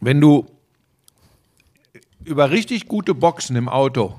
[0.00, 0.46] wenn du
[2.24, 4.18] über richtig gute Boxen im Auto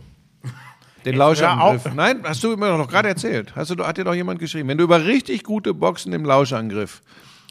[1.05, 1.94] den Lauschangriff.
[1.94, 3.55] Nein, hast du mir doch gerade erzählt.
[3.55, 4.70] Hast du, hat dir doch jemand geschrieben.
[4.70, 7.02] Wenn du über richtig gute Boxen im Lauschangriff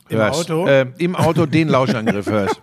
[0.09, 0.67] Im hörst, Auto?
[0.67, 2.61] Äh, im Auto den Lauschangriff hörst.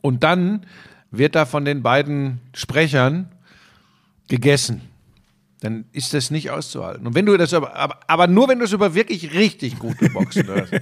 [0.00, 0.66] Und dann
[1.10, 3.32] wird da von den beiden Sprechern
[4.28, 4.87] gegessen.
[5.60, 7.06] Dann ist das nicht auszuhalten.
[7.06, 10.08] Und wenn du das aber, aber, aber nur wenn du es über wirklich richtig gute
[10.10, 10.72] Boxen hörst.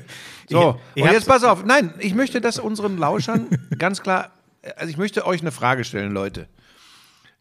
[0.51, 1.65] So, Ich- ich und jetzt pass auf.
[1.65, 3.47] Nein, ich möchte das unseren Lauschern
[3.79, 4.33] ganz klar,
[4.77, 6.47] also ich möchte euch eine Frage stellen, Leute.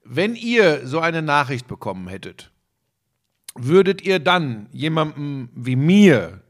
[0.05, 2.52] Wenn ihr so eine Nachricht bekommen hättet,
[3.55, 6.41] würdet ihr dann jemandem wie mir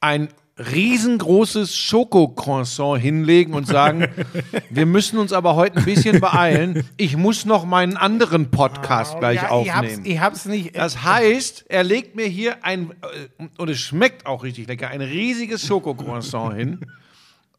[0.00, 4.06] ein riesengroßes Schokocroissant hinlegen und sagen,
[4.70, 6.84] wir müssen uns aber heute ein bisschen beeilen.
[6.96, 10.04] Ich muss noch meinen anderen Podcast gleich ja, aufnehmen.
[10.04, 10.76] Ich hab's, ich hab's nicht.
[10.76, 15.00] Das heißt, er legt mir hier ein, äh, und es schmeckt auch richtig lecker, ein
[15.00, 16.80] riesiges Schokocroissant hin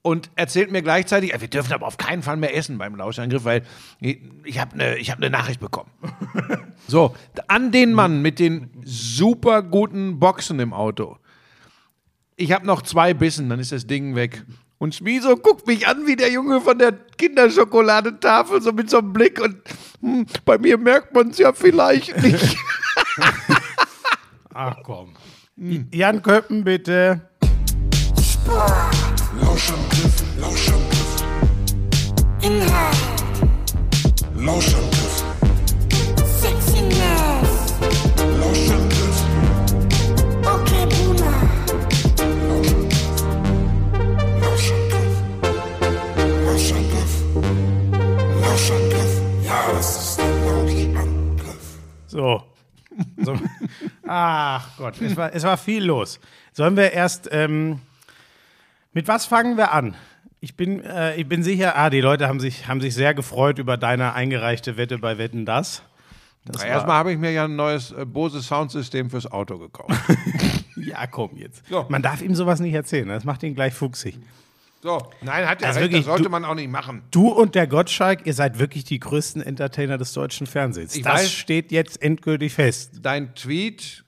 [0.05, 3.43] und erzählt mir gleichzeitig, äh, wir dürfen aber auf keinen Fall mehr essen beim Lauschangriff,
[3.43, 3.63] weil
[3.99, 5.89] ich habe eine hab ne Nachricht bekommen.
[6.87, 7.15] so,
[7.47, 11.17] an den Mann mit den super guten Boxen im Auto.
[12.37, 14.43] Ich habe noch zwei Bissen, dann ist das Ding weg.
[14.77, 19.13] Und Schmiso guckt mich an wie der Junge von der Kinderschokoladenetafel, so mit so einem
[19.13, 19.41] Blick.
[19.41, 19.55] Und
[20.01, 22.57] hm, bei mir merkt man es ja vielleicht nicht.
[24.53, 25.13] Ach komm.
[25.91, 27.21] Jan Köppen, bitte.
[29.41, 31.23] Lauschangriff, Lauschangriff.
[32.41, 32.97] Inhalt,
[34.35, 34.94] Lauschangriff,
[52.15, 52.43] So.
[53.17, 53.37] so.
[54.07, 56.19] Ach Gott, es war, es war viel los.
[56.53, 57.79] Sollen wir erst, ähm,
[58.93, 59.95] mit was fangen wir an?
[60.39, 63.59] Ich bin, äh, ich bin sicher, ah, die Leute haben sich, haben sich sehr gefreut
[63.59, 65.81] über deine eingereichte Wette bei Wetten Das.
[66.45, 69.91] Das war- Erstmal habe ich mir ja ein neues äh, Bose Soundsystem fürs Auto gekauft.
[70.77, 71.67] Ja, komm jetzt.
[71.67, 71.85] So.
[71.89, 74.19] Man darf ihm sowas nicht erzählen, das macht ihn gleich fuchsig.
[74.85, 77.01] So, nein, hat ja Also recht, wirklich, das sollte du- man auch nicht machen.
[77.09, 80.95] Du und der Gottschalk, ihr seid wirklich die größten Entertainer des deutschen Fernsehens.
[80.95, 81.31] Ich das weiß.
[81.31, 82.99] steht jetzt endgültig fest.
[83.01, 84.03] Dein Tweet,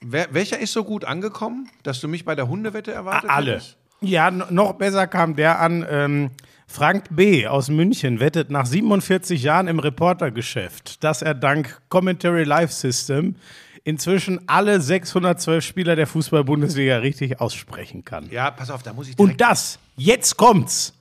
[0.00, 3.52] wer, welcher ist so gut angekommen, dass du mich bei der Hundewette erwartet Alle.
[3.56, 3.76] hättest?
[4.00, 5.84] Ja, noch besser kam der an.
[5.86, 6.30] Ähm,
[6.66, 7.46] Frank B.
[7.46, 13.36] aus München wettet nach 47 Jahren im Reportergeschäft, dass er dank Commentary Live System
[13.84, 18.28] inzwischen alle 612 Spieler der Fußball-Bundesliga richtig aussprechen kann.
[18.30, 20.94] Ja, pass auf, da muss ich Und das, jetzt kommt's,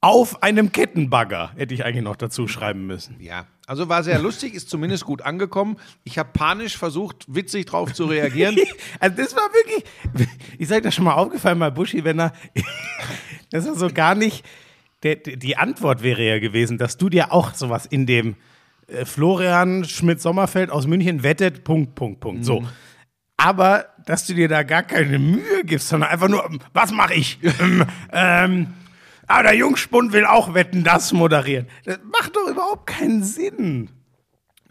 [0.00, 3.16] auf einem Kettenbagger, hätte ich eigentlich noch dazu schreiben müssen.
[3.18, 5.76] Ja, also war sehr lustig, ist zumindest gut angekommen.
[6.04, 8.56] Ich habe panisch versucht, witzig drauf zu reagieren.
[9.00, 9.84] Also das war wirklich,
[10.58, 12.32] ich sag das schon mal aufgefallen bei Buschi, wenn er,
[13.50, 14.44] das ist so gar nicht,
[15.02, 18.36] der, die Antwort wäre ja gewesen, dass du dir auch sowas in dem
[18.88, 22.64] äh, Florian Schmidt-Sommerfeld aus München wettet, Punkt, Punkt, Punkt, so.
[23.36, 27.38] Aber, dass du dir da gar keine Mühe gibst, sondern einfach nur, was mache ich?
[27.60, 28.66] ähm, ähm,
[29.28, 31.68] ah, der Jungspund will auch wetten, das moderieren.
[31.84, 33.90] Das macht doch überhaupt keinen Sinn.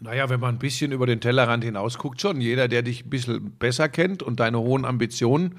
[0.00, 2.40] naja, wenn man ein bisschen über den Tellerrand hinaus guckt, schon.
[2.42, 5.54] Jeder, der dich ein bisschen besser kennt und deine hohen Ambitionen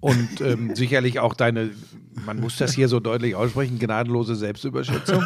[0.00, 1.70] und ähm, sicherlich auch deine,
[2.24, 5.24] man muss das hier so deutlich aussprechen, gnadenlose Selbstüberschätzung,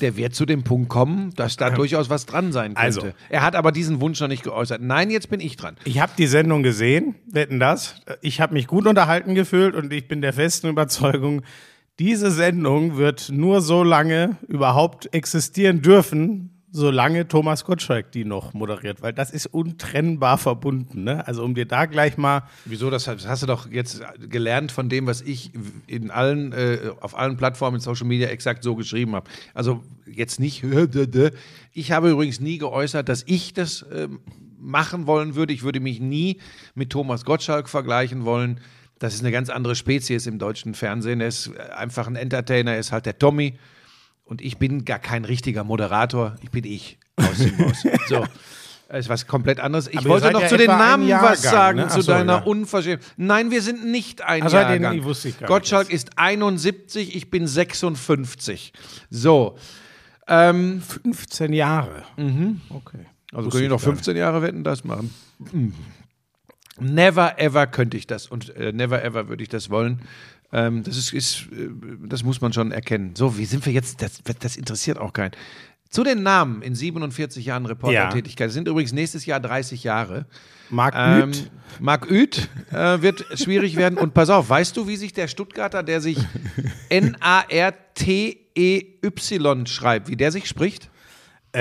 [0.00, 2.80] der wird zu dem Punkt kommen, dass da durchaus was dran sein könnte.
[2.80, 3.12] Also.
[3.28, 4.80] er hat aber diesen Wunsch noch nicht geäußert.
[4.80, 5.76] Nein, jetzt bin ich dran.
[5.84, 8.00] Ich habe die Sendung gesehen, wetten das.
[8.20, 11.42] Ich habe mich gut unterhalten gefühlt und ich bin der festen Überzeugung,
[11.98, 19.00] diese Sendung wird nur so lange überhaupt existieren dürfen, solange Thomas Gottschalk die noch moderiert,
[19.00, 21.04] weil das ist untrennbar verbunden.
[21.04, 21.26] Ne?
[21.26, 22.90] Also um dir da gleich mal Wieso?
[22.90, 25.52] Das hast, du doch jetzt gelernt von dem, was ich
[25.86, 29.28] in allen, äh, auf allen Plattformen in Social Media exakt so geschrieben habe.
[29.54, 30.64] Also jetzt nicht.
[31.72, 34.20] Ich habe übrigens nie geäußert, dass ich das ähm,
[34.58, 35.52] machen wollen würde.
[35.52, 36.40] Ich würde mich nie
[36.74, 38.60] mit Thomas Gottschalk vergleichen wollen.
[38.98, 41.20] Das ist eine ganz andere Spezies im deutschen Fernsehen.
[41.20, 43.58] Er ist einfach ein Entertainer, er ist halt der Tommy.
[44.26, 46.36] Und ich bin gar kein richtiger Moderator.
[46.42, 46.98] Ich bin ich.
[47.16, 47.86] Aus dem Haus.
[48.08, 48.26] So.
[48.88, 49.88] Das ist was komplett anderes.
[49.88, 51.86] Ich Aber wollte noch ja zu den Namen was sagen, ne?
[51.88, 52.42] Ach zu so, deiner ja.
[52.44, 53.14] Unverschämtheit.
[53.16, 54.94] Nein, wir sind nicht ein so, den- Jahrgang.
[54.94, 55.48] die wusste ich gar nicht.
[55.48, 58.72] Gottschalk ist 71, ich bin 56.
[59.10, 59.56] So,
[60.28, 62.04] ähm, 15 Jahre.
[62.68, 63.06] Okay.
[63.32, 65.12] also wir ich noch gar 15 Jahre wetten, das machen.
[65.52, 65.70] Mm.
[66.78, 70.02] Never ever könnte ich das und äh, never ever würde ich das wollen.
[70.52, 71.68] Ähm, das ist, ist äh,
[72.08, 73.14] das muss man schon erkennen.
[73.16, 74.00] So, wie sind wir jetzt?
[74.02, 75.32] Das, das interessiert auch keinen.
[75.88, 78.48] Zu den Namen in 47 Jahren Reportertätigkeit.
[78.48, 80.26] Das sind übrigens nächstes Jahr 30 Jahre.
[80.68, 81.50] Marc Ähm, Uth.
[81.78, 83.96] Marc Uth äh, wird schwierig werden.
[83.96, 86.18] Und pass auf, weißt du, wie sich der Stuttgarter, der sich
[88.36, 90.90] N-A-R-T-E-Y schreibt, wie der sich spricht?
[91.52, 91.60] Äh,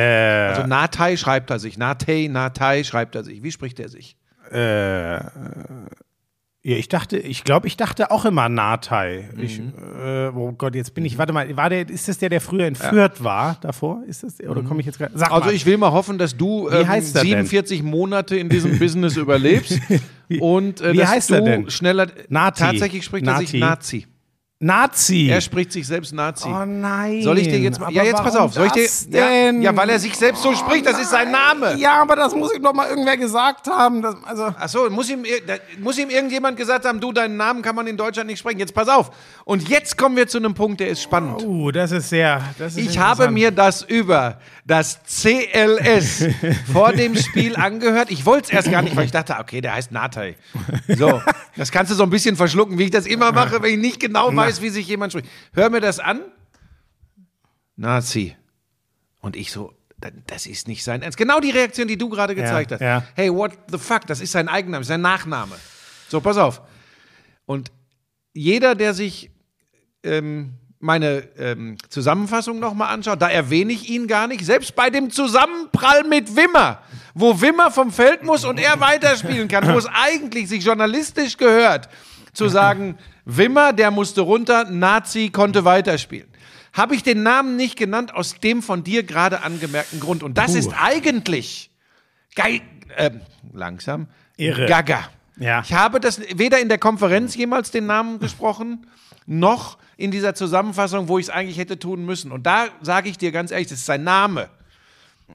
[0.53, 1.77] Also Natei schreibt er sich.
[1.77, 3.43] Natei, Natei schreibt er sich.
[3.43, 4.17] Wie spricht er sich?
[4.51, 5.19] äh,
[6.67, 9.29] ja, ich dachte, ich glaube, ich dachte auch immer Natai.
[9.35, 9.73] Mhm.
[10.03, 12.65] äh, oh Gott, jetzt bin ich, warte mal, war der, ist das der, der früher
[12.65, 14.01] entführt war davor?
[14.07, 15.13] Ist das der, oder komme ich jetzt gerade?
[15.13, 15.53] Also mal.
[15.53, 17.45] ich will mal hoffen, dass du ähm, heißt er denn?
[17.45, 19.79] 47 Monate in diesem Business überlebst
[20.39, 21.69] und äh, wie dass heißt du denn?
[21.69, 22.63] schneller Nati.
[22.63, 23.53] tatsächlich spricht er sich.
[23.53, 24.07] Nazi.
[24.65, 25.27] Nazi.
[25.29, 26.47] Er spricht sich selbst Nazi.
[26.47, 27.21] oh nein.
[27.21, 27.91] Soll ich dir jetzt mal.
[27.91, 28.53] Ja, jetzt pass auf.
[28.53, 28.83] Soll ich dir.
[28.83, 29.61] das Ja, denn?
[29.61, 31.75] ja, weil er sich selbst so spricht, das ist sein Name.
[31.77, 34.01] Ja, aber das muss ihm doch mal irgendwer gesagt haben.
[34.01, 35.23] Das, also, Achso, muss ihm,
[35.79, 38.57] muss ihm irgendjemand gesagt haben, du, deinen Namen kann man in Deutschland nicht sprechen.
[38.59, 39.11] Jetzt pass auf.
[39.43, 41.43] Und jetzt kommen wir zu einem Punkt, der ist spannend.
[41.43, 42.41] uh, das ist sehr.
[42.57, 46.25] Das ist Ich habe mir das über das CLS
[46.73, 48.09] vor dem Spiel angehört.
[48.09, 50.35] Ich wollte es erst gar nicht, weil ich dachte, okay, der heißt Natei.
[50.87, 51.21] So,
[51.55, 53.99] das kannst du so ein bisschen verschlucken, wie ich das immer mache, wenn ich nicht
[53.99, 55.29] genau weiß, wie sich jemand spricht.
[55.53, 56.21] Hör mir das an.
[57.75, 58.35] Nazi.
[59.21, 61.17] Und ich so, da- das ist nicht sein Ernst.
[61.17, 62.81] Genau die Reaktion, die du gerade gezeigt hast.
[62.81, 63.03] ja.
[63.15, 64.05] Hey, what the fuck?
[64.07, 65.55] Das ist sein Eigenname, sein Nachname.
[66.07, 66.61] So, pass auf.
[67.45, 67.71] Und
[68.33, 69.31] jeder, der sich
[70.03, 74.45] ähm, meine ähm, Zusammenfassung nochmal anschaut, da erwähne ich ihn gar nicht.
[74.45, 76.81] Selbst bei dem Zusammenprall mit Wimmer,
[77.13, 81.89] wo Wimmer vom Feld muss und er weiterspielen kann, wo es eigentlich sich journalistisch gehört,
[82.35, 86.27] zu sagen, Wimmer, der musste runter, Nazi konnte weiterspielen.
[86.73, 90.23] Habe ich den Namen nicht genannt aus dem von dir gerade angemerkten Grund.
[90.23, 91.71] Und das ist eigentlich
[92.35, 92.61] geil,
[92.97, 93.11] äh,
[93.53, 94.65] langsam, Irre.
[94.65, 95.09] Gaga.
[95.37, 95.61] Ja.
[95.61, 98.87] Ich habe das weder in der Konferenz jemals den Namen gesprochen,
[99.25, 102.31] noch in dieser Zusammenfassung, wo ich es eigentlich hätte tun müssen.
[102.31, 104.49] Und da sage ich dir ganz ehrlich, das ist sein Name.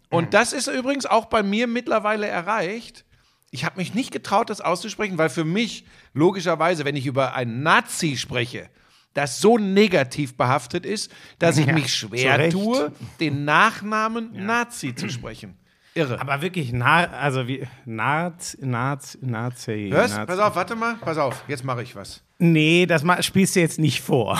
[0.09, 3.05] Und das ist übrigens auch bei mir mittlerweile erreicht.
[3.51, 7.63] Ich habe mich nicht getraut, das auszusprechen, weil für mich logischerweise, wenn ich über einen
[7.63, 8.71] Nazi spreche,
[9.15, 15.09] das so negativ behaftet ist, dass ich Ja, mich schwer tue, den Nachnamen Nazi zu
[15.09, 15.57] sprechen.
[15.95, 16.21] Irre.
[16.21, 19.91] Aber wirklich, na, also wie, Naz, Naz, Nazi.
[19.93, 20.15] Hörst?
[20.15, 20.27] Nazi.
[20.27, 20.95] Pass auf, warte mal.
[20.97, 22.23] Pass auf, jetzt mache ich was.
[22.41, 24.39] Nee, das spielst du jetzt nicht vor.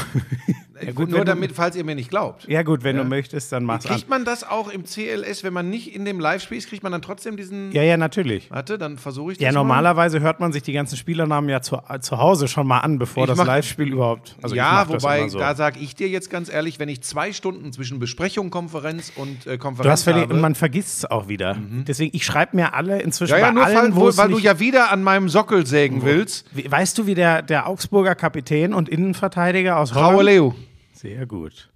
[0.83, 2.47] ja, gut, Nur wenn du- damit, falls ihr mir nicht glaubt.
[2.49, 3.93] Ja, gut, wenn du möchtest, dann mach's an.
[3.93, 6.93] Kriegt man das auch im CLS, wenn man nicht in dem Live-Spiel ist, kriegt man
[6.93, 7.73] dann trotzdem diesen.
[7.73, 8.51] Ja, ja, natürlich.
[8.51, 9.45] Warte, dann versuche ich das.
[9.45, 9.59] Ja, mal.
[9.59, 13.25] normalerweise hört man sich die ganzen Spielernamen ja zu, zu Hause schon mal an, bevor
[13.25, 14.37] Ich das Live-Spiel überhaupt.
[14.43, 15.39] Also ja, wobei, so.
[15.39, 19.47] da sage ich dir jetzt ganz ehrlich, wenn ich zwei Stunden zwischen Besprechung, Konferenz und
[19.47, 21.57] äh, Konferenz Du hast habe, man vergisst es auch wieder.
[21.87, 24.91] Deswegen, ich schreibe mir alle inzwischen ja, ja, nur allen, weil, weil du ja wieder
[24.91, 26.47] an meinem Sockel sägen willst.
[26.71, 30.15] Weißt du, wie der, der Augsburger Kapitän und Innenverteidiger aus Holland?
[30.15, 30.55] Raue Leo.
[30.93, 31.73] Sehr gut.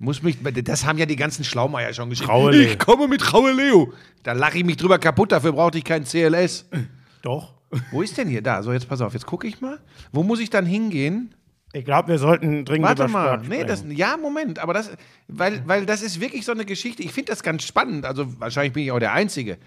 [0.00, 2.32] Muss mich, das haben ja die ganzen Schlaumeier schon geschrieben.
[2.32, 2.70] Raue Leo.
[2.72, 3.92] Ich komme mit Raue Leo.
[4.24, 6.68] Da lache ich mich drüber kaputt, dafür brauchte ich kein CLS.
[7.22, 7.54] Doch.
[7.92, 8.42] Wo ist denn hier?
[8.42, 9.78] Da, so jetzt pass auf, jetzt gucke ich mal.
[10.10, 11.32] Wo muss ich dann hingehen?
[11.72, 13.26] Ich glaube, wir sollten dringend Warte über mal.
[13.34, 14.90] Sport Nee, das, ja, Moment, aber das,
[15.28, 17.04] weil, weil das ist wirklich so eine Geschichte.
[17.04, 18.04] Ich finde das ganz spannend.
[18.04, 19.58] Also wahrscheinlich bin ich auch der Einzige.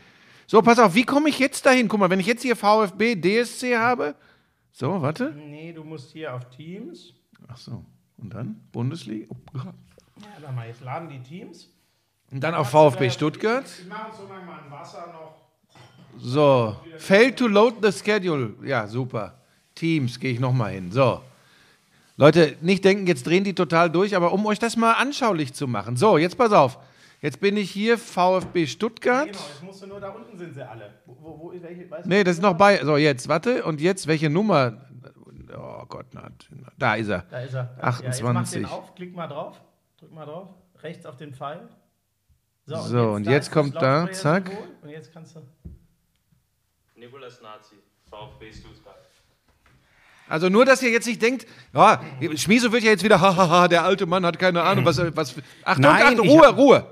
[0.45, 1.87] So, pass auf, wie komme ich jetzt dahin?
[1.87, 4.15] Guck mal, wenn ich jetzt hier VfB, DSC habe.
[4.77, 5.31] So, warte.
[5.31, 7.13] Nee, du musst hier auf Teams.
[7.47, 7.85] Ach so.
[8.17, 9.27] Und dann Bundesliga.
[9.31, 9.73] Oh, Ja,
[10.41, 11.69] warte mal, jetzt laden die Teams.
[12.29, 13.63] Und dann auf VfB Stuttgart.
[13.79, 15.35] Wir machen so lange mal ein Wasser noch.
[16.17, 16.75] So.
[16.97, 18.53] Fail to load the schedule.
[18.65, 19.35] Ja, super.
[19.75, 20.91] Teams, gehe ich nochmal hin.
[20.91, 21.21] So.
[22.17, 25.67] Leute, nicht denken, jetzt drehen die total durch, aber um euch das mal anschaulich zu
[25.69, 25.95] machen.
[25.95, 26.77] So, jetzt pass auf.
[27.21, 29.25] Jetzt bin ich hier, VfB Stuttgart.
[29.27, 30.93] Genau, jetzt musst du nur, da unten sind sie alle.
[31.05, 32.09] Wo, wo, wo welche, weißt du?
[32.09, 32.83] Nee, das ist noch bei.
[32.83, 33.63] So, jetzt, warte.
[33.63, 34.85] Und jetzt, welche Nummer?
[35.57, 36.29] Oh Gott, na,
[36.77, 37.21] da ist er.
[37.29, 37.75] Da ist er.
[37.81, 38.03] 28.
[38.03, 39.61] Ja, jetzt mach den auf, klick mal drauf.
[39.97, 40.49] Drück mal drauf.
[40.83, 41.67] Rechts auf den Pfeil.
[42.65, 44.51] So, und jetzt ist das kommt da, zack.
[44.81, 45.41] Und jetzt kannst du.
[46.95, 47.75] Nikolas Nazi,
[48.09, 48.95] VfB Stuttgart.
[50.27, 52.01] Also nur, dass ihr jetzt nicht denkt, ja,
[52.35, 54.97] Schmieso wird ja jetzt wieder, hahaha, der alte Mann hat keine Ahnung, was.
[55.15, 56.87] was Achtung, Nein, Achtung, Ruhe, hab- Ruhe.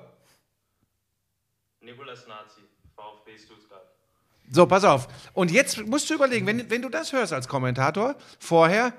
[1.81, 2.61] Nikolas Nazi,
[2.95, 3.87] VfB Stuttgart.
[4.53, 5.07] So, pass auf.
[5.33, 8.93] Und jetzt musst du überlegen, wenn, wenn du das hörst als Kommentator, vorher,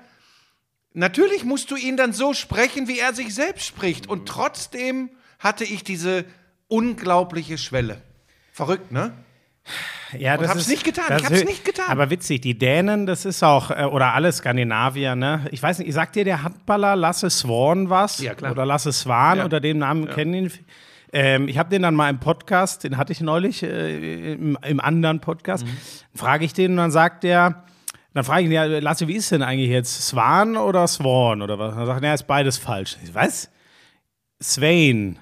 [0.93, 4.07] natürlich musst du ihn dann so sprechen, wie er sich selbst spricht.
[4.09, 5.09] Und trotzdem
[5.39, 6.25] hatte ich diese
[6.67, 8.01] unglaubliche Schwelle.
[8.51, 9.13] Verrückt, ne?
[10.17, 11.85] Ja, das hab's ist, nicht getan, das ich hab's nicht getan.
[11.87, 15.47] Aber witzig, die Dänen, das ist auch, äh, oder alle Skandinavier, ne?
[15.51, 18.19] Ich weiß nicht, sagt dir der Handballer Lasse Swan was?
[18.19, 18.51] Ja, klar.
[18.51, 19.43] Oder Lasse Swan, Ja.
[19.45, 20.51] unter dem Namen kennen ihn.
[21.17, 24.79] Ähm, ich habe den dann mal im Podcast, den hatte ich neulich, äh, im, im
[24.81, 25.69] anderen Podcast, Mhm.
[26.13, 27.63] frage ich den und dann sagt der,
[28.13, 30.07] dann frage ich ihn, ja, Lasse, wie ist denn eigentlich jetzt?
[30.07, 31.73] Swan oder Swan oder was?
[31.75, 32.97] Dann sagt er, ja, ist beides falsch.
[33.01, 33.49] Ich, was?
[34.43, 35.17] Swain.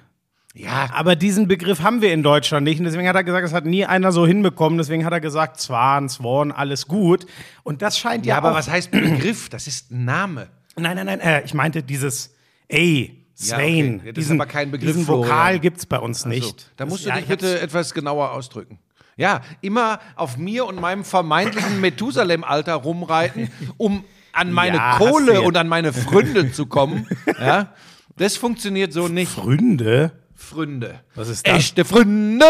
[0.56, 2.78] Ja, Aber diesen Begriff haben wir in Deutschland nicht.
[2.78, 4.78] Und deswegen hat er gesagt, das hat nie einer so hinbekommen.
[4.78, 7.26] Deswegen hat er gesagt, Zwan, Zworn, alles gut.
[7.64, 9.48] Und das scheint ja, ja aber was heißt Begriff?
[9.48, 10.48] Das ist ein Name.
[10.76, 12.34] Nein, nein, nein, äh, ich meinte dieses
[12.68, 13.96] Ey, Ja, Swain.
[13.96, 13.96] okay.
[13.96, 16.44] Ja, das ist diesen, aber kein Begriff, Diesen Vokal gibt es bei uns nicht.
[16.60, 18.78] So, da Das- musst du ja, dich bitte etwas genauer ausdrücken.
[19.16, 25.56] Ja, immer auf mir und meinem vermeintlichen Methusalem-Alter rumreiten, um an meine Ja, Kohle und
[25.56, 27.06] an meine Fründe zu kommen.
[27.40, 27.72] Ja,
[28.16, 29.30] das funktioniert so nicht.
[29.32, 30.12] Fründe?
[30.34, 31.00] Fründe.
[31.14, 31.54] Was ist das?
[31.56, 32.44] Echte Fründe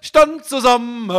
[0.00, 1.10] stand zusammen.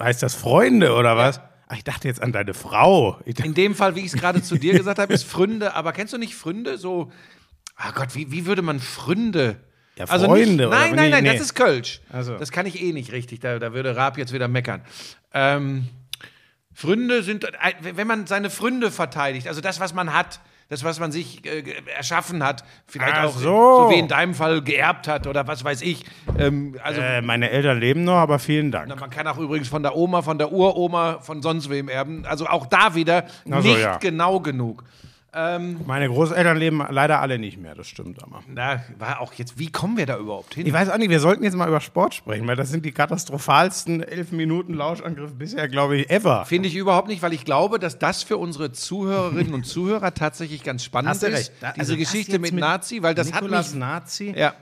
[0.00, 1.40] Heißt das Freunde oder was?
[1.68, 3.18] Ach, ich dachte jetzt an deine Frau.
[3.24, 5.74] In dem Fall, wie ich es gerade zu dir gesagt habe, ist Fründe.
[5.74, 6.78] Aber kennst du nicht Fründe?
[6.78, 7.10] So,
[7.76, 9.56] ah Gott, wie, wie würde man Fründe?
[9.96, 10.78] Ja, also Freunde, nicht, oder?
[10.78, 11.32] Nein, nein, nein, nee.
[11.32, 12.00] das ist Kölsch.
[12.10, 12.36] Also.
[12.36, 13.40] Das kann ich eh nicht richtig.
[13.40, 14.82] Da, da würde Raab jetzt wieder meckern.
[15.32, 15.88] Ähm,
[16.74, 21.00] Fründe sind, äh, wenn man seine Fründe verteidigt, also das, was man hat, das, was
[21.00, 21.62] man sich äh,
[21.96, 23.84] erschaffen hat, vielleicht Ach auch so.
[23.84, 26.04] so wie in deinem Fall geerbt hat oder was weiß ich.
[26.38, 28.88] Ähm, also äh, meine Eltern leben noch, aber vielen Dank.
[29.00, 32.26] man kann auch übrigens von der Oma, von der Uroma, von sonst wem erben.
[32.26, 33.96] Also auch da wieder so, nicht ja.
[33.96, 34.84] genau genug.
[35.32, 38.42] Meine Großeltern leben leider alle nicht mehr, das stimmt aber.
[38.48, 40.66] Na, war auch jetzt, wie kommen wir da überhaupt hin?
[40.66, 42.92] Ich weiß auch nicht, wir sollten jetzt mal über Sport sprechen, weil das sind die
[42.92, 46.46] katastrophalsten elf Minuten Lauschangriff bisher, glaube ich, ever.
[46.46, 50.62] Finde ich überhaupt nicht, weil ich glaube, dass das für unsere Zuhörerinnen und Zuhörer tatsächlich
[50.62, 51.34] ganz spannend Hast du ist.
[51.34, 51.52] recht.
[51.60, 53.80] Da- Diese also das Geschichte mit, mit Nazi, weil das Nikolas hat mich.
[53.80, 54.34] Nazi?
[54.34, 54.54] Ja.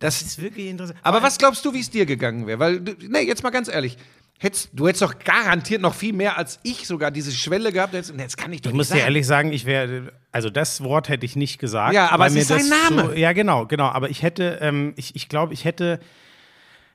[0.00, 0.98] Das, Das ist wirklich interessant.
[1.02, 2.58] aber was glaubst du, wie es dir gegangen wäre?
[2.58, 3.96] Weil, nee, jetzt mal ganz ehrlich.
[4.42, 7.92] Hättest, du hättest doch garantiert noch viel mehr als ich sogar diese Schwelle gehabt.
[7.92, 9.04] Jetzt, jetzt kann ich doch Ich muss dir sagen.
[9.04, 11.92] ehrlich sagen, ich wäre, also das Wort hätte ich nicht gesagt.
[11.92, 13.10] Ja, aber es ist sein Name.
[13.10, 13.88] So, ja, genau, genau.
[13.88, 16.00] Aber ich hätte, ähm, ich, ich glaube, ich hätte,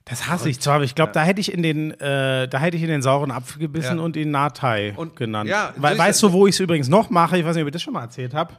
[0.05, 2.77] das hasse ich zwar, aber ich glaube, da hätte ich in den, äh, da hätte
[2.77, 4.03] ich in den sauren Apfel gebissen Ja.
[4.03, 5.47] und ihn Natai Und- genannt.
[5.47, 7.37] ja, siehst weißt du- du, wo ich es übrigens noch mache?
[7.37, 8.53] Ich weiß nicht, ob ich das schon mal erzählt habe.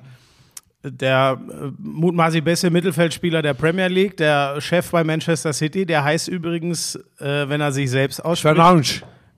[0.93, 6.29] Der äh, mutmaßlich beste Mittelfeldspieler der Premier League, der Chef bei Manchester City, der heißt
[6.29, 8.57] übrigens, äh, wenn er sich selbst ausspricht.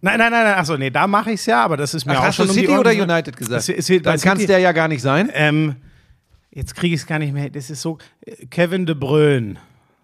[0.01, 0.55] Nein, nein, nein, nein.
[0.55, 2.47] Achso, nee, da mache ich es ja, aber das ist mir Ach, auch hast schon
[2.47, 2.91] du um die City Ohren oder.
[3.15, 3.57] United gesagt?
[3.57, 5.29] Das ist, Dann kann es City- der ja gar nicht sein.
[5.33, 5.77] ähm,
[6.51, 7.51] jetzt kriege ich es gar nicht mehr.
[7.51, 9.57] Das ist so äh, Kevin de Bruyne,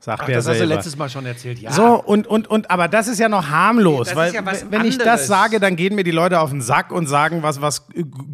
[0.05, 0.75] sagt Ach, das hast du selber.
[0.75, 1.59] letztes Mal schon erzählt.
[1.59, 1.73] Ja.
[1.73, 4.71] So, und, und, und, aber das ist ja noch harmlos, Das weil ist ja was
[4.71, 5.27] wenn ich das anderes.
[5.27, 7.87] sage, dann gehen mir die Leute auf den Sack und sagen, was, was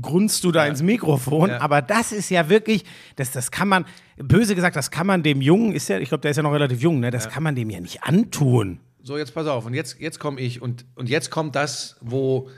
[0.03, 1.51] grunzt du da ins Mikrofon?
[1.51, 1.61] Ja.
[1.61, 2.85] Aber das ist ja wirklich,
[3.17, 3.85] das, das kann man,
[4.17, 6.53] böse gesagt, das kann man dem Jungen, ist ja, ich glaube, der ist ja noch
[6.53, 7.11] relativ jung, ne?
[7.11, 8.81] das kann man dem ja nicht antun.
[9.03, 9.65] So, jetzt pass auf.
[9.65, 10.61] Und jetzt, jetzt komme ich.
[10.61, 12.51] Und, und jetzt kommt das, wo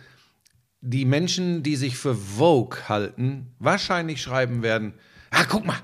[0.81, 4.95] die Menschen, die sich für Vogue halten, wahrscheinlich schreiben werden:
[5.31, 5.77] Ah, guck mal,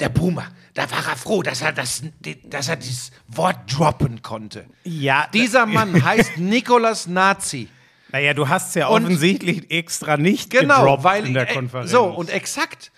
[0.00, 2.02] der Boomer, da war er froh, dass er, das,
[2.44, 4.66] dass er dieses Wort droppen konnte.
[4.84, 7.68] Ja, Dieser Mann heißt Nikolas Nazi.
[8.10, 11.54] naja, du hast es ja Und- offensichtlich extra nicht Genau, gedroppt weil in der äh,
[11.54, 11.90] Konferenz.
[11.90, 12.90] so und exakt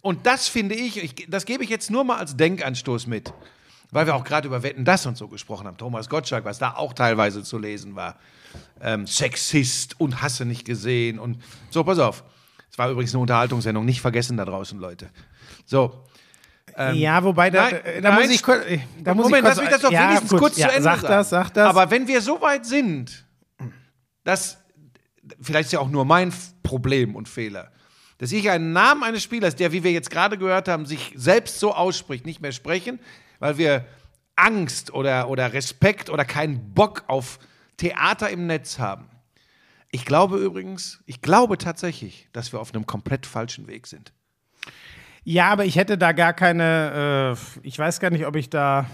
[0.00, 3.32] und das finde ich, ich, das gebe ich jetzt nur mal als Denkanstoß mit,
[3.92, 5.76] weil wir auch gerade über Wetten das und so gesprochen haben.
[5.76, 8.16] Thomas Gottschalk, was da auch teilweise zu lesen war,
[8.80, 11.84] ähm, Sexist und Hasse nicht gesehen und so.
[11.84, 12.24] Pass auf,
[12.72, 15.10] es war übrigens eine Unterhaltungssendung, nicht vergessen da draußen, Leute.
[15.64, 16.04] So,
[16.76, 18.64] ja, wobei, da, Nein, da nein, muss ich kurz,
[19.00, 20.74] da muss Moment, ich kurz, lass mich das doch ja, wenigstens gut, kurz ja, zu
[20.74, 21.12] Ende Sag sagen.
[21.12, 21.68] das, sag das.
[21.68, 23.26] Aber wenn wir so weit sind,
[24.24, 24.58] dass,
[25.40, 27.70] vielleicht ist ja auch nur mein Problem und Fehler,
[28.18, 31.58] dass ich einen Namen eines Spielers, der, wie wir jetzt gerade gehört haben, sich selbst
[31.58, 33.00] so ausspricht, nicht mehr sprechen,
[33.40, 33.84] weil wir
[34.36, 37.38] Angst oder, oder Respekt oder keinen Bock auf
[37.76, 39.08] Theater im Netz haben.
[39.90, 44.12] Ich glaube übrigens, ich glaube tatsächlich, dass wir auf einem komplett falschen Weg sind.
[45.24, 48.86] Ja, aber ich hätte da gar keine, äh, ich weiß gar nicht, ob ich da,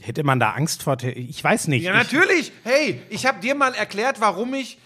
[0.00, 1.84] hätte man da Angst vor, ich weiß nicht.
[1.84, 2.52] Ja, ich, natürlich.
[2.64, 4.78] Hey, ich habe dir mal erklärt, warum ich,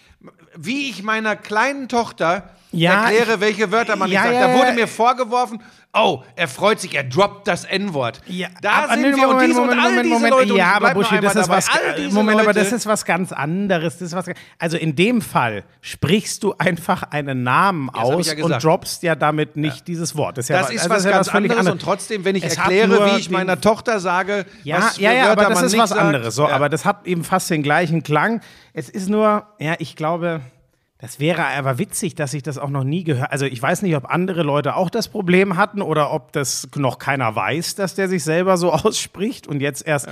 [0.55, 4.41] wie ich meiner kleinen Tochter Ja, erkläre, welche Wörter man Ja, nicht sagt.
[4.49, 8.21] ja, da wurde mir vorgeworfen, oh, er freut sich, er droppt das N-Wort.
[8.27, 10.53] Ja, da aber sind nee, wir und diese und all diese Leute.
[10.53, 11.67] und Ja, aber Buschi, das ist was.
[12.11, 13.97] Moment, aber Leute, das ist was ganz anderes.
[13.97, 14.25] Das ist was,
[14.57, 19.15] also in dem Fall sprichst du einfach einen Namen ich aus ja und droppst ja
[19.15, 20.37] damit nicht dieses Wort.
[20.37, 22.43] Das ist, ja, das ist also was ja ganz völlig anderes und trotzdem, wenn ich
[22.43, 25.77] Es erkläre, wie ich meiner Tochter sage, Ja, was ja, ja, Wörter aber das ist
[25.77, 26.35] was anderes.
[26.35, 26.55] So, ja.
[26.55, 28.41] aber das hat eben fast den gleichen Klang.
[28.73, 30.41] Es ist nur, ja, ich glaube,
[30.99, 33.31] das wäre aber witzig, dass ich das auch noch nie gehört.
[33.31, 36.99] Also ich weiß nicht, ob andere Leute auch das Problem hatten oder ob das noch
[36.99, 40.09] keiner weiß, dass der sich selber so ausspricht und jetzt erst.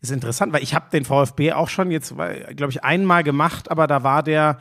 [0.00, 3.86] Ist interessant, weil ich habe den VfB auch schon jetzt, glaube ich, einmal gemacht, aber
[3.86, 4.58] da war der,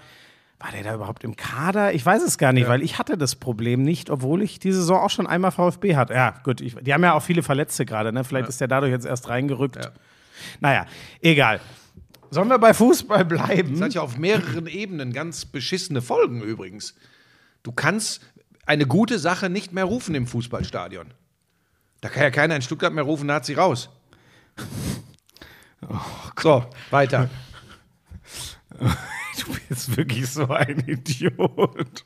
[0.59, 1.95] war der da überhaupt im Kader?
[1.95, 4.99] Ich weiß es gar nicht, weil ich hatte das Problem nicht, obwohl ich die Saison
[4.99, 6.13] auch schon einmal VfB hatte.
[6.13, 8.23] Ja, gut, ich, die haben ja auch viele Verletzte gerade, ne?
[8.23, 9.79] Vielleicht ist der dadurch jetzt erst reingerückt.
[10.59, 10.85] Naja,
[11.21, 11.59] egal.
[12.33, 13.73] Sollen wir bei Fußball bleiben?
[13.73, 16.95] Das hat ja auf mehreren Ebenen ganz beschissene Folgen übrigens.
[17.61, 18.21] Du kannst
[18.65, 21.13] eine gute Sache nicht mehr rufen im Fußballstadion.
[21.99, 23.89] Da kann ja keiner in Stuttgart mehr rufen, Nazi raus.
[26.39, 27.29] so, weiter.
[29.39, 32.03] Du bist wirklich so ein Idiot.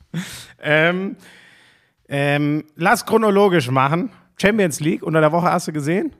[0.58, 1.16] Ähm,
[2.08, 4.10] ähm, lass chronologisch machen.
[4.40, 6.14] Champions League unter der Woche hast du gesehen?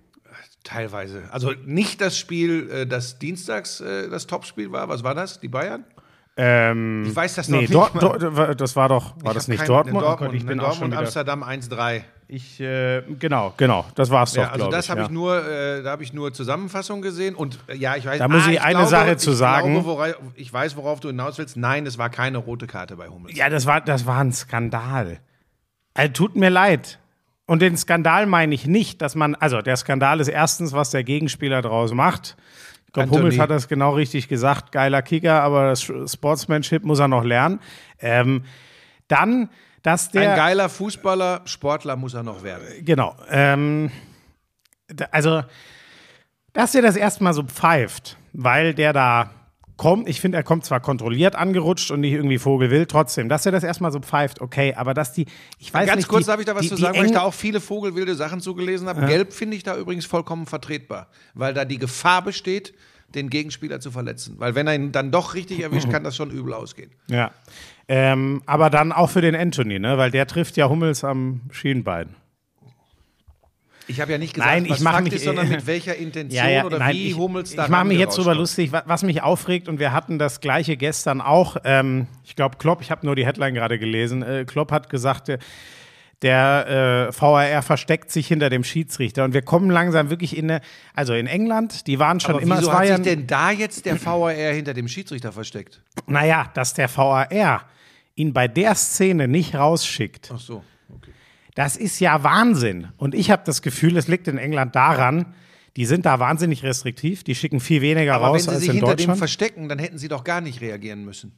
[0.66, 1.22] Teilweise.
[1.30, 4.88] Also nicht das Spiel, äh, das dienstags äh, das Topspiel war.
[4.88, 5.38] Was war das?
[5.38, 5.84] Die Bayern?
[6.36, 7.92] Ähm, Ich weiß das noch nee, nicht Dort.
[8.02, 9.94] Dort, das war doch, war Ich das nicht kein- Dortmund?
[9.96, 12.02] in Oh Dortmund, Gott, ich bin in auch schon Dortmund Amsterdam 1-3.
[12.28, 15.06] ich, äh, genau, genau, das war's doch, Ja, also das ich, habe ja.
[15.06, 18.18] ich nur, äh, da habe ich nur Zusammenfassung gesehen und äh, ja, ich weiß.
[18.18, 19.72] Da muss ich eine glaube, Sache zu ich sagen.
[19.72, 21.56] Glaube, wora, ich weiß, worauf du hinaus willst.
[21.56, 23.34] Nein, es war keine rote Karte bei Hummels.
[23.38, 25.20] Ja, das war, das war ein Skandal.
[25.94, 26.98] Also, tut mir leid.
[27.46, 31.04] Und den Skandal meine ich nicht, dass man, also der Skandal ist erstens, was der
[31.04, 32.36] Gegenspieler draus macht.
[32.86, 33.10] Ich glaube.
[33.10, 34.72] Hummels hat das genau richtig gesagt.
[34.72, 37.60] Geiler Kicker, aber das Sportsmanship muss er noch lernen.
[38.00, 38.44] Ähm,
[39.06, 39.48] dann,
[39.82, 40.32] dass der.
[40.32, 42.66] Ein geiler Fußballer, Sportler muss er noch werden.
[42.84, 43.14] Genau.
[43.30, 43.90] Ähm,
[45.12, 45.42] also,
[46.52, 49.30] dass er das erstmal so pfeift, weil der da
[49.76, 53.52] kommt, ich finde, er kommt zwar kontrolliert angerutscht und nicht irgendwie vogelwild, trotzdem, dass er
[53.52, 55.26] das erstmal so pfeift, okay, aber dass die,
[55.58, 57.12] ich weiß Ganz nicht, kurz die, darf ich da was die, zu sagen, weil ich
[57.12, 59.06] da auch viele vogelwilde Sachen zugelesen habe.
[59.06, 62.74] Gelb finde ich da übrigens vollkommen vertretbar, weil da die Gefahr besteht,
[63.14, 64.34] den Gegenspieler zu verletzen.
[64.38, 66.90] Weil wenn er ihn dann doch richtig erwischt, kann das schon übel ausgehen.
[67.08, 67.30] Ja.
[67.88, 69.96] Ähm, aber dann auch für den Anthony, ne?
[69.96, 72.16] weil der trifft ja Hummels am Schienbein.
[73.88, 75.94] Ich habe ja nicht gesagt, Nein, ich was mach Fakt mich- ist, sondern mit welcher
[75.96, 79.02] Intention oder nein, wie ich, Hummels da Ich mache mich jetzt drüber lustig, wa- was
[79.04, 81.56] mich aufregt, und wir hatten das gleiche gestern auch.
[81.64, 84.22] Ähm, ich glaube, Klopp, ich habe nur die Headline gerade gelesen.
[84.22, 85.38] Äh, Klopp hat gesagt, äh,
[86.22, 89.22] der äh, VAR versteckt sich hinter dem Schiedsrichter.
[89.24, 90.60] Und wir kommen langsam wirklich in eine,
[90.94, 93.84] also in England, die waren schon Aber immer, wieso hat ja, sich denn da jetzt
[93.84, 95.82] der VAR hinter dem Schiedsrichter versteckt?
[96.06, 97.28] naja, dass der VAR
[98.14, 100.30] ihn bei der Szene nicht rausschickt.
[100.34, 100.64] Ach so.
[101.56, 102.88] Das ist ja Wahnsinn.
[102.98, 105.34] Und ich habe das Gefühl, es liegt in England daran,
[105.76, 108.68] die sind da wahnsinnig restriktiv, die schicken viel weniger Aber raus wenn sie als sich
[108.68, 109.18] in hinter dem Deutschland.
[109.18, 111.32] verstecken, dann hätten sie doch gar nicht reagieren müssen.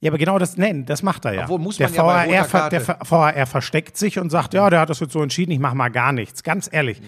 [0.00, 1.42] Ja, aber genau das, nein, das macht er ja.
[1.44, 2.86] Obwohl, muss der, man ja bei VAR, roter ver- der.
[3.08, 5.88] VAR versteckt sich und sagt, ja, der hat das jetzt so entschieden, ich mache mal
[5.90, 6.42] gar nichts.
[6.42, 7.00] Ganz ehrlich,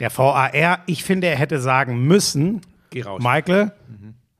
[0.00, 3.22] der VAR, ich finde, er hätte sagen müssen, Geh raus.
[3.22, 3.72] Michael,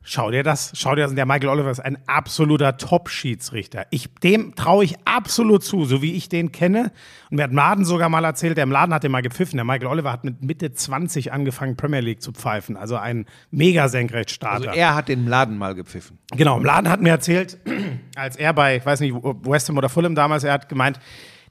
[0.03, 1.17] schau dir das, schau dir das, an.
[1.17, 3.87] der Michael Oliver ist ein absoluter Top-Schiedsrichter.
[3.91, 6.93] Ich, dem traue ich absolut zu, so wie ich den kenne.
[7.31, 9.57] Und mir hat Mladen sogar mal erzählt, der Mladen hat den mal gepfiffen.
[9.57, 12.77] Der Michael Oliver hat mit Mitte 20 angefangen, Premier League zu pfeifen.
[12.77, 14.69] Also ein mega Senkrechtstarter.
[14.69, 16.19] Also er hat den Laden mal gepfiffen.
[16.37, 17.59] Genau, im Laden hat mir erzählt,
[18.17, 20.99] als er bei, ich weiß nicht, West Ham oder Fulham damals, er hat gemeint,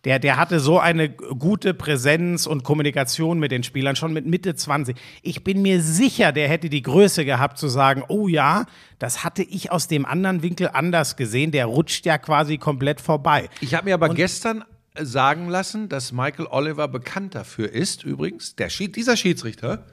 [0.03, 4.55] der, der hatte so eine gute Präsenz und Kommunikation mit den Spielern, schon mit Mitte
[4.55, 4.97] 20.
[5.21, 8.65] Ich bin mir sicher, der hätte die Größe gehabt zu sagen, oh ja,
[8.97, 13.49] das hatte ich aus dem anderen Winkel anders gesehen, der rutscht ja quasi komplett vorbei.
[13.61, 14.63] Ich habe mir aber gestern
[14.99, 19.85] sagen lassen, dass Michael Oliver bekannt dafür ist, übrigens, der Schied, dieser Schiedsrichter,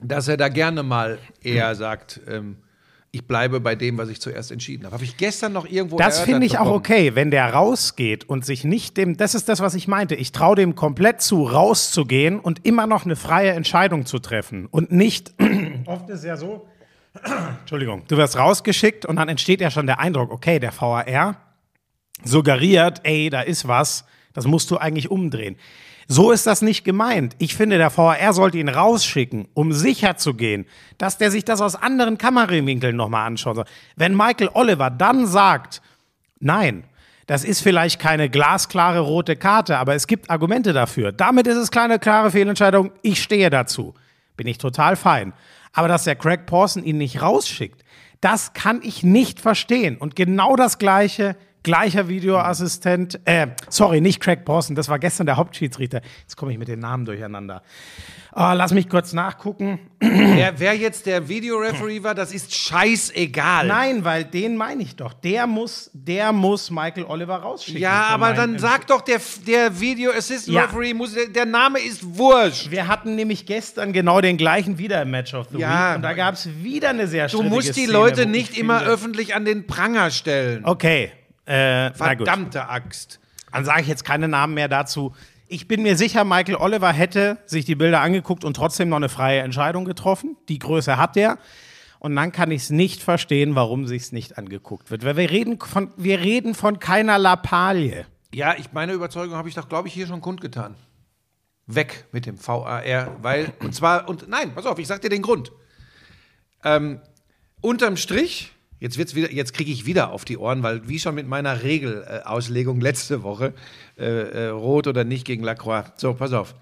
[0.00, 2.58] dass er da gerne mal eher sagt, ähm,
[3.10, 4.94] ich bleibe bei dem, was ich zuerst entschieden habe.
[4.94, 6.78] Habe ich gestern noch irgendwo Das finde ich auch bekommen.
[6.78, 10.14] okay, wenn der rausgeht und sich nicht dem, das ist das, was ich meinte.
[10.14, 14.66] Ich traue dem komplett zu, rauszugehen und immer noch eine freie Entscheidung zu treffen.
[14.66, 15.32] Und nicht,
[15.86, 16.68] oft ist ja so,
[17.60, 21.36] Entschuldigung, du wirst rausgeschickt und dann entsteht ja schon der Eindruck, okay, der VAR
[22.24, 25.56] suggeriert, ey, da ist was, das musst du eigentlich umdrehen.
[26.10, 27.36] So ist das nicht gemeint.
[27.38, 30.64] Ich finde, der VAR sollte ihn rausschicken, um sicher zu gehen,
[30.96, 33.66] dass der sich das aus anderen Kamerawinkeln nochmal anschauen soll.
[33.94, 35.82] Wenn Michael Oliver dann sagt,
[36.40, 36.84] nein,
[37.26, 41.12] das ist vielleicht keine glasklare rote Karte, aber es gibt Argumente dafür.
[41.12, 42.90] Damit ist es keine klare Fehlentscheidung.
[43.02, 43.92] Ich stehe dazu.
[44.34, 45.34] Bin ich total fein.
[45.74, 47.84] Aber dass der Craig Pawson ihn nicht rausschickt,
[48.22, 49.98] das kann ich nicht verstehen.
[49.98, 55.36] Und genau das Gleiche, gleicher Videoassistent, äh, sorry, nicht Craig Pawson, das war gestern der
[55.36, 56.00] Hauptschiedsrichter.
[56.22, 57.62] Jetzt komme ich mit den Namen durcheinander.
[58.32, 59.80] Ah, lass mich kurz nachgucken.
[59.98, 63.66] Wer, wer jetzt der Videoreferee war, das ist scheißegal.
[63.66, 65.12] Nein, weil den meine ich doch.
[65.12, 67.80] Der muss, der muss Michael Oliver rausschicken.
[67.80, 70.64] Ja, aber dann Empf- sag doch, der, der Video Assistant Ja.
[70.66, 72.70] Referee muss, der, der Name ist wurscht.
[72.70, 75.90] Wir hatten nämlich gestern genau den gleichen wieder im Match of the Ja.
[75.90, 78.58] Week und da gab es wieder eine sehr Du musst die Szene, Leute nicht ich
[78.58, 80.64] immer öffentlich an den Pranger stellen.
[80.64, 81.10] Okay,
[81.48, 81.92] äh.
[81.94, 83.20] Verdammte Axt.
[83.52, 85.14] Dann sage ich jetzt keine Namen mehr dazu.
[85.48, 89.08] Ich bin mir sicher, Michael Oliver hätte sich die Bilder angeguckt und trotzdem noch eine
[89.08, 90.36] freie Entscheidung getroffen.
[90.48, 91.38] Die Größe hat der.
[92.00, 95.04] Und dann kann ich es nicht verstehen, warum sich es nicht angeguckt wird.
[95.04, 98.06] Weil wir reden von, wir reden von keiner Lappalie.
[98.32, 100.74] Ja, ich, meine Überzeugung habe ich doch, glaube ich, hier schon kundgetan.
[101.66, 102.82] Weg mit dem VAR,
[103.22, 105.50] weil, und zwar, und nein, pass auf, ich sag dir den Grund.
[106.64, 107.00] Ähm,
[107.60, 111.14] unterm Strich, jetzt wird's wieder, jetzt kriege ich wieder auf die Ohren, weil wie schon
[111.14, 113.54] mit meiner Regelauslegung letzte Woche,
[113.96, 115.92] äh, äh, rot oder nicht gegen Lacroix.
[115.96, 116.54] So, pass auf.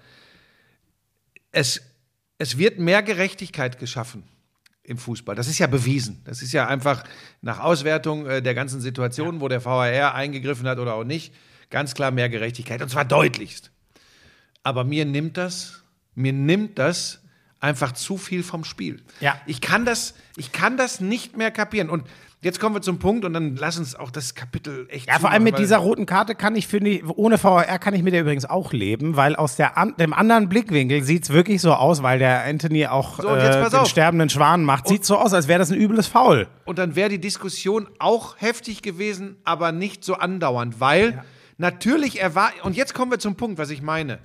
[1.51, 1.81] es,
[2.37, 4.23] es wird mehr Gerechtigkeit geschaffen
[4.83, 5.35] im Fußball.
[5.35, 6.21] Das ist ja bewiesen.
[6.23, 7.03] Das ist ja einfach
[7.41, 11.33] nach Auswertung äh, der ganzen Situation, wo der VAR eingegriffen hat oder auch nicht,
[11.69, 12.81] ganz klar mehr Gerechtigkeit.
[12.81, 13.71] Und zwar deutlichst.
[14.63, 15.83] Aber mir nimmt das,
[16.15, 17.21] mir nimmt das
[17.59, 19.01] einfach zu viel vom Spiel.
[19.19, 19.39] Ja.
[19.45, 21.89] Ich kann das, ich kann das nicht mehr kapieren.
[21.89, 22.03] Und
[22.41, 25.07] jetzt kommen wir zum Punkt und dann lass uns auch das Kapitel echt.
[25.07, 28.03] Ja, vor allem mit dieser roten Karte kann ich, finde ich, ohne VAR kann ich
[28.03, 31.61] mit der übrigens auch leben, weil aus der an, dem anderen Blickwinkel sieht es wirklich
[31.61, 34.87] so aus, weil der Anthony auch So, äh, den sterbenden Schwan macht.
[34.87, 36.47] Sieht so aus, als wäre das ein übles Foul.
[36.65, 41.23] Und dann wäre die Diskussion auch heftig gewesen, aber nicht so andauernd, weil
[41.57, 44.19] natürlich erwartet, und jetzt kommen wir zum Punkt, was ich meine.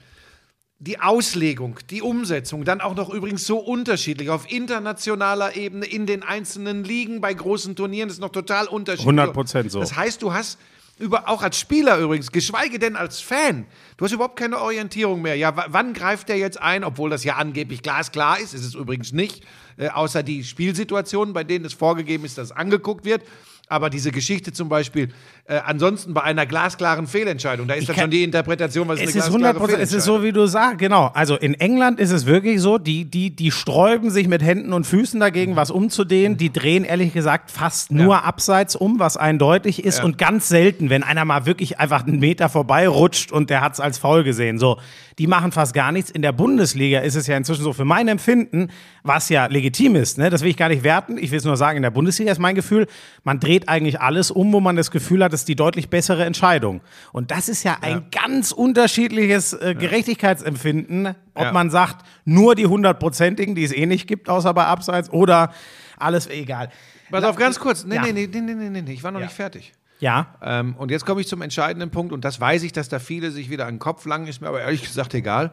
[0.85, 6.25] Die Auslegung, die Umsetzung, dann auch noch übrigens so unterschiedlich auf internationaler Ebene, in den
[6.25, 9.17] einzelnen Ligen, bei großen Turnieren, ist noch total unterschiedlich.
[9.17, 9.79] 100% so.
[9.79, 10.59] Das heißt, du hast
[10.99, 13.67] über, auch als Spieler übrigens, geschweige denn als Fan,
[13.97, 15.37] du hast überhaupt keine Orientierung mehr.
[15.37, 19.13] Ja, wann greift der jetzt ein, obwohl das ja angeblich glasklar ist, ist es übrigens
[19.13, 19.45] nicht,
[19.77, 23.23] äh, außer die Spielsituationen, bei denen es vorgegeben ist, dass angeguckt wird.
[23.69, 25.13] Aber diese Geschichte zum Beispiel,
[25.45, 29.15] äh, ansonsten bei einer glasklaren Fehlentscheidung, da ist dann schon die Interpretation, was ist Es
[29.17, 30.23] eine ist glasklare 100 es ist so, Fehlentscheidung.
[30.23, 31.11] wie du sagst, genau.
[31.15, 34.87] Also in England ist es wirklich so, die, die, die sträuben sich mit Händen und
[34.87, 36.37] Füßen dagegen, was umzudehnen.
[36.37, 39.99] Die drehen ehrlich gesagt fast nur abseits um, was eindeutig ist.
[39.99, 40.05] Ja.
[40.05, 43.81] Und ganz selten, wenn einer mal wirklich einfach einen Meter vorbeirutscht und der hat es
[43.81, 44.61] als faul gesehen.
[44.61, 44.79] So,
[45.19, 46.11] die machen fast gar nichts.
[46.11, 48.69] In der Bundesliga ist es ja inzwischen so, für mein Empfinden,
[49.03, 50.31] was ja legitim ist, ne?
[50.31, 51.19] das will ich gar nicht werten.
[51.19, 52.87] Ich will es nur sagen, in der Bundesliga ist mein Gefühl,
[53.25, 56.81] man dreht eigentlich alles um, wo man das Gefühl hat, ist die deutlich bessere Entscheidung.
[57.13, 61.53] Und das ist ja ein ganz unterschiedliches äh, Gerechtigkeitsempfinden, ob Ja.
[61.53, 65.53] man sagt, nur die hundertprozentigen, die es eh nicht gibt, außer bei Abseits, oder
[65.99, 66.71] alles egal.
[67.11, 67.85] Pass auf, ganz kurz.
[67.85, 68.03] Nee, Ja.
[68.03, 69.73] nee, nee, nee, nee, nee, nee, ich war noch nicht fertig.
[70.01, 72.99] Ja, Ähm, und jetzt komme ich zum entscheidenden Punkt, und das weiß ich, dass da
[72.99, 75.53] viele sich wieder an den Kopf langen, ist mir aber ehrlich gesagt egal.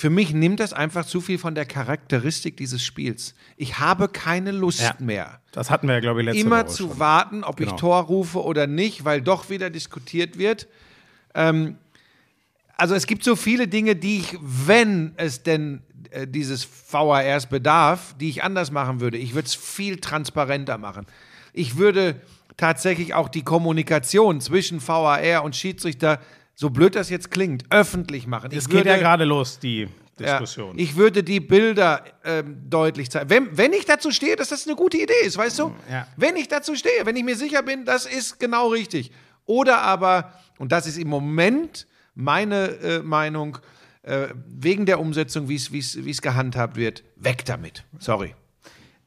[0.00, 3.34] Für mich nimmt das einfach zu viel von der Charakteristik dieses Spiels.
[3.56, 4.94] Ich habe keine Lust Ja.
[5.00, 6.98] mehr, das hatten wir ja, glaube ich, letzte immer Woche zu schon.
[7.00, 7.72] warten, ob Genau.
[7.74, 10.68] ich Tor rufe oder nicht, weil doch wieder diskutiert wird.
[11.34, 11.78] Ähm,
[12.76, 15.82] also es gibt so viele Dinge, die ich, wenn es denn
[16.12, 19.18] äh, dieses VARs bedarf, die ich anders machen würde.
[19.18, 21.06] Ich würde es viel transparenter machen.
[21.52, 22.20] Ich würde
[22.56, 26.20] tatsächlich auch die Kommunikation zwischen VAR und Schiedsrichter,
[26.58, 28.50] so blöd das jetzt klingt, öffentlich machen.
[28.52, 29.86] Es geht ja gerade los, die
[30.18, 30.76] ja, Diskussion.
[30.76, 33.30] ich würde die Bilder ähm, deutlich zeigen.
[33.30, 35.72] Wenn, wenn ich dazu stehe, dass das eine gute Idee ist, weißt du?
[35.88, 36.08] Ja.
[36.16, 39.12] Wenn ich dazu stehe, wenn ich mir sicher bin, das ist genau richtig.
[39.46, 43.58] Oder aber, und das ist im Moment meine äh, Meinung,
[44.02, 47.84] äh, wegen der Umsetzung, wie es gehandhabt wird, weg damit.
[48.00, 48.34] Sorry.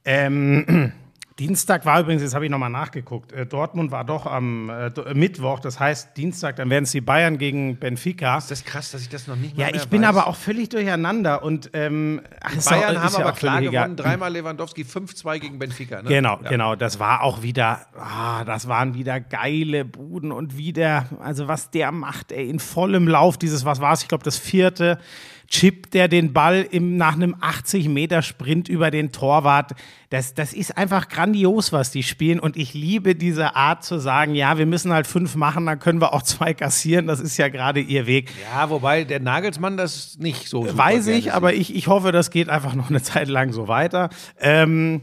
[0.06, 0.94] Ähm,
[1.42, 5.06] Dienstag war übrigens, jetzt habe ich nochmal nachgeguckt, äh, Dortmund war doch am äh, Do-
[5.16, 8.38] Mittwoch, das heißt Dienstag, dann werden es die Bayern gegen Benfica.
[8.38, 10.10] Ist das krass, dass ich das noch nicht Ja, mal mehr ich bin weiß.
[10.10, 13.60] aber auch völlig durcheinander und ähm, ach, ist Bayern auch- haben ist ja aber klar
[13.60, 16.04] gewonnen, dreimal Lewandowski, 5-2 gegen Benfica.
[16.04, 16.10] Ne?
[16.10, 16.50] Genau, Ja.
[16.50, 16.76] genau.
[16.76, 21.92] Das war auch wieder, ah, das waren wieder geile Buden und wieder, also was der
[21.92, 25.00] macht, ey, in vollem Lauf, dieses, was war es, ich glaube, das vierte,
[25.48, 29.72] chippt der den Ball im, nach einem 80-Meter-Sprint über den Torwart.
[30.10, 31.31] Das, das ist einfach grandios,
[31.72, 32.39] was die spielen.
[32.39, 36.02] Und ich liebe diese Art zu sagen, ja, wir müssen halt fünf machen, dann können
[36.02, 37.08] wir auch zwei kassieren.
[37.08, 38.32] Das ist ja gerade ihr Weg.
[38.54, 42.50] Ja, wobei der Nagelsmann das nicht so Weiß ich, aber ich, ich hoffe, das geht
[42.50, 44.10] einfach noch eine Zeit lang so weiter.
[44.39, 45.02] Ähm,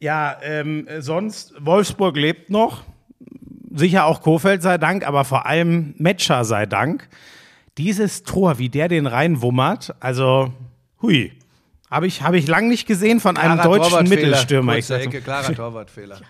[0.00, 2.82] ja, ähm, sonst, Wolfsburg lebt noch.
[3.74, 7.08] Sicher auch Kofeld sei Dank, aber vor allem Metscher sei Dank.
[7.76, 10.52] Dieses Tor, wie der den reinwummert, also,
[11.02, 11.32] hui.
[11.90, 14.76] Habe ich, hab ich lang nicht gesehen von einem Klarer deutschen Mittelstürmer.
[14.76, 16.20] Ich sag's Ecke, klarer Torwartfehler.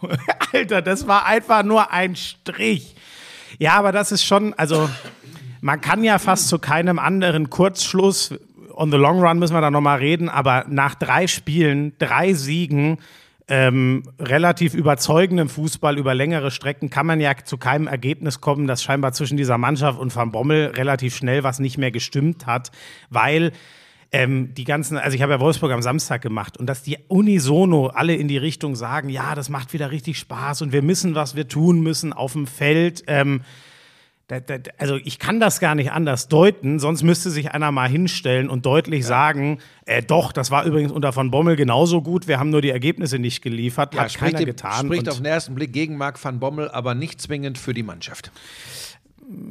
[0.52, 2.96] Alter, das war einfach nur ein Strich.
[3.58, 4.90] Ja, aber das ist schon, also
[5.60, 8.34] man kann ja fast zu keinem anderen Kurzschluss,
[8.72, 12.98] on the long run müssen wir da nochmal reden, aber nach drei Spielen, drei Siegen,
[13.46, 18.82] ähm, relativ überzeugendem Fußball über längere Strecken kann man ja zu keinem Ergebnis kommen, dass
[18.82, 22.70] scheinbar zwischen dieser Mannschaft und Van Bommel relativ schnell was nicht mehr gestimmt hat,
[23.10, 23.52] weil
[24.14, 27.88] ähm, die ganzen, also ich habe ja Wolfsburg am Samstag gemacht und dass die unisono
[27.88, 31.34] alle in die Richtung sagen, ja, das macht wieder richtig Spaß und wir müssen, was
[31.34, 33.02] wir tun müssen auf dem Feld.
[33.08, 33.40] Ähm,
[34.28, 37.88] da, da, also ich kann das gar nicht anders deuten, sonst müsste sich einer mal
[37.88, 42.38] hinstellen und deutlich sagen, äh, doch, das war übrigens unter von Bommel genauso gut, wir
[42.38, 44.86] haben nur die Ergebnisse nicht geliefert, Ja, hat keiner im- getan.
[44.86, 48.30] spricht auf den ersten Blick gegen Marc van Bommel, aber nicht zwingend für die Mannschaft.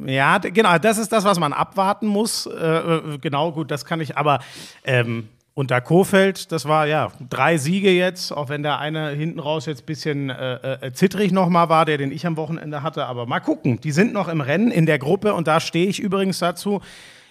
[0.06, 2.46] Ja, genau, das ist das, was man abwarten muss.
[2.46, 4.40] Äh, äh, genau, gut, das kann ich, aber
[4.84, 9.66] ähm, unter Kofeld, das war ja drei Siege jetzt, auch wenn der eine hinten raus
[9.66, 13.26] jetzt ein bisschen äh, äh, zittrig nochmal war, der den ich am Wochenende hatte, aber
[13.26, 16.40] mal gucken, die sind noch im Rennen in der Gruppe und da stehe ich übrigens
[16.40, 16.80] dazu.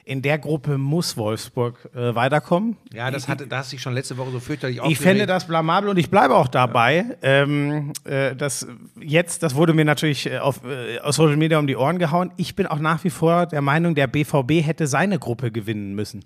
[0.06, 2.76] In der Gruppe muss Wolfsburg äh, weiterkommen.
[2.94, 5.02] Ja, das hatte, da hast du dich schon letzte Woche so fürchterlich Ich aufgeregt.
[5.02, 7.06] fände das blamabel und ich bleibe auch dabei.
[7.22, 8.68] Ähm, äh, das
[9.00, 12.32] jetzt, das wurde mir natürlich äh, auf, äh, auf Social Media um die Ohren gehauen.
[12.38, 16.26] Ich bin auch nach wie vor der Meinung, der BVB hätte seine Gruppe gewinnen müssen.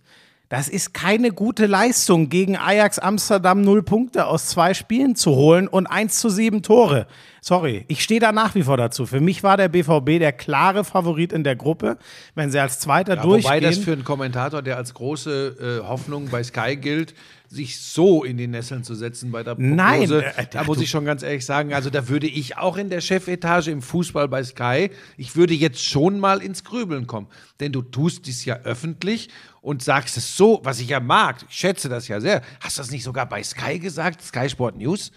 [0.49, 5.67] Das ist keine gute Leistung, gegen Ajax Amsterdam null Punkte aus zwei Spielen zu holen
[5.67, 7.05] und 1 zu 7 Tore.
[7.41, 9.05] Sorry, ich stehe da nach wie vor dazu.
[9.05, 11.97] Für mich war der BVB der klare Favorit in der Gruppe.
[12.33, 13.43] Wenn sie als Zweiter Ja, durchgehen.
[13.43, 17.13] wobei das für einen Kommentator, der als große äh, Hoffnung bei Sky gilt,
[17.49, 20.89] sich so in die Nesseln zu setzen bei der Prognose, Nein, äh, da muss ich
[20.89, 24.43] schon ganz ehrlich sagen, also da würde ich auch in der Chefetage im Fußball bei
[24.43, 27.27] Sky, ich würde jetzt schon mal ins Grübeln kommen,
[27.61, 29.29] denn du tust dies ja öffentlich
[29.67, 32.41] und sagst es so, was ich ja mag, ich schätze das ja sehr.
[32.61, 35.11] Hast du das nicht sogar bei Sky gesagt, Sky Sport News?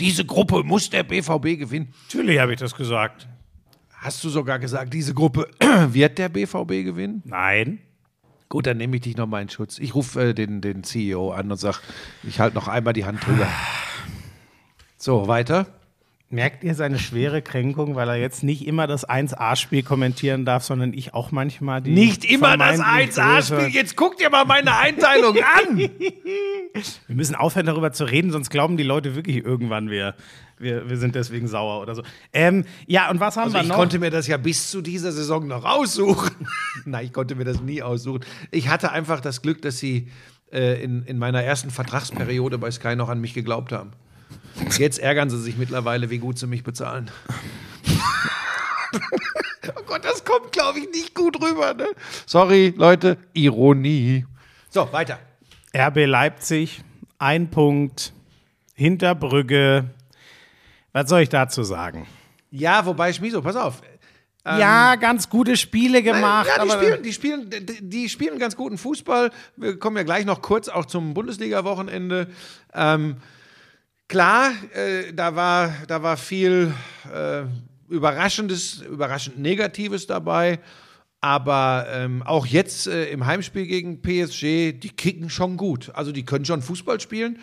[0.00, 1.94] Diese Gruppe muss der BVB gewinnen.
[2.08, 3.28] Natürlich habe ich das gesagt.
[3.92, 5.48] Hast du sogar gesagt, diese Gruppe
[5.86, 7.22] wird der BVB gewinnen?
[7.24, 7.78] Nein.
[8.48, 9.78] Gut, dann nehme ich dich noch mal in Schutz.
[9.78, 11.78] Ich rufe äh, den, den CEO an und sage,
[12.24, 13.46] ich halte noch einmal die Hand drüber.
[14.98, 15.68] So, weiter.
[16.32, 20.94] Merkt ihr seine schwere Kränkung, weil er jetzt nicht immer das 1A-Spiel kommentieren darf, sondern
[20.94, 21.90] ich auch manchmal die.
[21.92, 23.56] Nicht immer das vermeintlich 1A-Spiel.
[23.58, 25.76] größere- Jetzt guck dir mal meine Einteilung an.
[27.06, 30.14] Wir müssen aufhören, darüber zu reden, sonst glauben die Leute wirklich irgendwann, wir,
[30.58, 32.02] wir, wir sind deswegen sauer oder so.
[32.32, 33.76] Ähm, ja, und was haben Also wir ich noch?
[33.76, 36.30] konnte mir das ja bis zu dieser Saison noch aussuchen.
[36.86, 38.20] Nein, ich konnte mir das nie aussuchen.
[38.50, 40.08] Ich hatte einfach das Glück, dass sie
[40.50, 43.90] äh, in, in meiner ersten Vertragsperiode bei Sky noch an mich geglaubt haben.
[44.78, 47.10] Jetzt ärgern sie sich mittlerweile, wie gut sie mich bezahlen.
[49.76, 51.74] oh Gott, das kommt, glaube ich, nicht gut rüber.
[51.74, 51.88] Ne?
[52.26, 54.26] Sorry, Leute, Ironie.
[54.70, 55.18] So, weiter.
[55.74, 56.82] RB Leipzig,
[57.18, 58.12] ein Punkt,
[58.74, 59.90] hinter Brügge.
[60.92, 62.06] Was soll ich dazu sagen?
[62.50, 63.80] Ja, wobei, Schmiso, pass auf.
[64.44, 66.48] ja, ganz gute Spiele gemacht.
[66.48, 69.30] ja, die aber spielen, die, spielen, die, die spielen ganz guten Fußball.
[69.56, 72.28] Wir kommen ja gleich noch kurz auch zum Bundesliga-Wochenende.
[72.74, 73.16] Ähm,
[74.12, 76.74] klar, äh, da, war, da war viel
[77.10, 77.44] äh,
[77.88, 80.58] Überraschendes, überraschend Negatives dabei.
[81.22, 85.90] Aber ähm, auch jetzt äh, im Heimspiel gegen PSG, die kicken schon gut.
[85.94, 87.38] Also die können schon Fußball spielen.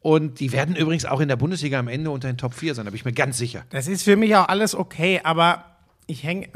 [0.00, 2.86] Und die werden übrigens auch in der Bundesliga am Ende unter den Top 4 sein,
[2.86, 3.64] da bin ich mir ganz sicher.
[3.68, 5.64] Das ist für mich auch alles okay, aber
[6.06, 6.48] ich hänge.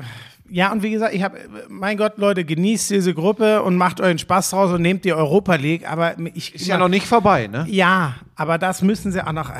[0.50, 4.18] Ja, und wie gesagt, ich habe, mein Gott, Leute, genießt diese Gruppe und macht euren
[4.18, 6.54] Spaß draus und nehmt die Europa League, aber ich.
[6.54, 7.66] Ist ja noch nicht vorbei, ne?
[7.68, 9.52] Ja, aber das müssen sie auch noch.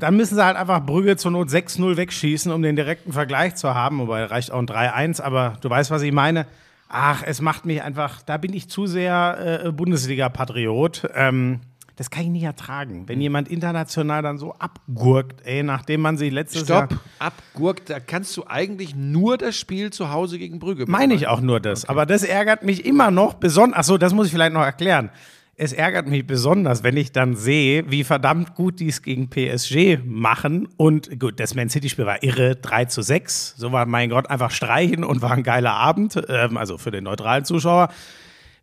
[0.00, 3.74] Dann müssen sie halt einfach Brügge zur Not 6-0 wegschießen, um den direkten Vergleich zu
[3.74, 3.98] haben.
[4.00, 6.46] Wobei reicht auch ein 3-1, aber du weißt, was ich meine.
[6.88, 11.10] Ach, es macht mich einfach, da bin ich zu sehr äh, Bundesliga-Patriot.
[11.14, 11.60] Ähm,
[11.96, 13.04] das kann ich nicht ertragen.
[13.06, 16.86] Wenn jemand international dann so abgurkt, ey, nachdem man sich letztes Jahr.
[16.86, 21.28] Stopp, abgurkt, da kannst du eigentlich nur das Spiel zu Hause gegen Brügge Meine ich
[21.28, 21.88] auch nur das.
[21.88, 23.78] Aber das ärgert mich immer noch besonders.
[23.78, 25.10] Achso, das muss ich vielleicht noch erklären.
[25.56, 30.00] Es ärgert mich besonders, wenn ich dann sehe, wie verdammt gut die es gegen PSG
[30.04, 30.68] machen.
[30.76, 33.54] Und gut, das Man City-Spiel war irre, 3 zu 6.
[33.56, 36.20] So war, mein Gott, einfach streichen und war ein geiler Abend.
[36.28, 37.88] Ähm, also für den neutralen Zuschauer.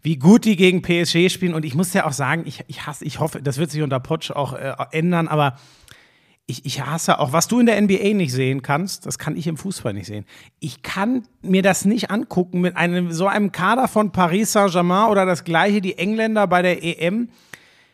[0.01, 1.53] Wie gut die gegen PSG spielen.
[1.53, 3.99] Und ich muss ja auch sagen, ich, ich hasse, ich hoffe, das wird sich unter
[3.99, 5.57] Potsch auch äh, ändern, aber
[6.47, 9.47] ich, ich hasse auch, was du in der NBA nicht sehen kannst, das kann ich
[9.47, 10.25] im Fußball nicht sehen.
[10.59, 15.25] Ich kann mir das nicht angucken mit einem so einem Kader von Paris Saint-Germain oder
[15.25, 17.29] das gleiche die Engländer bei der EM,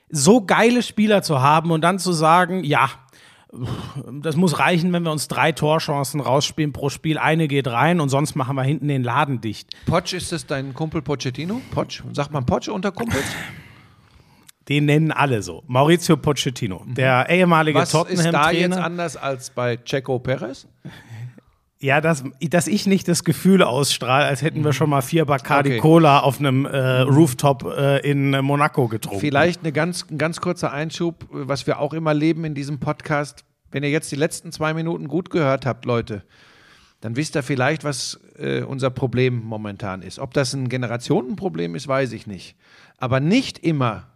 [0.10, 2.90] so geile Spieler zu haben und dann zu sagen, ja,
[4.22, 8.10] das muss reichen, wenn wir uns drei Torchancen rausspielen pro Spiel, eine geht rein und
[8.10, 9.70] sonst machen wir hinten den Laden dicht.
[9.86, 11.62] Potsch, ist das dein Kumpel Pochettino?
[11.72, 12.04] Potsch?
[12.14, 13.26] Sagt man Potsch unter Kumpels?
[14.68, 15.64] Den nennen alle so.
[15.68, 17.82] Maurizio Pochettino, der ehemalige Mhm.
[17.82, 18.84] Was ist da jetzt Tottenham-Trainer.
[18.84, 20.68] anders als bei Checo Perez?
[21.80, 25.70] Ja, dass, dass ich nicht das Gefühl ausstrahle, als hätten wir schon mal vier Bacardi
[25.70, 25.80] Okay.
[25.80, 29.20] Cola auf einem äh, Rooftop äh, in Monaco getrunken.
[29.20, 33.44] Vielleicht eine ganz, ein ganz kurzer Einschub, was wir auch immer leben in diesem Podcast.
[33.72, 36.24] Wenn ihr jetzt die letzten zwei Minuten gut gehört habt, Leute,
[37.02, 40.18] dann wisst ihr vielleicht, was äh, unser Problem momentan ist.
[40.18, 42.56] Ob das ein Generationenproblem ist, weiß ich nicht.
[42.98, 44.08] Aber nicht immer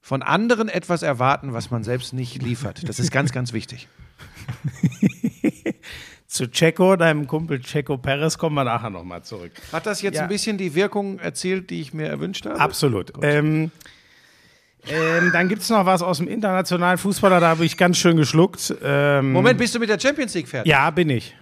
[0.00, 2.88] von anderen etwas erwarten, was man selbst nicht liefert.
[2.88, 3.88] Das ist ganz, ganz wichtig.
[6.30, 9.50] Zu Checo, deinem Kumpel Checo Perez, kommen wir nachher nochmal zurück.
[9.72, 10.22] Hat das jetzt Ja.
[10.22, 12.60] ein bisschen die Wirkung erzielt, die ich mir erwünscht habe?
[12.60, 13.12] Absolut.
[13.20, 13.72] Ähm,
[14.86, 18.16] ähm, dann gibt es noch was aus dem internationalen Fußballer, da habe ich ganz schön
[18.16, 18.72] geschluckt.
[18.80, 20.70] Ähm, Moment, bist du mit der Champions League fertig?
[20.70, 21.36] Ja, bin ich.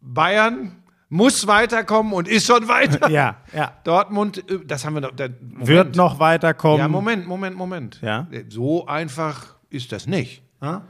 [0.00, 3.10] Bayern muss weiterkommen und ist schon weiter.
[3.10, 3.72] Ja, ja.
[3.82, 5.10] Dortmund, äh, das haben wir noch.
[5.16, 5.26] Da.
[5.40, 6.78] Wird noch weiterkommen.
[6.78, 7.98] Ja, Moment, Moment, Moment.
[8.00, 8.28] Ja?
[8.48, 10.40] So einfach ist das nicht.
[10.60, 10.82] Ah?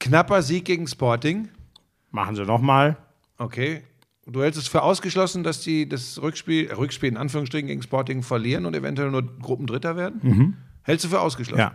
[0.00, 1.48] Knapper Sieg gegen Sporting.
[2.10, 2.96] Machen sie nochmal.
[3.38, 3.82] Okay.
[4.26, 8.22] Du hältst es für ausgeschlossen, dass die das Rückspiel, äh, Rückspiel in Anführungsstrichen gegen Sporting
[8.22, 10.56] verlieren und eventuell nur Gruppendritter werden?
[10.82, 11.60] Hältst du für ausgeschlossen?
[11.60, 11.72] Ja.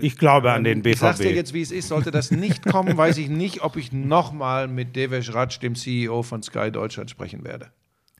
[0.00, 1.36] Ich glaube an den Ich sag's dir BVB.
[1.36, 1.88] jetzt, wie es ist.
[1.88, 6.22] Sollte das nicht kommen, weiß ich nicht, ob ich nochmal mit Devesh Ratsch, dem CEO
[6.22, 7.70] von Sky Deutschland, sprechen werde.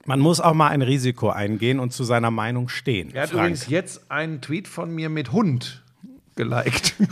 [0.04, 3.12] Man muss auch mal ein Risiko eingehen und zu seiner Meinung stehen.
[3.12, 3.40] Er hat Frank.
[3.40, 5.82] übrigens jetzt einen Tweet von mir mit Hund
[6.36, 6.94] geliked.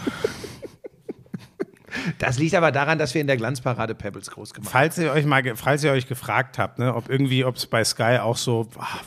[2.18, 4.80] Das liegt aber daran, dass wir in der Glanzparade Pebbles groß gemacht haben.
[4.80, 7.84] Falls ihr euch mal, falls ihr euch gefragt habt, ne, ob irgendwie, ob es bei
[7.84, 9.00] Sky auch so ah,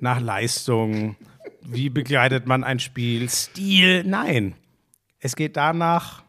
[0.00, 1.16] nach Leistung,
[1.62, 4.54] wie begleitet man ein Spiel, Stil, nein.
[5.18, 6.22] Es geht danach,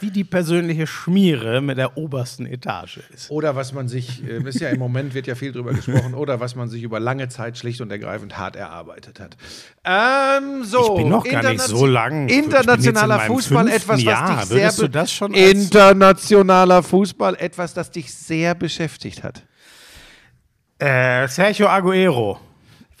[0.00, 3.30] wie die persönliche Schmiere mit der obersten Etage ist.
[3.30, 6.40] Oder was man sich, äh, ist ja im Moment wird ja viel drüber gesprochen, oder
[6.40, 9.36] was man sich über lange Zeit schlicht und ergreifend hart erarbeitet hat.
[9.84, 12.28] Ähm, so, Ich bin noch gar nicht so lang.
[12.28, 14.36] Internationaler Fußball, etwas, was Jahr.
[14.36, 19.42] dich sehr du das schon Internationaler Fußball, etwas, das dich sehr beschäftigt hat.
[20.78, 22.38] Äh, Sergio Aguero.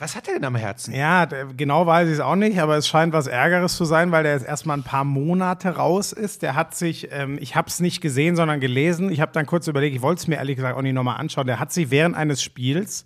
[0.02, 0.92] Was hat er denn am Herzen?
[0.92, 4.24] Ja, genau weiß ich es auch nicht, aber es scheint was Ärgeres zu sein, weil
[4.24, 6.42] der jetzt erstmal ein paar Monate raus ist.
[6.42, 9.12] Der hat sich, ähm, ich habe es nicht gesehen, sondern gelesen.
[9.12, 11.46] Ich habe dann kurz überlegt, ich wollte es mir ehrlich gesagt auch nicht nochmal anschauen.
[11.46, 13.04] Der hat sich während eines Spiels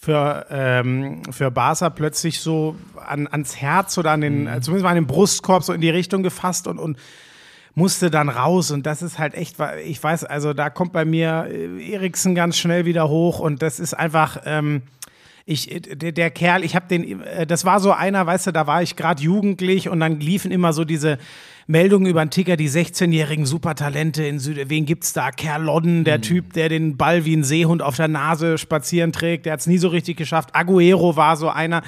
[0.00, 2.74] für, ähm, für Barca plötzlich so
[3.06, 5.90] an, ans Herz oder an den, äh, zumindest mal an den Brustkorb so in die
[5.90, 6.98] Richtung gefasst und, und
[7.76, 11.46] musste dann raus und das ist halt echt, ich weiß, also da kommt bei mir
[11.48, 14.82] äh, Eriksen ganz schnell wieder hoch und das ist einfach, ähm,
[15.46, 18.52] ich, äh, der, der Kerl, ich habe den, äh, das war so einer, weißt du,
[18.52, 21.18] da war ich gerade jugendlich und dann liefen immer so diese
[21.68, 25.30] Meldungen über den Ticker, die 16-jährigen Supertalente in Süd, wen gibt's da?
[25.30, 29.46] Kerl Lodden, der Typ, der den Ball wie ein Seehund auf der Nase spazieren trägt,
[29.46, 30.50] der hat's nie so richtig geschafft.
[30.52, 31.82] Aguero war so einer,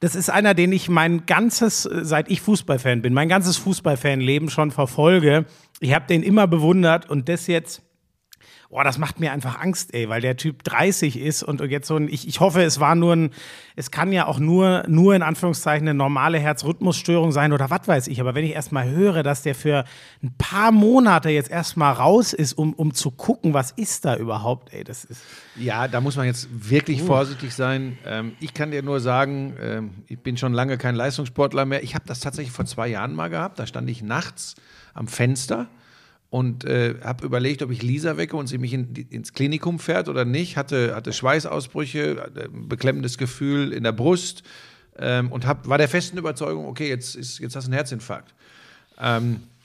[0.00, 4.50] das ist einer, den ich mein ganzes, äh, seit ich Fußballfan bin, mein ganzes Fußballfanleben
[4.50, 5.46] schon verfolge.
[5.80, 7.82] Ich habe den immer bewundert und das jetzt,
[8.76, 11.96] boah, das macht mir einfach Angst, ey, weil der Typ 30 ist und jetzt so
[11.96, 13.30] ein, ich, ich hoffe, es war nur ein,
[13.74, 18.06] es kann ja auch nur, nur in Anführungszeichen eine normale Herzrhythmusstörung sein oder was weiß
[18.08, 19.86] ich, aber wenn ich erstmal höre, dass der für
[20.22, 24.74] ein paar Monate jetzt erstmal raus ist, um, um zu gucken, was ist da überhaupt,
[24.74, 25.22] ey, das ist.
[25.56, 27.96] Ja, da muss man jetzt wirklich vorsichtig sein.
[28.04, 31.82] Ähm, ich kann dir nur sagen, ähm, ich bin schon lange kein Leistungssportler mehr.
[31.82, 33.58] Ich habe das tatsächlich vor zwei Jahren mal gehabt.
[33.58, 34.54] Da stand ich nachts
[34.92, 35.66] am Fenster
[36.30, 40.08] und äh, habe überlegt, ob ich Lisa wecke und sie mich in, ins Klinikum fährt
[40.08, 40.56] oder nicht.
[40.56, 44.42] Hatte, hatte Schweißausbrüche, hatte beklemmendes Gefühl in der Brust
[44.98, 48.34] ähm, und hab, war der festen Überzeugung, okay, jetzt, ist, jetzt hast du einen Herzinfarkt.
[49.00, 49.55] Ähm, äh,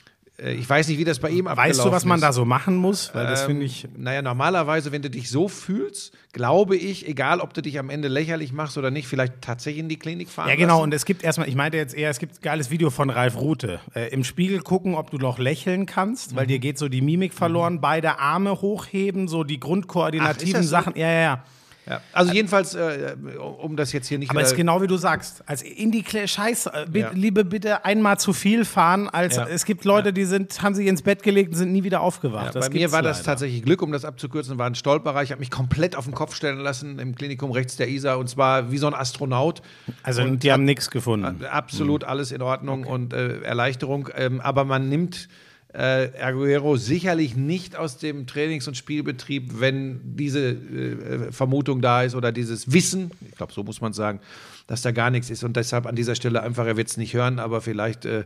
[0.44, 2.22] ich weiß nicht, wie das bei ihm abgelaufen Weißt du, was man ist.
[2.22, 3.14] da so machen muss?
[3.14, 3.86] Weil das Ähm, finde ich.
[3.96, 8.08] Naja, normalerweise, wenn du dich so fühlst, glaube ich, egal ob du dich am Ende
[8.08, 10.48] lächerlich machst oder nicht, vielleicht tatsächlich in die Klinik fahren.
[10.48, 10.74] Ja, genau.
[10.74, 10.82] lassen.
[10.84, 13.36] Und es gibt erstmal, ich meinte jetzt eher, es gibt ein geiles Video von Ralf
[13.36, 13.80] Rute.
[13.94, 16.36] Äh, Im Spiegel gucken, ob du noch lächeln kannst, Mhm.
[16.36, 17.80] weil dir geht so die Mimik verloren.
[17.80, 20.90] Beide Arme hochheben, so die grundkoordinativen Ach, ist das so?
[20.90, 20.98] Sachen.
[20.98, 21.44] Ja, ja, ja.
[21.86, 22.00] Ja.
[22.12, 23.16] Also jedenfalls, äh,
[23.60, 25.42] um das jetzt hier nicht Aber es ist genau wie du sagst.
[25.46, 27.10] Als in die Kle Scheiß, äh, Ja.
[27.12, 29.46] liebe bitte einmal zu viel fahren, als Ja.
[29.48, 32.54] es gibt Leute, die sind, haben sich ins Bett gelegt und sind nie wieder aufgewacht.
[32.54, 33.26] Das bei mir war das leider.
[33.26, 35.22] tatsächlich Glück, um das abzukürzen, war ein Stolperer.
[35.22, 38.28] Ich habe mich komplett auf den Kopf stellen lassen im Klinikum rechts der Isar und
[38.28, 39.62] zwar wie so ein Astronaut.
[40.02, 41.44] Also Und die haben nichts gefunden.
[41.50, 44.08] Absolut alles in Ordnung und äh, Erleichterung.
[44.14, 45.28] Ähm, aber man nimmt
[45.72, 52.14] äh, Aguero sicherlich nicht aus dem Trainings- und Spielbetrieb, wenn diese äh, Vermutung da ist
[52.14, 54.20] oder dieses Wissen, ich glaube, so muss man sagen,
[54.66, 55.44] dass da gar nichts ist.
[55.44, 58.24] Und deshalb an dieser Stelle einfach, er wird es nicht hören, aber vielleicht, äh,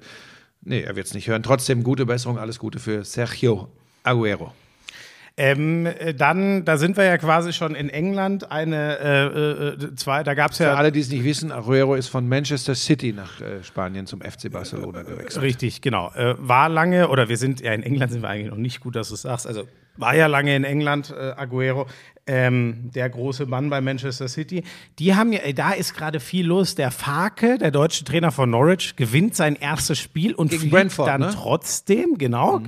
[0.62, 1.42] nee, er wird es nicht hören.
[1.42, 3.68] Trotzdem gute Besserung, alles Gute für Sergio
[4.02, 4.52] Aguero.
[5.38, 8.50] Ähm, äh, dann, da sind wir ja quasi schon in England.
[8.50, 11.94] Eine, äh, äh, zwei, da gab es Für ja alle, die es nicht wissen, Aguero
[11.94, 15.42] ist von Manchester City nach äh, Spanien zum FC Barcelona gewechselt.
[15.42, 16.10] Richtig, genau.
[16.14, 18.96] Äh, war lange, oder wir sind, ja, in England sind wir eigentlich noch nicht gut,
[18.96, 19.46] dass du es sagst.
[19.46, 19.64] Also
[19.98, 21.86] war ja lange in England, äh, Aguero,
[22.26, 24.64] ähm, der große Mann bei Manchester City.
[24.98, 26.74] Die haben ja, da ist gerade viel los.
[26.74, 31.08] Der Farke, der deutsche Trainer von Norwich, gewinnt sein erstes Spiel und Gegen fliegt Brentford,
[31.08, 31.30] dann ne?
[31.34, 32.62] trotzdem, genau.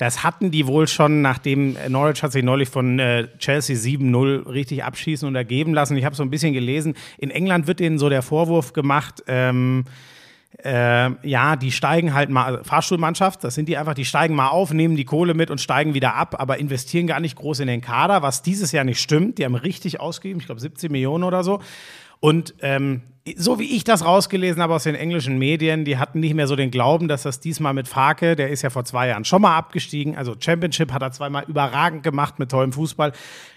[0.00, 4.82] Das hatten die wohl schon, nachdem Norwich hat sich neulich von äh, Chelsea 7-0 richtig
[4.82, 5.94] abschießen und ergeben lassen.
[5.98, 6.94] Ich habe so ein bisschen gelesen.
[7.18, 9.84] In England wird denen so der Vorwurf gemacht, ähm,
[10.64, 14.48] äh, ja, die steigen halt mal, also Fahrstuhlmannschaft, das sind die einfach, die steigen mal
[14.48, 17.66] auf, nehmen die Kohle mit und steigen wieder ab, aber investieren gar nicht groß in
[17.66, 19.36] den Kader, was dieses Jahr nicht stimmt.
[19.36, 21.60] Die haben richtig ausgegeben, ich glaube 17 Millionen oder so.
[22.20, 23.02] Und ähm,
[23.36, 26.56] so wie ich das rausgelesen habe aus den englischen Medien, die hatten nicht mehr so
[26.56, 29.56] den Glauben, dass das diesmal mit Farke, der ist ja vor zwei Jahren schon mal
[29.56, 33.12] abgestiegen, also Championship hat er zweimal überragend gemacht mit tollem Fußball,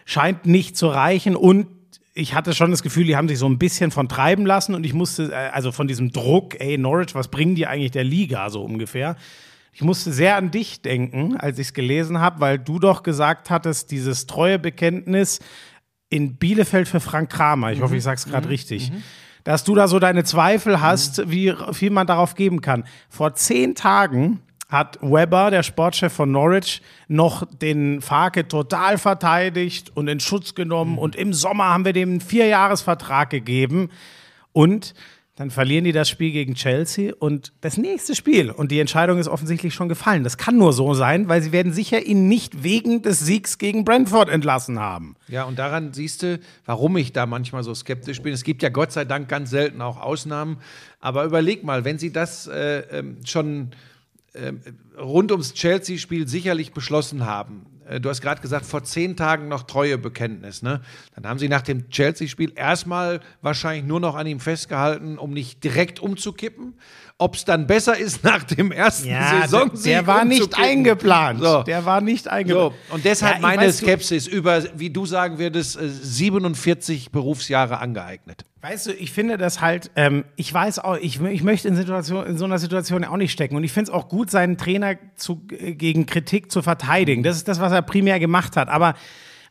[0.06, 1.68] scheint nicht zu reichen und
[2.16, 4.86] ich hatte schon das Gefühl, die haben sich so ein bisschen von treiben lassen und
[4.86, 8.50] ich musste, äh, also von diesem Druck, ey, Norwich, was bringen die eigentlich der Liga
[8.50, 9.16] so ungefähr?
[9.76, 13.50] Ich musste sehr an dich denken, als ich es gelesen habe, weil du doch gesagt
[13.50, 15.40] hattest, dieses treue Bekenntnis
[16.14, 17.72] in Bielefeld für Frank Kramer.
[17.72, 18.92] Ich hoffe, ich sage es gerade richtig.
[19.44, 22.84] Dass du da so deine Zweifel hast, wie viel man darauf geben kann.
[23.10, 24.40] Vor zehn Tagen
[24.70, 31.00] hat Weber, der Sportchef von Norwich, noch den Farke total verteidigt und in Schutz genommen.
[31.00, 33.90] Und im Sommer haben wir dem einen Vierjahresvertrag gegeben.
[34.52, 34.94] Und
[35.36, 38.52] dann verlieren die das Spiel gegen Chelsea und das nächste Spiel.
[38.52, 40.24] Und die Entscheidung ist offensichtlich schon gefallen.
[40.24, 43.84] Das kann nur so sein, weil sie werden sicher ihn nicht wegen des Siegs gegen
[43.84, 45.16] Brentford entlassen haben.
[45.28, 48.32] Ja, und daran siehst du, warum ich da manchmal so skeptisch bin.
[48.32, 50.58] Es gibt ja Gott sei Dank ganz selten auch Ausnahmen.
[51.00, 53.72] Aber überleg mal, wenn sie das äh, ähm, schon
[54.36, 54.62] ähm,
[55.00, 57.66] rund ums Chelsea-Spiel sicherlich beschlossen haben.
[57.88, 60.62] Äh, Du hast gerade gesagt, vor zehn Tagen noch Treuebekenntnis.
[60.62, 60.82] Ne?
[61.16, 65.64] Dann haben sie nach dem Chelsea-Spiel erstmal wahrscheinlich nur noch an ihm festgehalten, um nicht
[65.64, 66.74] direkt umzukippen.
[67.18, 69.10] Ob es dann besser ist nach dem ersten
[69.42, 69.84] Saisonsieg.
[69.94, 71.40] der war nicht eingeplant.
[71.42, 71.64] So.
[71.64, 72.74] Der war nicht eingeplant.
[72.90, 78.46] So, und deshalb Ja, meine Skepsis über, wie du sagen würdest, äh, 47 Berufsjahre angeeignet.
[78.64, 82.26] Weißt du, ich finde das halt, ähm, ich weiß auch, ich, ich möchte in, Situation,
[82.26, 83.58] in so einer Situation auch nicht stecken.
[83.58, 87.24] Und ich finde es auch gut, seinen Trainer zu, äh, gegen Kritik zu verteidigen.
[87.24, 88.70] Das ist das, was er primär gemacht hat.
[88.70, 88.94] Aber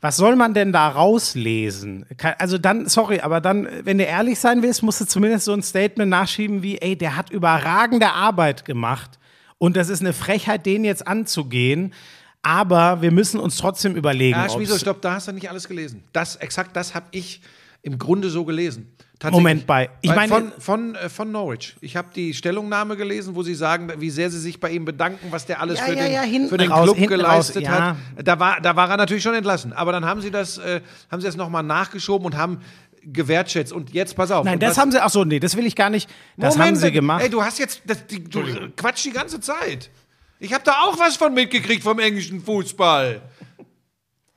[0.00, 2.06] was soll man denn da rauslesen?
[2.38, 5.62] Also dann, sorry, aber dann, wenn du ehrlich sein willst, musst du zumindest so ein
[5.62, 9.18] Statement nachschieben wie, ey, der hat überragende Arbeit gemacht.
[9.58, 11.92] Und das ist eine Frechheit, den jetzt anzugehen.
[12.40, 16.02] Aber wir müssen uns trotzdem überlegen, Ja, Schmieso, stopp, da hast du nicht alles gelesen.
[16.14, 17.42] Das, exakt das habe ich
[17.82, 18.91] im Grunde so gelesen.
[19.22, 19.32] Tatsächlich.
[19.32, 21.76] Moment, bei- ich meine- von, von, äh, von Norwich.
[21.80, 25.28] Ich habe die Stellungnahme gelesen, wo sie sagen, wie sehr sie sich bei ihm bedanken,
[25.30, 27.72] was der alles Ja, für, ja, den, ja, hinten für den raus, Club geleistet raus,
[27.78, 27.96] ja.
[28.16, 28.26] hat.
[28.28, 29.72] Da war, da war er natürlich schon entlassen.
[29.72, 32.58] Aber dann haben sie das, äh, haben sie das nochmal nachgeschoben und haben
[33.04, 33.72] gewertschätzt.
[33.72, 34.44] Und jetzt, pass auf.
[34.44, 36.08] Nein, das was- haben sie, ach so, nee, das will ich gar nicht.
[36.36, 37.22] Das Moment, haben sie gemacht.
[37.22, 38.42] Ey, du hast jetzt, das, die, du
[38.76, 39.90] quatsch die ganze Zeit.
[40.38, 43.22] Ich habe da auch was von mitgekriegt vom englischen Fußball.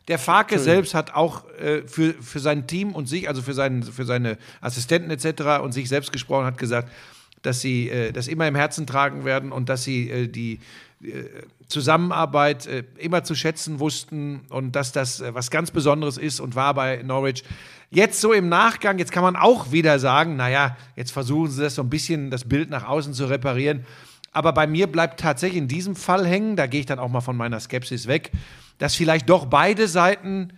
[0.07, 3.81] Der Farke selbst hat auch äh, für, für sein Team und sich, also für, seinen,
[3.81, 5.63] für seine Assistenten etc.
[5.63, 6.91] und sich selbst gesprochen, hat gesagt,
[7.41, 10.59] dass sie äh, das immer im Herzen tragen werden und dass sie äh, die
[11.03, 11.23] äh,
[11.67, 16.55] Zusammenarbeit äh, immer zu schätzen wussten und dass das äh, was ganz Besonderes ist und
[16.55, 17.43] war bei Norwich.
[17.89, 21.75] Jetzt so im Nachgang, jetzt kann man auch wieder sagen, naja, jetzt versuchen sie das
[21.75, 23.85] so ein bisschen, das Bild nach außen zu reparieren.
[24.31, 27.21] Aber bei mir bleibt tatsächlich in diesem Fall hängen, da gehe ich dann auch mal
[27.21, 28.31] von meiner Skepsis weg,
[28.77, 30.53] dass vielleicht doch beide Seiten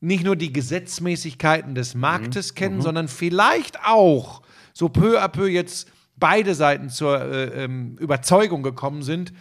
[0.00, 4.42] nicht nur die Gesetzmäßigkeiten des Marktes kennen, sondern vielleicht auch
[4.72, 9.32] so peu à peu jetzt beide Seiten zur äh, ähm, Überzeugung gekommen sind,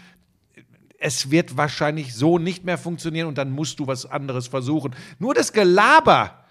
[0.99, 4.95] es wird wahrscheinlich so nicht mehr funktionieren und dann musst du was anderes versuchen.
[5.17, 6.45] Nur das Gelaber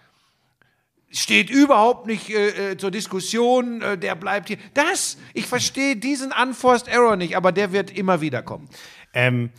[1.10, 4.58] steht überhaupt nicht äh, äh, zur Diskussion, äh, der bleibt hier.
[4.74, 8.68] Das, ich verstehe diesen Unforced Error nicht, aber der wird immer wieder kommen.
[9.12, 9.58] Ähm, äh,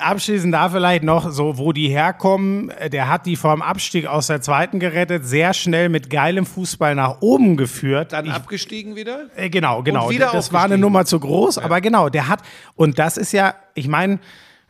[0.00, 2.70] abschließend da vielleicht noch so, wo die herkommen.
[2.70, 6.46] Äh, Der hat die vor dem Abstieg aus der zweiten gerettet, sehr schnell mit geilem
[6.46, 8.12] Fußball nach oben geführt.
[8.12, 9.26] Dann Ich- abgestiegen wieder.
[9.36, 10.10] Äh, genau, genau.
[10.10, 10.78] Das war eine.
[10.78, 12.40] Nummer zu groß, aber genau, der hat,
[12.74, 14.18] und das ist ja, ich meine,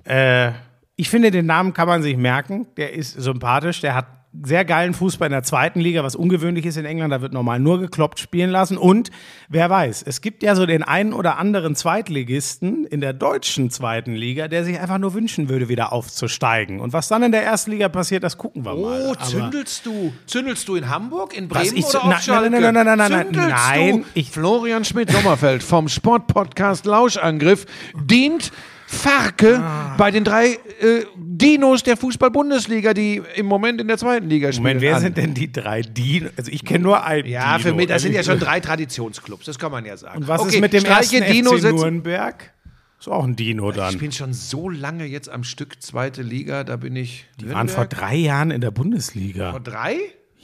[0.04, 0.50] äh,
[0.96, 2.66] ich finde, den Namen kann man sich merken.
[2.76, 4.06] Der ist sympathisch, der hat
[4.44, 7.12] sehr geilen Fußball in der zweiten Liga, was ungewöhnlich ist in England.
[7.12, 8.76] Da wird normal nur gekloppt spielen lassen.
[8.76, 9.10] Und
[9.48, 14.12] wer weiß, es gibt ja so den einen oder anderen Zweitligisten in der deutschen zweiten
[14.14, 16.80] Liga, der sich einfach nur wünschen würde, wieder aufzusteigen.
[16.80, 19.14] Und was dann in der ersten Liga passiert, das gucken wir mal.
[19.16, 20.12] Oh, zündelst du?
[20.26, 22.50] Zündelst du in Hamburg, in Bremen ich oder auf nein, Schalke?
[22.50, 28.52] nein, nein, nein, nein, nein, nein, nein, ich- Florian Schmidt-Sommerfeld vom Sportpodcast Lauschangriff dient
[28.86, 29.94] Farke Ah.
[29.98, 34.62] bei den drei äh, Dinos der Fußball-Bundesliga, die im Moment in der zweiten Liga spielen.
[34.62, 35.02] Moment, wer an.
[35.02, 36.28] sind denn die drei Dino?
[36.36, 37.68] Also ich kenne nur einen Ja, Dino.
[37.70, 40.18] für mich, das sind ja Also schon ich- drei Traditionsclubs, das kann man ja sagen.
[40.18, 42.52] Und was okay, ist mit dem ersten Dino FC Nürnberg?
[42.98, 43.98] Ist auch ein Dino Ich dann.
[43.98, 47.26] bin schon so lange jetzt am Stück zweite Liga, da bin ich.
[47.40, 49.50] Die waren vor drei Jahren in der Bundesliga.
[49.50, 49.96] vor drei?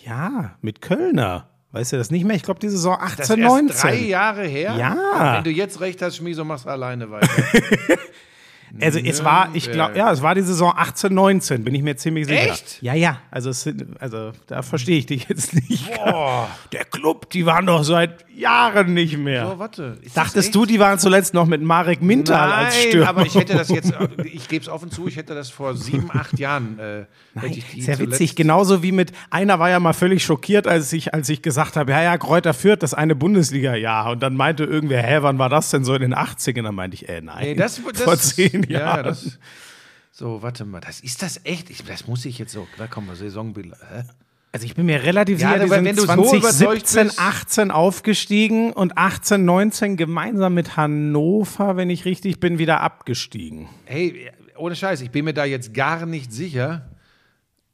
[0.05, 1.49] Ja, mit Kölner.
[1.70, 2.36] Weißt du das nicht mehr?
[2.36, 3.80] Ich glaube, die Saison Das 18, ist erst 19.
[3.80, 4.74] drei Jahre her?
[4.78, 5.36] Ja.
[5.36, 7.28] Wenn du jetzt recht hast, Schmieso, machst alleine weiter.
[8.80, 11.96] Also es war, ich glaube, ja, es war die Saison 18, 19, bin ich mir
[11.96, 12.52] ziemlich sicher.
[12.52, 12.82] Echt?
[12.82, 13.20] Ja, ja.
[13.30, 13.68] Also, es
[13.98, 15.90] also da verstehe ich dich jetzt nicht.
[16.72, 19.47] Der Club, die waren doch seit Jahren nicht mehr.
[19.51, 19.99] So, warte.
[20.14, 23.09] Dachtest du, die waren zuletzt noch mit Marek Mintal als Nein, Stürmer?
[23.09, 23.93] aber ich hätte das jetzt,
[24.24, 26.78] ich gebe es offen zu, ich hätte das vor sieben, acht Jahren.
[26.78, 27.05] Äh,
[27.35, 31.12] Nein, ja zuletzt- witzig, genauso wie mit, einer war ja mal völlig schockiert, als ich,
[31.14, 34.11] als ich gesagt habe, ja, ja, Kräuter führt das eine Bundesliga-Jahr.
[34.12, 36.62] Und dann meinte irgendwer, hä, wann war das denn so in den 80ern?
[36.62, 39.05] Dann meinte ich, äh, nein, Nee, das, das, vor zehn ja, Jahren.
[39.05, 39.39] Das,
[40.11, 41.70] so, warte mal, das ist das echt?
[41.70, 42.66] Ich, das muss ich jetzt so.
[42.76, 43.72] Da kommen wir, Saisonbild.
[43.93, 44.03] Hä?
[44.55, 47.18] Also ich bin mir relativ Ja, sicher, die sind wenn du so 2017, überzeugt bist-
[47.18, 53.68] 18 aufgestiegen und 18, 19 gemeinsam mit Hannover, wenn ich richtig bin, wieder abgestiegen.
[53.86, 56.90] Hey, ohne Scheiß, ich bin mir da jetzt gar nicht sicher.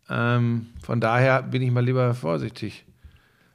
[0.08, 2.84] Ähm, von daher bin ich mal lieber vorsichtig.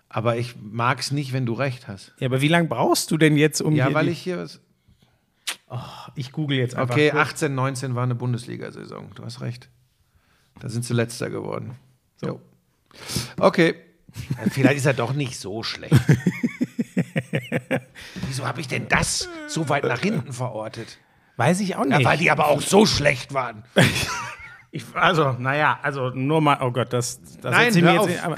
[0.10, 2.14] Aber ich mag es nicht, wenn du recht hast.
[2.20, 4.60] Ja, aber wie lange brauchst du denn jetzt, um Ja, weil ich hier was.
[6.16, 6.94] ich google jetzt einfach.
[6.94, 7.22] Okay, kurz.
[7.30, 9.12] 18, 19 war eine Bundesliga-Saison.
[9.16, 9.70] Du hast recht.
[10.60, 11.72] Da sind sie letzter geworden.
[12.18, 12.42] So.
[13.40, 13.76] Okay.
[14.38, 15.96] Ja, Vielleicht ist er doch nicht so schlecht.
[18.28, 21.00] Wieso habe ich denn das so weit nach hinten verortet?
[21.38, 22.00] Weiß ich auch nicht.
[22.00, 23.64] Ja, weil die aber auch so schlecht waren.
[24.72, 28.38] ich, also, naja, also nur mal, oh Gott, das, das Nein, jetzt aber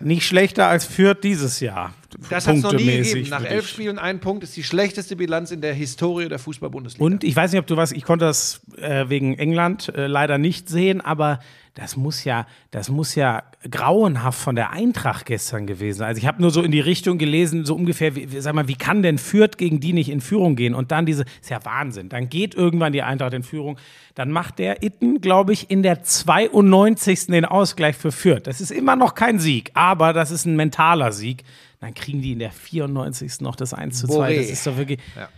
[0.00, 1.94] nicht schlechter als Fürth dieses Jahr.
[2.30, 3.28] Das hat es noch nie gegeben.
[3.28, 3.68] Nach elf.
[3.68, 7.04] Spielen ein Punkt ist die schlechteste Bilanz in der Historie der Fußball-Bundesliga.
[7.04, 10.38] Und ich weiß nicht, ob du was, ich konnte das äh, wegen England äh, leider
[10.38, 11.40] nicht sehen, aber
[11.74, 16.08] das muss ja, das muss ja grauenhaft von der Eintracht gestern gewesen sein.
[16.08, 18.66] Also ich habe nur so in die Richtung gelesen, so ungefähr, wie, wie- sag mal,
[18.68, 20.74] wie kann denn Fürth gegen die nicht in Führung gehen?
[20.74, 22.08] Und dann diese, ist ja Wahnsinn.
[22.08, 23.78] Dann geht irgendwann die Eintracht in Führung.
[24.16, 27.26] Dann macht der Itten, glaube ich, in der 92.
[27.28, 28.46] den Ausgleich für Fürth.
[28.46, 31.44] Das ist immer noch kein Sieg, aber das ist ein mentaler Sieg.
[31.80, 33.40] Dann kriegen die in der 94.
[33.40, 34.14] noch das 1 zu 2.
[34.14, 34.36] Boré.
[34.36, 34.98] Das ist doch wirklich.
[35.16, 35.28] Ja.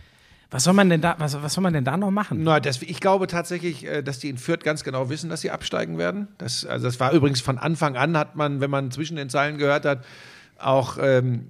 [0.49, 2.43] Was soll man denn da, was, was soll man denn da noch machen?
[2.43, 5.49] Na, das, ich glaube tatsächlich, äh, dass die in Fürth ganz genau wissen, dass sie
[5.49, 6.27] absteigen werden.
[6.37, 9.57] Das, also das war übrigens von Anfang an, hat man, wenn man zwischen den Zeilen
[9.57, 10.03] gehört hat,
[10.57, 11.47] auch ähm,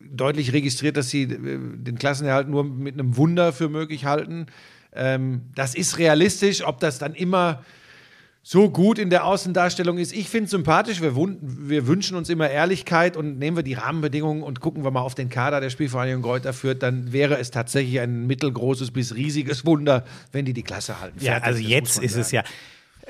[0.00, 4.46] deutlich registriert, dass sie äh, den Klassenerhalt nur mit einem Wunder für möglich halten.
[4.92, 7.62] Ähm, das ist realistisch, ob das dann immer
[8.42, 10.12] so gut in der Außendarstellung ist.
[10.12, 11.02] Ich finde es sympathisch.
[11.02, 15.00] Wir, wir wünschen uns immer Ehrlichkeit und nehmen wir die Rahmenbedingungen und gucken wir mal
[15.00, 19.66] auf den Kader der Spielvereinigung Greuther Fürth, dann wäre es tatsächlich ein mittelgroßes bis riesiges
[19.66, 21.18] Wunder, wenn die die Klasse halten.
[21.20, 22.46] Ja, Fertig, also das muss jetzt ist es sagen.
[22.46, 22.52] ja.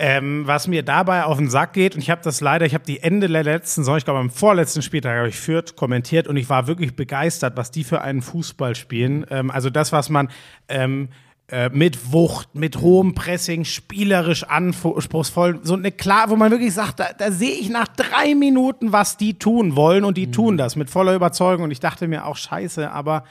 [0.01, 2.85] Ähm, was mir dabei auf den Sack geht, und ich habe das leider, ich habe
[2.85, 6.37] die Ende der letzten Saison, ich glaube am vorletzten Spieltag habe ich Fürth kommentiert und
[6.37, 9.27] ich war wirklich begeistert, was die für einen Fußball spielen.
[9.29, 10.31] Ähm, also das, was man
[10.69, 11.09] ähm,
[11.51, 17.01] äh, mit Wucht, mit hohem Pressing, spielerisch anspruchsvoll, so eine klar, wo man wirklich sagt,
[17.01, 20.33] da, da sehe ich nach drei Minuten, was die tun wollen und die Mhm.
[20.33, 23.25] tun das mit voller Überzeugung und ich dachte mir auch scheiße, aber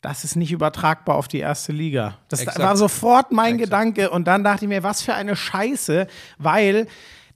[0.00, 2.18] das ist nicht übertragbar auf die erste Liga.
[2.28, 2.58] Das Exakt.
[2.58, 6.06] war sofort mein Gedanke und dann dachte ich mir, was für eine Scheiße,
[6.38, 6.86] weil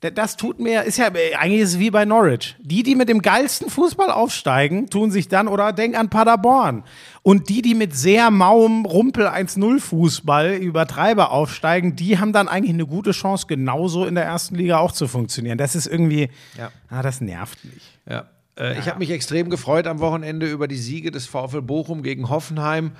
[0.01, 2.57] das tut mir, ist ja, eigentlich ist es wie bei Norwich.
[2.61, 6.85] Die, die mit dem geilsten Fußball aufsteigen, tun sich dann, oder denk an Paderborn.
[7.23, 12.73] Und die, die mit sehr mauem Rumpel 1-0 Fußball, Übertreiber aufsteigen, die haben dann eigentlich
[12.73, 15.59] eine gute Chance, genauso in der ersten Liga auch zu funktionieren.
[15.59, 16.71] Das ist irgendwie, Ja.
[16.89, 17.83] ah, das nervt mich.
[18.09, 18.25] Ja.
[18.57, 22.31] Äh, Ich habe mich extrem gefreut am Wochenende über die Siege des VfL Bochum gegen
[22.31, 22.93] Hoffenheim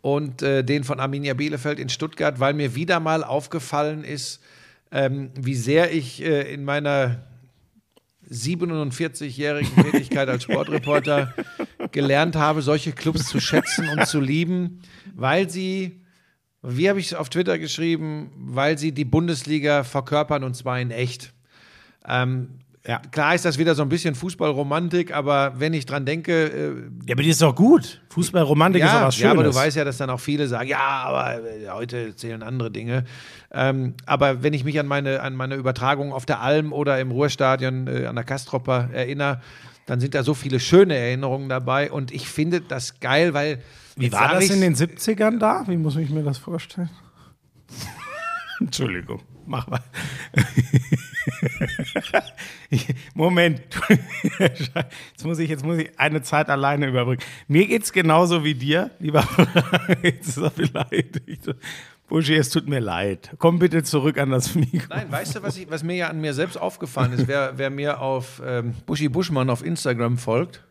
[0.00, 4.40] und äh, den von Arminia Bielefeld in Stuttgart, weil mir wieder mal aufgefallen ist,
[4.90, 7.24] ähm, wie sehr ich äh, in meiner
[8.30, 11.34] 47-jährigen Tätigkeit als Sportreporter
[11.92, 14.82] gelernt habe, solche Clubs zu schätzen und zu lieben,
[15.14, 16.04] weil sie,
[16.62, 20.90] wie habe ich es auf Twitter geschrieben, weil sie die Bundesliga verkörpern und zwar in
[20.90, 21.32] echt.
[22.06, 23.02] Ähm, Ja.
[23.10, 26.68] Klar ist das wieder so ein bisschen Fußballromantik, aber wenn ich dran denke, äh,
[27.06, 28.00] Ja, aber die ist doch gut.
[28.08, 29.24] Fußballromantik ist doch ja, was Schönes.
[29.24, 32.42] ja, aber du weißt ja, dass dann auch viele sagen, ja, aber äh, heute zählen
[32.42, 33.04] andere Dinge.
[33.52, 37.10] Ähm, aber wenn ich mich an meine, an meine Übertragung auf der Alm oder im
[37.10, 39.42] Ruhrstadion äh, an der Kastropper erinnere,
[39.84, 43.60] dann sind da so viele schöne Erinnerungen dabei und ich finde das geil, weil
[43.96, 45.64] Wie war das in den 70ern da?
[45.66, 46.88] Wie muss ich mir das vorstellen?
[48.60, 49.20] Entschuldigung,
[49.50, 49.80] mach mal.
[53.14, 53.60] Moment.
[54.38, 57.22] Jetzt muss, ich, jetzt muss ich eine Zeit alleine überbrücken.
[57.48, 59.26] Mir geht's genauso wie dir, lieber.
[60.02, 61.54] Jetzt ist er beleidigt.
[62.08, 63.34] Buschi, es tut mir leid.
[63.38, 64.86] Komm bitte zurück an das Mikro.
[64.88, 67.28] Nein, weißt du, was, ich, was mir ja an mir selbst aufgefallen ist?
[67.28, 70.64] Wer, wer mir auf ähm, Buschi Buschmann auf Instagram folgt,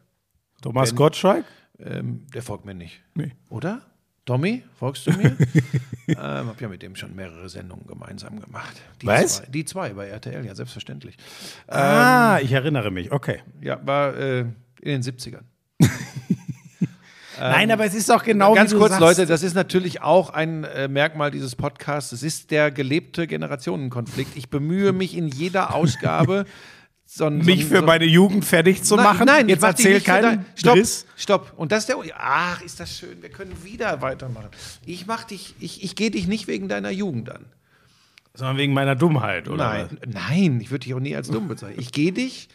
[0.62, 1.46] Thomas Gottschalk?
[1.80, 3.02] ähm, der folgt mir nicht.
[3.14, 3.32] Nee.
[3.50, 3.82] Oder?
[4.30, 5.36] Tommy, folgst du mir?
[6.08, 8.80] ähm, hab ja mit dem schon mehrere Sendungen gemeinsam gemacht.
[9.02, 9.38] Die Was?
[9.38, 11.18] Zwei, die zwei bei RTL, ja, selbstverständlich.
[11.66, 13.12] ah, ich erinnere mich.
[13.12, 13.40] Okay.
[13.60, 15.42] Ja, war äh, in den 70ern.
[17.40, 19.02] Nein, aber es ist doch genau Ganz wie du kurz, sagst.
[19.02, 22.12] Leute, das ist natürlich auch ein äh, Merkmal dieses Podcasts.
[22.12, 24.38] Es ist der gelebte Generationenkonflikt.
[24.38, 26.46] Ich bemühe mich in jeder Ausgabe,
[27.12, 29.26] so ein- so mich ein- für so- meine Jugend fertig zu Nein, machen.
[29.26, 31.06] Nein, jetzt erzähl keinen Stopp, Driss.
[31.16, 31.54] stopp.
[31.58, 31.98] Und das ist der.
[32.18, 33.22] Ach, ist das schön.
[33.24, 34.50] Wir können wieder weitermachen.
[34.86, 37.46] Ich mach dich, ich, ich gehe dich nicht wegen deiner Jugend an.
[38.36, 39.68] Sondern wegen meiner Dummheit, oder?
[39.74, 41.80] Nein, nein, ich würde dich auch nie als dumm bezeichnen.
[41.80, 42.48] Ich gehe dich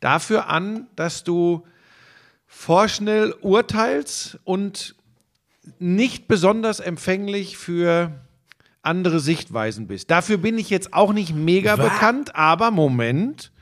[0.00, 1.66] dafür an, dass du
[2.46, 4.94] vorschnell urteilst und
[5.78, 8.12] nicht besonders empfänglich für
[8.82, 10.10] andere Sichtweisen bist.
[10.10, 11.84] Dafür bin ich jetzt auch nicht mega Was?
[11.92, 13.52] bekannt, aber Moment.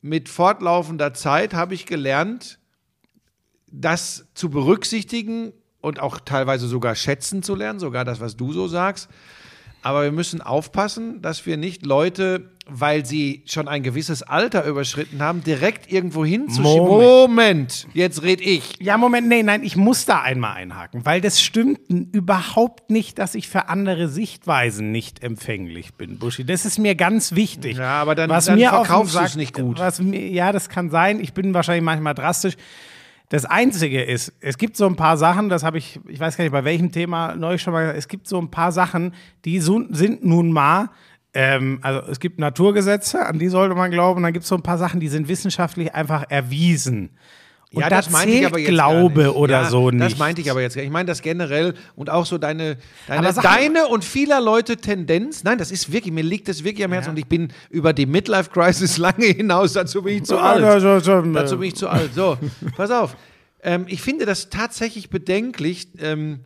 [0.00, 2.58] Mit fortlaufender Zeit habe ich gelernt,
[3.70, 8.68] das zu berücksichtigen und auch teilweise sogar schätzen zu lernen, sogar das, was du so
[8.68, 9.08] sagst.
[9.82, 15.22] Aber wir müssen aufpassen, dass wir nicht Leute, weil sie schon ein gewisses Alter überschritten
[15.22, 16.86] haben, direkt irgendwo hinzuschieben.
[16.86, 17.28] Moment.
[17.28, 18.74] Moment, jetzt red ich.
[18.80, 23.34] Ja, Moment, nee, nein, ich muss da einmal einhaken, weil das stimmt überhaupt nicht, dass
[23.34, 26.44] ich für andere Sichtweisen nicht empfänglich bin, Buschi.
[26.44, 27.78] Das ist mir ganz wichtig.
[27.78, 29.78] Ja, aber dann- was dann mir verkaufst Sack- du's nicht gut.
[29.78, 31.20] Was mir, ja, das kann sein.
[31.20, 32.54] Ich bin wahrscheinlich manchmal drastisch.
[33.30, 36.44] Das Einzige ist, es gibt so ein paar Sachen, das habe ich, ich weiß gar
[36.44, 39.14] nicht, bei welchem Thema neulich schon mal gesagt, es gibt so ein paar Sachen,
[39.44, 40.88] die so, sind nun mal,
[41.34, 44.54] ähm, also es gibt Naturgesetze, an die sollte man glauben, und dann gibt es so
[44.54, 47.10] ein paar Sachen, die sind wissenschaftlich einfach erwiesen.
[47.74, 49.36] Und da zählt Glaube gar nicht.
[49.36, 50.02] oder ja, so nicht.
[50.02, 50.76] Das meinte ich aber jetzt.
[50.76, 55.44] Ich meine das generell und auch so deine, deine, Aber deine und vieler Leute Tendenz.
[55.44, 58.06] Nein, das ist wirklich, mir liegt das wirklich am Herzen und ich bin über die
[58.06, 59.74] Midlife Crisis lange hinaus.
[59.74, 60.62] Dazu bin ich zu alt.
[60.62, 62.14] Ja, Dazu bin ich zu alt.
[62.14, 62.38] So,
[62.74, 63.16] pass auf.
[63.62, 66.40] Ähm, ich finde das tatsächlich bedenklich ähm,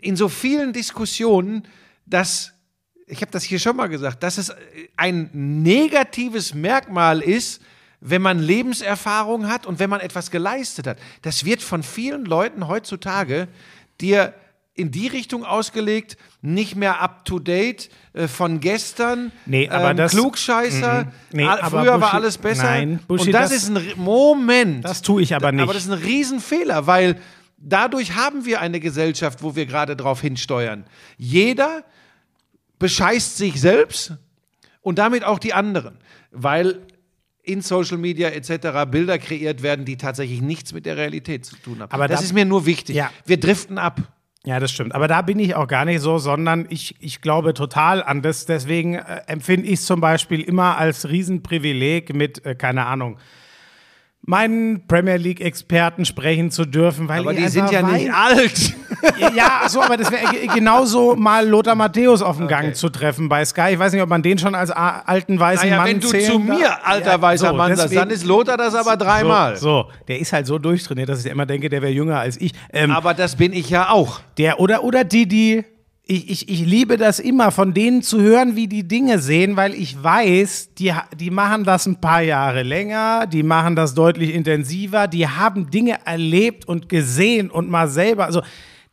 [0.00, 1.68] in so vielen Diskussionen,
[2.06, 2.54] dass
[3.06, 4.52] ich habe das hier schon mal gesagt, dass es
[4.96, 7.62] ein negatives Merkmal ist,
[8.00, 10.98] wenn man Lebenserfahrung hat und wenn man etwas geleistet hat.
[11.22, 13.48] Das wird von vielen Leuten heutzutage
[14.00, 14.34] dir
[14.74, 19.96] in die Richtung ausgelegt, nicht mehr up to date äh, von gestern, Nee, aber ähm,
[19.96, 21.12] das- Klugscheißer, Mhm.
[21.32, 22.64] Nee, all- aber früher war Buschi- alles besser.
[22.64, 24.84] Nein, Buschi, und das, das- ist ein Moment.
[24.84, 25.62] Das tue ich aber nicht.
[25.62, 27.18] Aber das ist ein Riesenfehler, weil
[27.56, 30.84] dadurch haben wir eine Gesellschaft, wo wir gerade drauf hinsteuern.
[31.16, 31.82] Jeder
[32.78, 34.12] bescheißt sich selbst
[34.82, 35.96] und damit auch die anderen,
[36.30, 36.82] weil
[37.46, 38.88] in Social Media etc.
[38.90, 41.90] Bilder kreiert werden, die tatsächlich nichts mit der Realität zu tun haben.
[41.92, 42.96] Aber das da- ist mir nur wichtig.
[42.96, 43.10] Ja.
[43.24, 44.00] Wir driften ab.
[44.44, 44.94] Ja, das stimmt.
[44.94, 48.46] Aber da bin ich auch gar nicht so, sondern ich, ich glaube total an das.
[48.46, 53.16] Deswegen äh, empfinde ich es zum Beispiel immer als Riesenprivileg mit, äh, keine Ahnung,
[54.26, 58.74] meinen Premier League-Experten sprechen zu dürfen, weil Aber die sind ja nicht alt.
[59.34, 63.28] Ja, so, aber das wäre ge- genauso mal Lothar Matthäus auf dem Gang zu treffen
[63.28, 63.70] bei Sky.
[63.72, 66.38] Ich weiß nicht, ob man den schon als alten weißen Naja, Mann wenn du zu
[66.38, 69.56] mir, alter Ja, weißer so, Mann, sagst, dann ist Lothar das aber dreimal.
[69.56, 72.40] So, so, der ist halt so durchtrainiert, dass ich immer denke, der wäre jünger als
[72.40, 72.52] ich.
[72.72, 74.20] Ähm, Aber das bin ich ja auch.
[74.38, 75.64] Der oder, oder die, die.
[76.08, 79.74] Ich, ich, ich liebe das immer, von denen zu hören, wie die Dinge sehen, weil
[79.74, 85.08] ich weiß, die, die machen das ein paar Jahre länger, die machen das deutlich intensiver,
[85.08, 88.24] die haben Dinge erlebt und gesehen und mal selber.
[88.24, 88.40] Also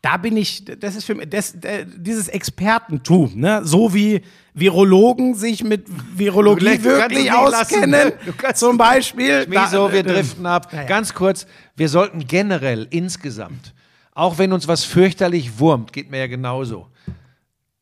[0.02, 3.60] da bin ich, das ist für mich, das, äh, dieses Expertentum, ne?
[3.62, 4.20] so wie
[4.52, 5.86] Virologen sich mit
[6.16, 8.12] Virologie Du wirklich lassen, auskennen, ne?
[8.36, 9.46] Kannst- zum Beispiel.
[9.48, 9.90] Wieso?
[9.92, 10.68] Wir äh, driften ab.
[10.72, 10.82] ja.
[10.82, 11.46] Ganz kurz,
[11.76, 13.72] wir sollten generell insgesamt,
[14.14, 16.86] auch wenn uns was fürchterlich wurmt, geht mir ja genauso,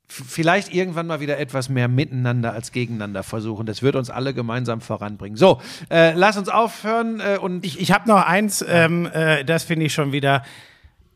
[0.08, 3.66] f- vielleicht irgendwann mal wieder etwas mehr miteinander als gegeneinander versuchen.
[3.66, 5.36] Das wird uns alle gemeinsam voranbringen.
[5.36, 5.60] So,
[5.90, 9.86] äh, lass uns aufhören äh, und Ich, ich habe noch eins, ähm, äh, das finde
[9.86, 10.42] ich schon wieder.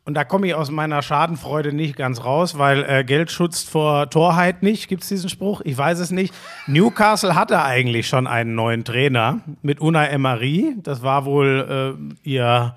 [0.05, 4.09] Und da komme ich aus meiner Schadenfreude nicht ganz raus, weil äh, Geld schützt vor
[4.09, 4.87] Torheit nicht.
[4.87, 5.63] Gibt es diesen Spruch?
[5.65, 6.33] Ich weiß es nicht.
[6.69, 10.77] Newcastle hatte eigentlich schon einen neuen Trainer mit Unai Emery.
[10.81, 12.77] Das war wohl äh, ihr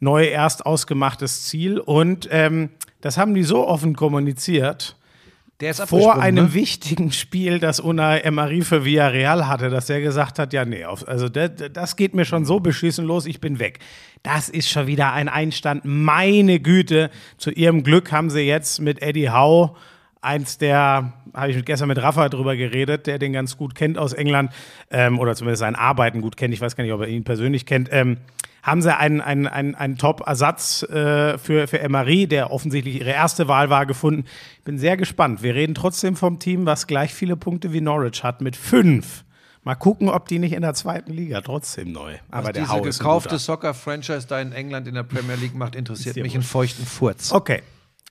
[0.00, 1.78] neu erst ausgemachtes Ziel.
[1.78, 2.70] Und ähm,
[3.00, 4.96] das haben die so offen kommuniziert
[5.60, 6.54] vor abgesprungen, einem ne?
[6.54, 11.28] wichtigen Spiel, das Unai Emery für Villarreal hatte, dass er gesagt hat, ja, nee, also
[11.28, 13.78] das, das geht mir schon so beschissen los, ich bin weg.
[14.22, 15.82] Das ist schon wieder ein Einstand.
[15.84, 19.72] Meine Güte, zu ihrem Glück haben sie jetzt mit Eddie Howe,
[20.22, 24.12] eins der, habe ich gestern mit Rafa drüber geredet, der den ganz gut kennt aus
[24.12, 24.52] England,
[24.90, 27.66] ähm, oder zumindest sein Arbeiten gut kennt, ich weiß gar nicht, ob er ihn persönlich
[27.66, 28.16] kennt, ähm,
[28.62, 33.48] haben sie einen, einen, einen, einen Top-Ersatz äh, für, für Emery, der offensichtlich ihre erste
[33.48, 34.24] Wahl war, gefunden.
[34.58, 35.42] Ich bin sehr gespannt.
[35.42, 39.24] Wir reden trotzdem vom Team, was gleich viele Punkte wie Norwich hat, mit fünf.
[39.62, 42.16] Mal gucken, ob die nicht in der zweiten Liga trotzdem neu.
[42.30, 43.38] Aber der Diese Hau gekaufte.
[43.38, 47.30] Soccer-Franchise da in England in der Premier League macht, interessiert mich einen feuchten Furz.
[47.32, 47.62] Okay.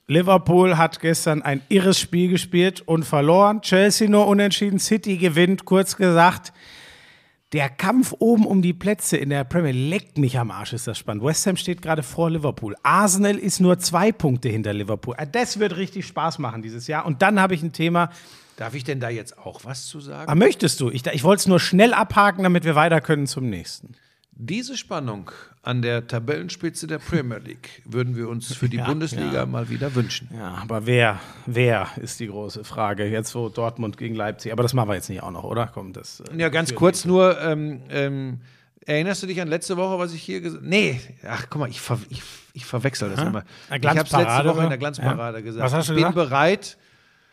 [0.06, 3.62] Liverpool hat gestern ein irres Spiel gespielt und verloren.
[3.62, 4.80] Chelsea nur unentschieden.
[4.80, 5.66] City gewinnt.
[5.66, 6.52] Kurz gesagt,
[7.52, 10.86] der Kampf oben um die Plätze in der Premier League leckt mich am Arsch, ist
[10.88, 11.24] das spannend.
[11.24, 12.76] West Ham steht gerade vor Liverpool.
[12.84, 15.16] Arsenal ist nur zwei Punkte hinter Liverpool.
[15.18, 17.06] Ah, Das wird richtig Spaß machen dieses Jahr.
[17.06, 18.12] Und dann habe ich ein Thema.
[18.56, 20.30] Darf ich denn da jetzt auch was zu sagen?
[20.30, 20.90] Ah, möchtest du?
[20.92, 23.96] Ich, ich wollte es nur schnell abhaken, damit wir weiter können zum nächsten.
[24.42, 25.32] Diese Spannung
[25.64, 29.46] an der Tabellenspitze der Premier League würden wir uns für die Ja, Bundesliga ja.
[29.46, 30.30] mal wieder wünschen.
[30.34, 33.06] Ja, aber wer, wer ist die große Frage?
[33.06, 34.54] Jetzt wo Dortmund gegen Leipzig.
[34.54, 35.68] Aber das machen wir jetzt nicht auch noch, oder?
[35.74, 36.22] Komm, das.
[36.22, 38.40] äh, Ja, ganz kurz nur, ähm, ähm,
[38.86, 40.70] erinnerst du dich an letzte Woche, was ich hier gesagt habe?
[40.70, 42.22] Nee, ach guck mal, ich, ver ich,
[42.54, 43.44] ich verwechsel das immer.
[43.70, 45.44] Eine Ich habe es letzte Woche in der Glanzparade Ja.
[45.44, 45.66] gesagt.
[45.66, 46.30] Was hast du ich bin gesagt?
[46.30, 46.78] bereit,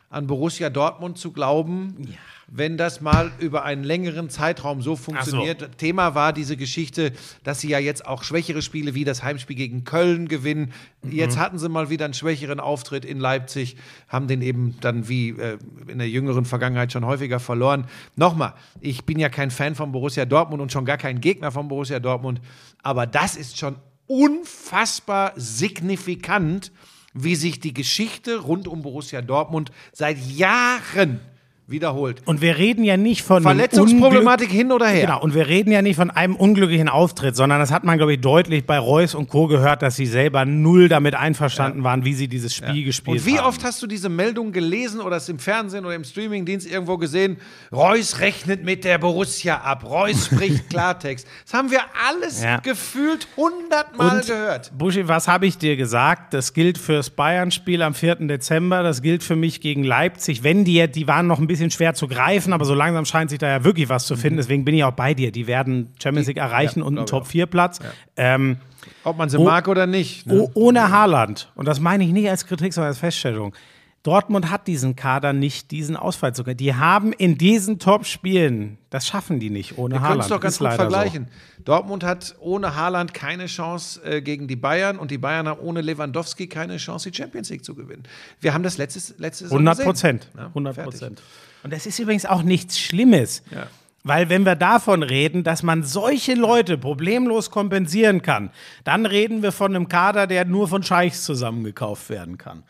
[0.09, 2.17] an Borussia Dortmund zu glauben,
[2.49, 5.79] wenn das mal über einen längeren Zeitraum so funktioniert.
[5.79, 9.83] Thema war diese Geschichte, dass sie ja jetzt auch schwächere Spiele wie das Heimspiel gegen
[9.83, 10.73] Köln gewinnen.
[11.03, 13.77] Jetzt hatten sie mal wieder einen schwächeren Auftritt in Leipzig,
[14.09, 17.87] haben den eben dann wie äh, in der jüngeren Vergangenheit schon häufiger verloren.
[18.15, 21.67] Nochmal, ich bin ja kein Fan von Borussia Dortmund und schon gar kein Gegner von
[21.67, 22.41] Borussia Dortmund,
[22.83, 23.77] aber das ist schon
[24.07, 26.71] unfassbar signifikant,
[27.17, 31.21] wie sich die Geschichte rund um Borussia Dortmund seit Jahren
[31.69, 32.23] wiederholt.
[32.27, 35.07] Und wir reden ja nicht von einem Verletzungsproblematik hin oder her.
[35.07, 38.15] Genau, und wir reden ja nicht von einem unglücklichen Auftritt, sondern das hat man, glaube
[38.15, 39.47] ich, deutlich bei Reus und Co.
[39.49, 43.39] gehört, dass sie selber null damit einverstanden waren, wie sie dieses Spiel gespielt Und wie
[43.39, 43.47] haben.
[43.49, 47.39] oft hast du diese Meldung gelesen oder es im Fernsehen oder im Streamingdienst irgendwo gesehen?
[47.73, 49.85] Reus rechnet mit der Borussia ab.
[49.85, 51.27] Reus spricht Klartext.
[51.45, 52.59] Das haben wir alles Ja.
[52.61, 54.71] gefühlt hundertmal Und, gehört.
[54.79, 56.33] Buschi, was habe ich dir gesagt?
[56.33, 58.27] Das gilt fürs Bayern-Spiel am 4.
[58.27, 60.45] Dezember, das gilt für mich gegen Leipzig.
[60.45, 63.39] Wenn die, die waren noch ein bisschen schwer zu greifen, aber so langsam scheint sich
[63.39, 64.37] da ja wirklich was zu finden.
[64.39, 65.33] Deswegen bin ich auch bei dir.
[65.33, 67.79] Die werden Champions League erreichen ja, und einen glaub ich Top-4-Platz.
[68.17, 68.59] Ähm,
[69.05, 69.45] Ob man sie Oh.
[69.45, 70.27] mag oder nicht.
[70.27, 70.41] Ne?
[70.41, 73.55] Oh, ohne Haaland, und das meine ich nicht als Kritik, sondern als Feststellung.
[74.03, 76.57] Dortmund hat diesen Kader nicht, diesen Ausfall zu können.
[76.59, 80.23] Die haben in diesen Top-Spielen, das schaffen die nicht ohne Wir können Haaland.
[80.23, 81.27] es doch ganz Ist gut vergleichen.
[81.65, 85.81] Dortmund hat ohne Haaland keine Chance äh, gegen die Bayern und die Bayern haben ohne
[85.81, 88.05] Lewandowski keine Chance, die Champions League zu gewinnen.
[88.41, 89.59] Wir haben das letztes, letzte So.
[89.59, 89.87] Saison 100 gesehen.
[89.87, 90.29] Prozent.
[90.37, 90.93] Ja, 100 fertig.
[90.93, 91.23] Prozent.
[91.67, 93.43] Und das ist übrigens auch nichts Schlimmes.
[93.51, 93.67] Ja.
[94.05, 98.53] Weil wenn wir davon reden, dass man solche Leute problemlos kompensieren kann,
[98.85, 102.63] dann reden wir von einem Kader, der nur von Scheichs zusammengekauft werden kann.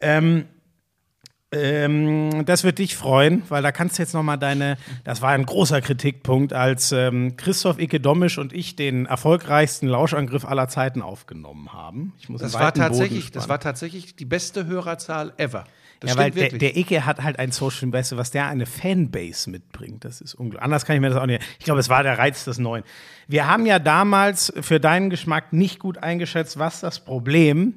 [0.00, 0.46] Ähm,
[1.50, 5.32] ähm, das wird dich freuen, weil da kannst du jetzt noch mal deine, das war
[5.32, 11.02] ein großer Kritikpunkt, als ähm, Christoph Icke Domisch und ich den erfolgreichsten Lauschangriff aller Zeiten
[11.02, 12.14] aufgenommen haben.
[12.18, 15.64] Ich muss Das war, tatsächlich, das war tatsächlich die beste Hörerzahl ever.
[16.02, 18.66] Das ja, weil der, der Icke hat halt ein Social, weißt du, was der eine
[18.66, 20.04] Fanbase mitbringt.
[20.04, 20.62] Das ist unglaublich.
[20.62, 21.42] Anders kann ich mir das auch nicht.
[21.58, 22.82] Ich glaube, es war der Reiz des Neuen.
[23.28, 27.74] Wir haben ja damals für deinen Geschmack nicht gut eingeschätzt, was das Problem,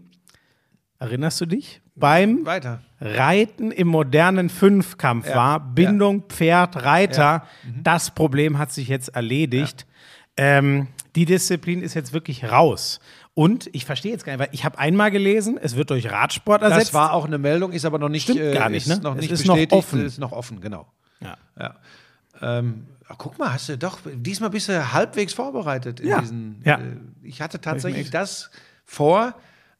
[1.00, 2.82] erinnerst du dich, beim Weiter.
[3.00, 5.60] Reiten im modernen Fünfkampf Ja, war.
[5.60, 7.46] Bindung, Pferd, Reiter.
[7.64, 7.84] Mhm.
[7.84, 9.86] Das Problem hat sich jetzt erledigt.
[10.36, 13.00] Ähm, die Disziplin ist jetzt wirklich raus.
[13.36, 16.62] Und ich verstehe jetzt gar nicht, weil ich habe einmal gelesen, es wird durch Radsport
[16.64, 16.88] ersetzt.
[16.88, 19.04] Das war auch eine Meldung, ist aber noch nicht, Stimmt gar nicht, ist ne?
[19.04, 19.74] noch Es nicht ist noch bestätigt.
[19.78, 20.06] offen.
[20.06, 20.88] Ist noch offen, genau.
[21.20, 21.36] ja.
[21.60, 21.76] Ja.
[22.42, 26.62] Ähm, ach, guck mal, hast du doch, diesmal bist du halbwegs vorbereitet in Ja, diesen.
[26.66, 26.78] ja.
[26.78, 28.52] Äh, ich hatte tatsächlich echt- das
[28.86, 29.36] vor,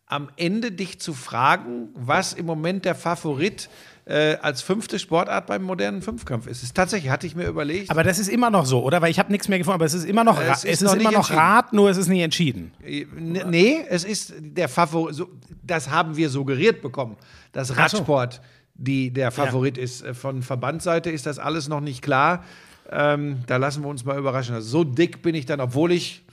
[0.06, 3.70] am Ende dich zu fragen, was im Moment der Favorit
[4.06, 6.62] äh, als fünfte Sportart beim modernen Fünfkampf ist.
[6.64, 7.90] Es tatsächlich, hatte ich mir überlegt.
[7.90, 9.02] Aber das ist immer noch so, oder?
[9.02, 10.84] Weil ich habe nichts mehr gefunden, aber es ist immer noch, Es ist es ist
[10.84, 11.32] noch immer noch.
[11.32, 12.72] Rat, nur es ist nicht entschieden.
[12.86, 15.30] Äh, n- Nee, es ist der Favorit, so,
[15.64, 17.18] das haben wir suggeriert bekommen,
[17.52, 17.74] dass so.
[17.74, 18.42] Radsport
[18.76, 20.04] die, der Favorit ist.
[20.04, 22.44] Äh, Von Verbandsseite ist das alles noch nicht klar.
[22.92, 24.54] Ähm, da lassen wir uns mal überraschen.
[24.54, 26.24] Also so dick bin ich dann, obwohl ich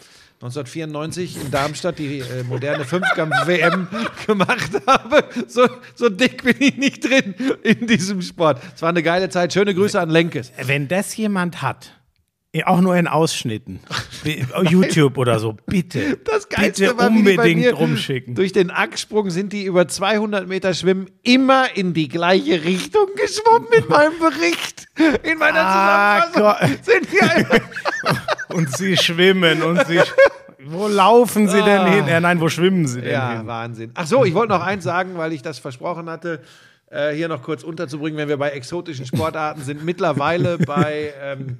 [0.43, 3.86] 1994 in Darmstadt die äh, moderne Fünfkampf-WM
[4.26, 5.24] gemacht habe.
[5.47, 8.61] So, so dick bin ich nicht drin in diesem Sport.
[8.74, 9.53] Es war eine geile Zeit.
[9.53, 10.53] Schöne Grüße an Lenkes.
[10.64, 11.93] Wenn das jemand hat,
[12.53, 13.78] eh, auch nur in Ausschnitten,
[14.24, 18.34] bi- YouTube oder so, bitte, Das Geilste bitte war, unbedingt mir rumschicken.
[18.34, 23.68] Durch den Acksprung sind die über 200 Meter Schwimmen immer in die gleiche Richtung geschwommen
[23.78, 24.88] in meinem Bericht.
[25.22, 26.84] In meiner Ah, Zusammenfassung Gott.
[26.84, 27.61] sind die einfach
[28.55, 30.00] Und sie schwimmen und sie.
[30.64, 32.07] Wo laufen sie denn hin?
[32.07, 33.46] Ja, nein, wo schwimmen sie denn Ja, hin?
[33.46, 33.90] Wahnsinn.
[33.94, 36.40] Ach so, ich wollte noch eins sagen, weil ich das versprochen hatte,
[36.90, 39.84] äh, hier noch kurz unterzubringen, wenn wir bei exotischen Sportarten sind.
[39.84, 41.57] Mittlerweile bei ähm,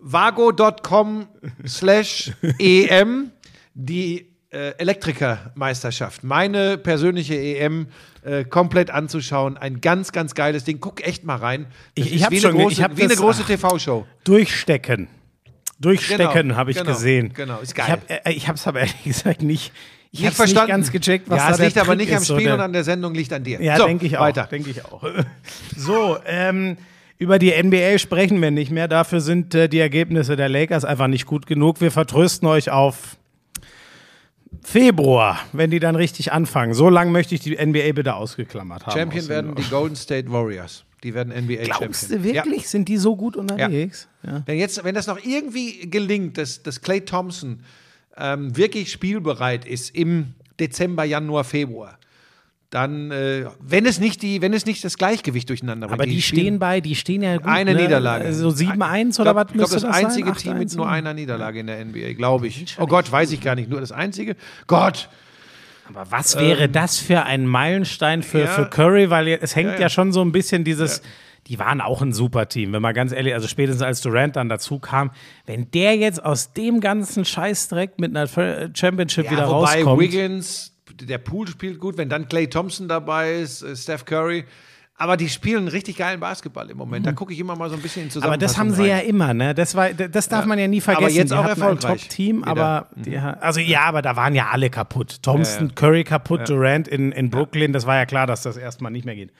[0.00, 1.26] vago.com
[1.66, 3.30] slash em
[3.74, 6.22] die äh, Elektrikermeisterschaft.
[6.22, 7.88] Meine persönliche EM
[8.22, 9.56] äh, komplett anzuschauen.
[9.56, 10.78] Ein ganz, ganz geiles Ding.
[10.80, 11.66] Guck echt mal rein.
[11.96, 13.42] Das Ich- ich ist hab wie schon eine große, ich hab wie eine das- große
[13.42, 13.46] ach.
[13.48, 14.06] TV-Show.
[14.22, 15.08] Durchstecken.
[15.80, 17.32] Durchstecken Genau, habe ich genau, gesehen.
[17.34, 17.88] genau, ist Ich geil.
[17.88, 19.72] habe ich es aber ehrlich gesagt nicht.
[20.12, 20.68] Ich Nicht habe nicht verstanden.
[20.70, 22.60] ganz gecheckt, was ja, da es der liegt aber nicht am ist, Spiel der- und
[22.60, 23.60] an der Sendung, liegt an dir.
[23.60, 24.20] Ja, so, denke ich auch.
[24.22, 24.44] Weiter.
[24.50, 25.02] Denke ich auch.
[25.76, 26.76] So, ähm,
[27.18, 28.86] über die NBA sprechen wir nicht mehr.
[28.86, 31.80] Dafür sind äh, die Ergebnisse der Lakers einfach nicht gut genug.
[31.80, 33.16] Wir vertrösten euch auf
[34.62, 36.74] Februar, wenn die dann richtig anfangen.
[36.74, 38.98] So lange möchte ich die NBA bitte ausgeklammert haben.
[38.98, 40.84] Champion werden die Golden State Warriors.
[41.04, 42.22] Die werden NBA Glaubst Champion.
[42.22, 42.68] du wirklich?
[42.68, 44.08] Sind die so gut unterwegs?
[44.26, 44.42] Ja.
[44.46, 47.60] Wenn, jetzt, wenn das noch irgendwie gelingt, dass, dass Clay Thompson
[48.16, 51.98] ähm, wirklich spielbereit ist im Dezember, Januar, Februar,
[52.70, 56.00] dann, äh, wenn, es nicht die, wenn es nicht das Gleichgewicht durcheinander bringt.
[56.00, 57.46] Aber die, stehen bei, die stehen ja gut.
[57.46, 57.82] eine ne?
[57.82, 58.32] Niederlage.
[58.32, 60.36] So 7-1 Ich oder was Ich glaube, das das einzige sein?
[60.38, 60.92] Team mit 8-1, nur ne?
[60.92, 62.76] einer Niederlage in der NBA, glaube ich.
[62.80, 63.68] Oh Gott, weiß ich gar nicht.
[63.68, 64.36] Nur das einzige.
[64.66, 65.10] Gott,
[65.88, 68.46] Aber was wäre das für ein Meilenstein für, ja.
[68.46, 69.10] für Curry?
[69.10, 71.02] Weil es hängt ja, Ja, schon so ein bisschen dieses.
[71.46, 74.48] Die waren auch ein super Team, wenn man ganz ehrlich, also spätestens als Durant dann
[74.48, 75.10] dazu kam,
[75.44, 78.26] wenn der jetzt aus dem ganzen Scheißdreck mit einer
[78.74, 80.00] Championship wieder wobei rauskommt.
[80.00, 80.72] Wiggins,
[81.02, 84.44] der Pool spielt gut, wenn dann Clay Thompson dabei ist, äh, Steph Curry.
[84.96, 87.04] Aber die spielen richtig geilen Basketball im Moment.
[87.04, 88.22] Da gucke ich immer mal so ein bisschen Mhm.
[88.22, 89.06] aber das haben sie ja rein.
[89.06, 89.52] immer, ne?
[89.54, 91.04] Das war, das darf man ja nie vergessen.
[91.04, 91.90] Aber jetzt Die auch erfolgreich.
[91.92, 95.20] Ein Top-Team, aber die, also ja, aber da waren ja alle kaputt.
[95.22, 95.74] Thompson, Ja, ja.
[95.74, 97.72] Curry kaputt, Durant in, in Brooklyn.
[97.72, 99.32] Das war ja klar, dass das erstmal nicht mehr geht.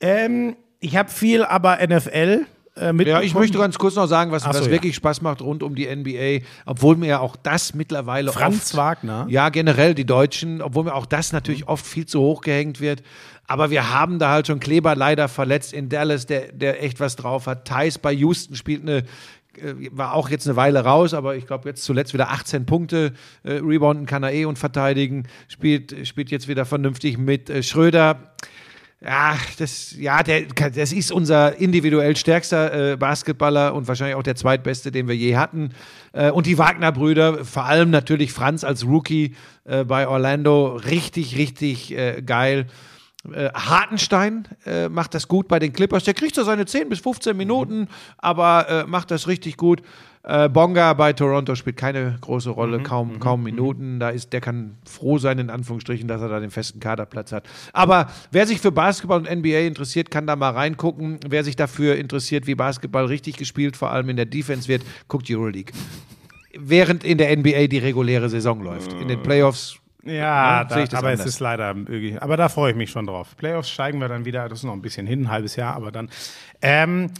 [0.00, 2.44] Ähm, ich habe viel aber NFL
[2.76, 3.22] äh, mitbekommen.
[3.22, 4.70] Ja, ich möchte ganz kurz noch sagen, was, so, was ja.
[4.70, 8.76] wirklich Spaß macht rund um die NBA, obwohl mir ja auch das mittlerweile Franz oft,
[8.76, 9.26] Wagner.
[9.28, 13.02] Ja, generell die Deutschen, obwohl mir auch das natürlich oft viel zu hoch gehängt wird.
[13.46, 17.16] Aber wir haben da halt schon Kleber leider verletzt in Dallas, der, der echt was
[17.16, 17.66] drauf hat.
[17.66, 19.04] Thais bei Houston spielt eine
[19.58, 23.12] äh, war auch jetzt eine Weile raus, aber ich glaube jetzt zuletzt wieder 18 Punkte
[23.42, 27.48] äh, rebounden kann er eh und verteidigen, spielt, spielt jetzt wieder vernünftig mit.
[27.48, 28.34] Äh, Schröder,
[29.02, 34.36] ja, das, ja, der, das ist unser individuell stärkster äh, Basketballer und wahrscheinlich auch der
[34.36, 35.70] zweitbeste, den wir je hatten.
[36.12, 41.96] Äh, und die Wagner-Brüder, vor allem natürlich Franz als Rookie äh, bei Orlando, richtig, richtig
[41.96, 42.68] äh, geil.
[43.32, 46.04] Äh, Hartenstein äh, macht das gut bei den Clippers.
[46.04, 47.88] Der kriegt so seine 10 bis 15 Minuten,
[48.18, 49.82] aber äh, macht das richtig gut.
[50.28, 54.00] Äh, Bonga bei Toronto spielt keine große Rolle, kaum, kaum Minuten.
[54.00, 57.48] Da ist, der kann froh sein, in Anführungsstrichen, dass er da den festen Kaderplatz hat.
[57.72, 61.20] Aber wer sich für Basketball und NBA interessiert, kann da mal reingucken.
[61.28, 65.30] Wer sich dafür interessiert, wie Basketball richtig gespielt, vor allem in der Defense wird, guckt
[65.30, 65.72] Euroleague.
[66.58, 68.92] Während in der NBA die reguläre Saison läuft.
[68.94, 71.26] In den Playoffs Ja, Ja, da, aber es anders.
[71.26, 72.20] ist leider wirklich.
[72.20, 73.36] Aber da freue ich mich schon drauf.
[73.36, 74.48] Playoffs steigen wir dann wieder.
[74.48, 76.08] Das ist noch ein bisschen hin, ein halbes Jahr, aber dann.
[76.62, 77.10] Ähm,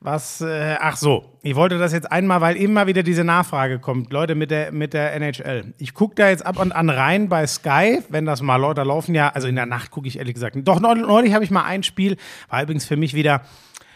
[0.00, 4.12] was, äh, ach so, ich wollte das jetzt einmal, weil immer wieder diese Nachfrage kommt,
[4.12, 5.74] Leute mit der, mit der NHL.
[5.78, 9.14] Ich gucke da jetzt ab und an rein bei Sky, wenn das mal Leute laufen,
[9.14, 10.56] ja, also in der Nacht gucke ich ehrlich gesagt.
[10.62, 12.16] Doch, neulich, habe ich mal ein Spiel,
[12.48, 13.42] war übrigens für mich wieder,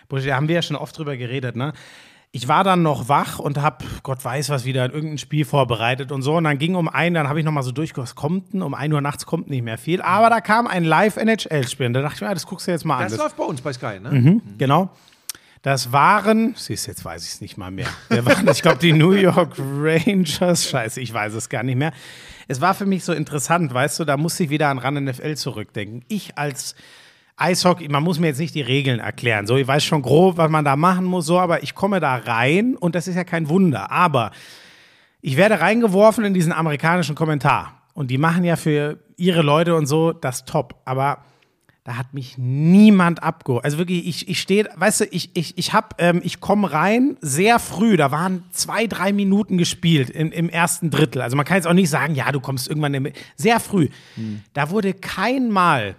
[0.09, 1.73] da haben wir ja schon oft drüber geredet, ne?
[2.35, 6.23] Ich war dann noch wach und habe, Gott weiß was, wieder irgendein Spiel vorbereitet und
[6.23, 6.37] so.
[6.37, 8.63] Und dann ging um ein, dann habe ich noch mal so durchgeguckt, was kommt denn?
[8.63, 10.01] Um ein Uhr nachts kommt nicht mehr viel.
[10.01, 11.89] Aber da kam ein Live-NHL-Spiel.
[11.89, 13.03] Und da dachte ich mir, ah, das guckst du jetzt mal an.
[13.03, 14.11] Das Das- läuft bei uns bei Sky, ne?
[14.13, 14.89] Mhm, genau.
[15.63, 17.87] Das waren, siehst jetzt weiß ich es nicht mal mehr.
[18.09, 20.69] Wer waren, ich glaube, die New York Rangers.
[20.69, 21.93] Scheiße, ich weiß es gar nicht mehr.
[22.49, 25.37] Es war für mich so interessant, weißt du, da musste ich wieder an RAN NFL
[25.37, 26.05] zurückdenken.
[26.09, 26.75] Ich als
[27.37, 29.47] Eishockey, man muss mir jetzt nicht die Regeln erklären.
[29.47, 32.17] So, ich weiß schon grob, was man da machen muss, so, aber ich komme da
[32.17, 33.93] rein und das ist ja kein Wunder.
[33.93, 34.33] Aber
[35.21, 37.83] ich werde reingeworfen in diesen amerikanischen Kommentar.
[37.95, 40.81] Und die machen ja für ihre Leute und so das top.
[40.85, 41.25] Aber
[41.85, 43.65] da hat mich niemand abgeholt.
[43.65, 47.17] Also wirklich, ich, ich stehe, weißt du, ich, ich, ich hab, ähm, ich komme rein
[47.21, 51.23] sehr früh, da waren zwei, drei Minuten gespielt im, im ersten Drittel.
[51.23, 53.89] Also man kann jetzt auch nicht sagen, ja, du kommst irgendwann im, sehr früh.
[54.53, 55.97] Da wurde kein Mal,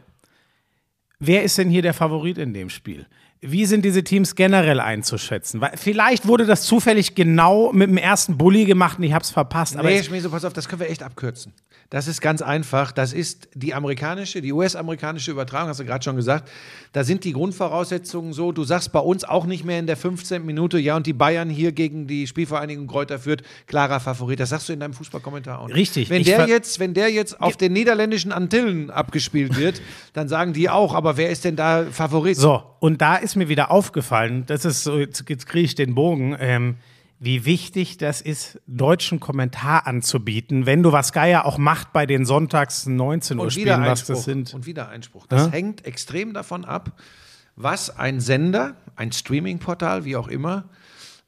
[1.20, 3.06] wer ist denn hier der Favorit in dem Spiel?
[3.46, 5.60] Wie sind diese Teams generell einzuschätzen?
[5.60, 9.32] Weil vielleicht wurde das zufällig genau mit dem ersten Bully gemacht und ich habe es
[9.32, 9.76] verpasst.
[9.76, 11.54] Aber nee, es, Schmieso, pass auf, das können wir echt abkürzen.
[11.90, 12.92] Das ist ganz einfach.
[12.92, 16.50] Das ist die amerikanische, die US-amerikanische Übertragung, hast du gerade schon gesagt.
[16.92, 18.52] Da sind die Grundvoraussetzungen so.
[18.52, 20.44] Du sagst bei uns auch nicht mehr in der 15.
[20.44, 24.40] Minute, ja, und die Bayern hier gegen die Spielvereinigung Kräuter führt, klarer Favorit.
[24.40, 25.76] Das sagst du in deinem Fußballkommentar auch nicht.
[25.76, 26.10] Richtig.
[26.10, 29.82] Wenn der, jetzt, wenn der jetzt auf den niederländischen Antillen abgespielt wird,
[30.14, 32.38] dann sagen die auch, aber wer ist denn da Favorit?
[32.38, 35.96] So, und da ist mir wieder aufgefallen, das ist so, jetzt, jetzt kriege ich den
[35.96, 36.76] Bogen, ähm,
[37.20, 42.26] wie wichtig das ist, deutschen Kommentar anzubieten, wenn du was ja auch macht bei den
[42.26, 44.16] Sonntags 19 Uhr Spielen, was Einspruch.
[44.16, 44.54] das sind.
[44.54, 45.26] Und wieder Einspruch.
[45.28, 47.00] Das hängt extrem davon ab,
[47.56, 50.66] was ein Sender, ein Streaming-Portal, wie auch immer,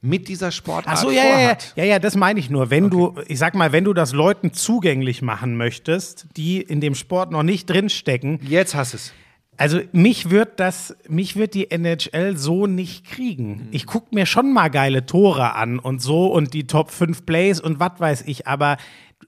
[0.02, 1.72] mit dieser Sportart Ach so, ja, ja, ja, vorhat.
[1.76, 2.70] ja, ja, das meine ich nur.
[2.70, 6.94] Wenn du, ich sag mal, wenn du das Leuten zugänglich machen möchtest, die in dem
[6.94, 9.12] Sport noch nicht drinstecken, Jetzt hast es.
[9.56, 13.68] Also mich wird das, mich wird die NHL so nicht kriegen.
[13.70, 17.60] Ich gucke mir schon mal geile Tore an und so und die Top 5 Plays
[17.60, 18.76] und was weiß ich, aber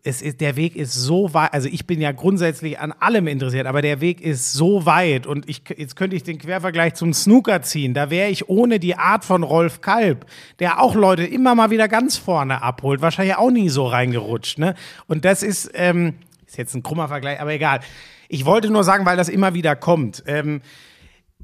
[0.04, 3.66] es ist, der Weg ist so weit, also ich bin ja grundsätzlich an allem interessiert,
[3.66, 7.62] aber der Weg ist so weit und ich, jetzt könnte ich den Quervergleich zum Snooker
[7.62, 7.94] ziehen.
[7.94, 10.26] Da wäre ich ohne die Art von Rolf Kalb,
[10.60, 14.74] der auch Leute immer mal wieder ganz vorne abholt, wahrscheinlich auch nie so reingerutscht, ne?
[15.06, 16.14] Und das ist, ähm,
[16.46, 17.80] ist jetzt ein krummer Vergleich, aber egal.
[18.28, 20.22] Ich wollte nur sagen, weil das immer wieder kommt.
[20.26, 20.60] Ähm,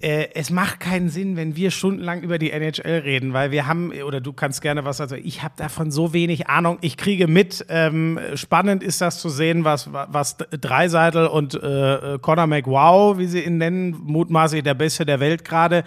[0.00, 3.92] äh, es macht keinen Sinn, wenn wir stundenlang über die NHL reden, weil wir haben,
[4.02, 6.78] oder du kannst gerne was also ich habe davon so wenig Ahnung.
[6.80, 12.48] Ich kriege mit, ähm, spannend ist das zu sehen, was, was Dreiseitel und äh, Conor
[12.48, 15.84] McWow, wie sie ihn nennen, mutmaßlich der Beste der Welt gerade,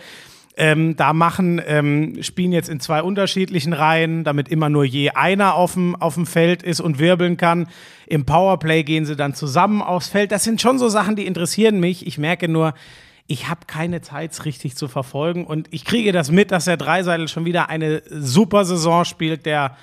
[0.58, 5.54] ähm, da machen, ähm, spielen jetzt in zwei unterschiedlichen Reihen, damit immer nur je einer
[5.54, 7.68] auf dem, auf dem Feld ist und wirbeln kann.
[8.08, 10.32] Im Powerplay gehen sie dann zusammen aufs Feld.
[10.32, 12.08] Das sind schon so Sachen, die interessieren mich.
[12.08, 12.74] Ich merke nur,
[13.28, 15.46] ich habe keine Zeit, es richtig zu verfolgen.
[15.46, 19.46] Und ich kriege das mit, dass der Dreiseitel schon wieder eine super Saison spielt.
[19.46, 19.78] Der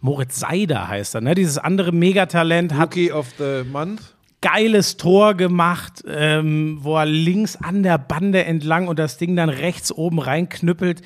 [0.00, 1.34] Moritz Seider heißt er, ne?
[1.34, 4.14] Dieses andere Megatalent hat Rookie of the Month.
[4.40, 9.48] Geiles Tor gemacht, ähm, wo er links an der Bande entlang und das Ding dann
[9.48, 11.02] rechts oben reinknüppelt.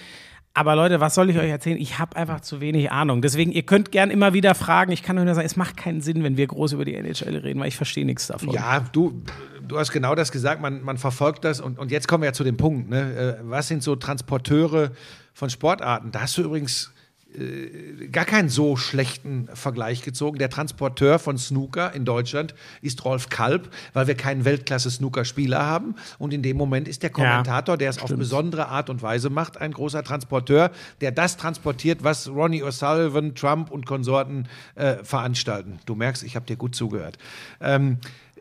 [0.54, 1.78] Aber Leute, was soll ich euch erzählen?
[1.78, 3.22] Ich habe einfach zu wenig Ahnung.
[3.22, 4.92] Deswegen, ihr könnt gern immer wieder fragen.
[4.92, 7.36] Ich kann euch nur sagen, es macht keinen Sinn, wenn wir groß über die NHL
[7.36, 8.50] reden, weil ich verstehe nichts davon.
[8.50, 9.22] Ja, du,
[9.66, 12.32] du hast genau das gesagt, man, man verfolgt das und, und jetzt kommen wir ja
[12.34, 12.90] zu dem Punkt.
[12.90, 13.38] Ne?
[13.40, 14.90] Äh, Was sind so Transporteure
[15.32, 16.12] von Sportarten?
[16.12, 16.92] Da hast du übrigens
[17.38, 20.38] äh, gar keinen so schlechten Vergleich gezogen.
[20.38, 25.94] Der Transporteur von Snooker in Deutschland ist Rolf Kalb, weil wir keinen Weltklasse-Snooker-Spieler haben.
[26.18, 29.60] Und in dem Moment ist der Kommentator, der es auf besondere Art und Weise macht,
[29.60, 30.70] ein großer Transporteur,
[31.00, 35.78] der das transportiert, was Ronnie O'Sullivan, Trump und Konsorten äh, veranstalten.
[35.86, 37.18] Du merkst, ich habe dir gut zugehört.
[37.60, 37.98] Ähm,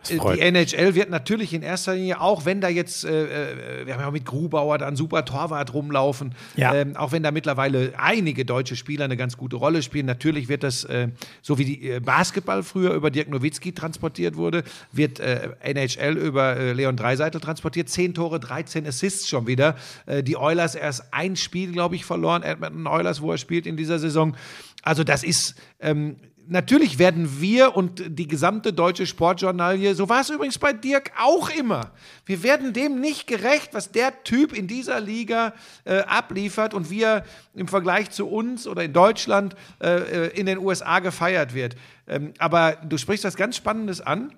[0.10, 4.02] die NHL wird natürlich in erster Linie, auch wenn da jetzt, äh, äh, wir haben
[4.02, 6.74] ja auch mit Grubauer da einen super Torwart rumlaufen, Ja.
[6.74, 10.64] ähm, auch wenn da mittlerweile einige deutsche Spieler eine ganz gute Rolle spielen, natürlich wird
[10.64, 11.10] das, äh,
[11.42, 16.58] so wie die äh, Basketball früher über Dirk Nowitzki transportiert wurde, wird äh, NHL über
[16.58, 17.90] äh, Leon Dreiseitel transportiert.
[17.90, 19.76] Zehn Tore, 13 Assists schon wieder.
[20.06, 23.78] Äh, die Oilers erst ein Spiel, glaube ich, verloren, Edmonton Oilers, wo er spielt in
[23.78, 24.36] dieser Saison.
[24.84, 26.16] Also das ist, ähm,
[26.52, 31.50] natürlich werden wir und die gesamte deutsche Sportjournalie, so war es übrigens bei Dirk auch
[31.50, 31.92] immer,
[32.26, 35.54] wir werden dem nicht gerecht, was der Typ in dieser Liga
[35.86, 37.24] äh, abliefert und wie er
[37.54, 41.78] im Vergleich zu uns oder in Deutschland äh, äh, in den USA gefeiert wird.
[42.08, 44.34] Ähm, aber du sprichst was ganz Spannendes an.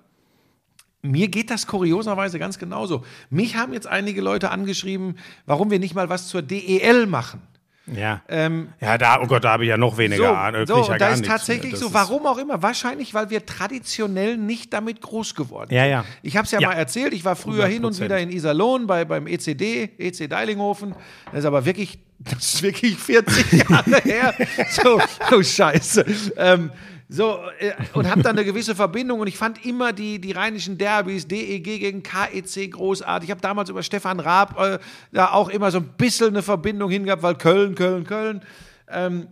[1.02, 3.04] Mir geht das kurioserweise ganz genauso.
[3.28, 7.42] Mich haben jetzt einige Leute angeschrieben, warum wir nicht mal was zur DEL machen.
[7.86, 8.22] Ja.
[8.28, 10.66] Ähm, ja, da, oh Gott, da habe ich ja noch weniger so, Ahnung.
[10.66, 15.00] so ja da ist tatsächlich so, warum auch immer, wahrscheinlich, weil wir traditionell nicht damit
[15.02, 15.76] groß geworden sind.
[15.76, 16.04] Ja, ja.
[16.22, 16.68] Ich habe es ja, Ja.
[16.68, 18.04] mal erzählt, ich war früher hin und 100%.
[18.04, 20.94] wieder in Iserlohn bei, beim ECD, EC Deilinghofen.
[21.26, 24.34] Das ist aber wirklich, das ist wirklich 40 Jahre her.
[24.70, 25.00] So,
[25.32, 26.06] oh Scheiße.
[26.38, 26.70] Ähm,
[27.14, 30.78] so, äh, und habe dann eine gewisse Verbindung und ich fand immer die, die rheinischen
[30.78, 33.28] Derbys, DEG gegen KEC großartig.
[33.28, 34.78] Ich habe damals über Stefan Raab äh,
[35.12, 38.42] da auch immer so ein bisschen eine Verbindung hingehabt, weil Köln, Köln, Köln.
[38.88, 39.28] Ähm,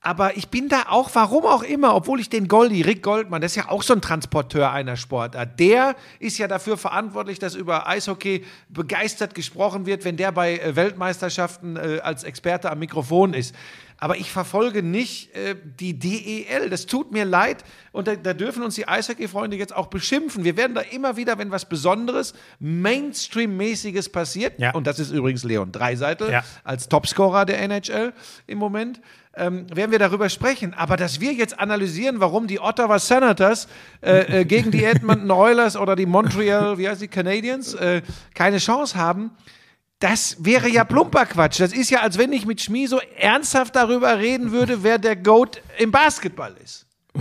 [0.00, 3.52] aber ich bin da auch, warum auch immer, obwohl ich den Goldi, Rick Goldmann, das
[3.52, 5.58] ist ja auch so ein Transporteur einer Sportart.
[5.58, 10.76] Der ist ja dafür verantwortlich, dass über Eishockey begeistert gesprochen wird, wenn der bei äh,
[10.76, 13.54] Weltmeisterschaften äh, als Experte am Mikrofon ist.
[14.00, 16.70] Aber ich verfolge nicht äh, die DEL.
[16.70, 17.64] Das tut mir leid.
[17.90, 20.44] Und da, da dürfen uns die Eishockey-Freunde jetzt auch beschimpfen.
[20.44, 24.72] Wir werden da immer wieder, wenn was Besonderes, Mainstream-mäßiges passiert, Ja.
[24.74, 26.44] und das ist übrigens Leon Dreiseitel Ja.
[26.64, 28.12] als Topscorer der NHL
[28.46, 29.00] im Moment,
[29.34, 30.74] ähm, werden wir darüber sprechen.
[30.74, 33.68] Aber dass wir jetzt analysieren, warum die Ottawa Senators
[34.00, 38.02] äh, äh, gegen die Edmonton Oilers oder die Montreal, wie heißt die, Canadiens, äh,
[38.34, 39.30] keine Chance haben,
[40.00, 41.58] das wäre ja plumper Quatsch.
[41.60, 45.16] Das ist ja, als wenn ich mit Schmie so ernsthaft darüber reden würde, wer der
[45.16, 46.86] Goat im Basketball ist.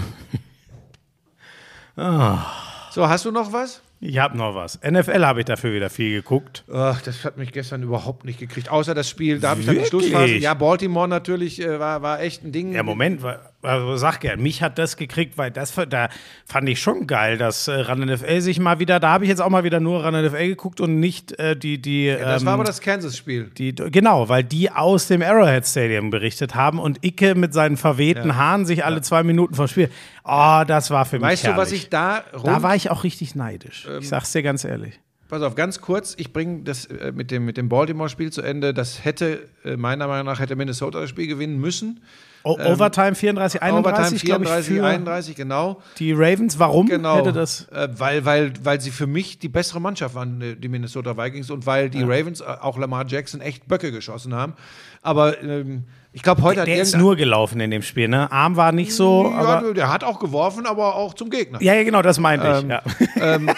[2.91, 3.82] So, hast du noch was?
[3.99, 4.80] Ich habe noch was.
[4.88, 6.63] NFL habe ich dafür wieder viel geguckt.
[6.71, 8.69] Ach, das hat mich gestern überhaupt nicht gekriegt.
[8.69, 9.86] Außer das Spiel, da habe ich dann die?
[9.86, 10.36] Schlussphase.
[10.36, 12.73] Ja, Baltimore natürlich äh, war, war echt ein Ding.
[12.73, 16.09] Ja, Moment, wa- also sag gern, mich hat das gekriegt, weil das da
[16.45, 19.41] fand ich schon geil, dass äh, Run NFL sich mal wieder, da habe ich jetzt
[19.41, 22.53] auch mal wieder nur Run NFL geguckt und nicht äh, die, die, Das ähm, war
[22.55, 23.51] aber das Kansas-Spiel.
[23.57, 28.36] die, genau, weil die aus dem Arrowhead Stadium berichtet haben und Icke mit seinen verwehten
[28.36, 29.89] Haaren sich alle zwei Minuten vom Spiel.
[30.24, 31.84] Oh, das war für mich Weißt du, was herrlich.
[31.84, 33.88] ich da rund, Da war ich auch richtig neidisch.
[33.89, 34.99] Ähm, ich sag's dir ganz ehrlich.
[35.30, 38.73] Pass auf, ganz kurz, ich bringe das äh, mit dem, mit dem Baltimore-Spiel zu Ende.
[38.73, 41.99] Das hätte, äh, meiner Meinung nach, hätte Minnesota das Spiel gewinnen müssen.
[42.43, 45.82] O Overtime 34, 31, glaube ich, 34, für 31, genau.
[45.99, 46.57] die Ravens.
[46.59, 47.17] Warum Genau.
[47.17, 47.67] hätte das?
[47.73, 51.49] Äh, weil, weil, weil sie für mich die bessere Mannschaft waren, äh, die Minnesota Vikings,
[51.51, 54.53] und weil die Ravens, äh, auch Lamar Jackson, echt Böcke geschossen haben.
[55.01, 58.31] Aber ähm, ich glaube, heute hat Der ist nur gelaufen in dem Spiel, ne?
[58.31, 61.61] Arm war nicht so, ja, der hat auch geworfen, aber auch zum Gegner.
[61.61, 63.21] Ja, ja, genau, das meinte ich.
[63.21, 63.51] Ähm, Ja.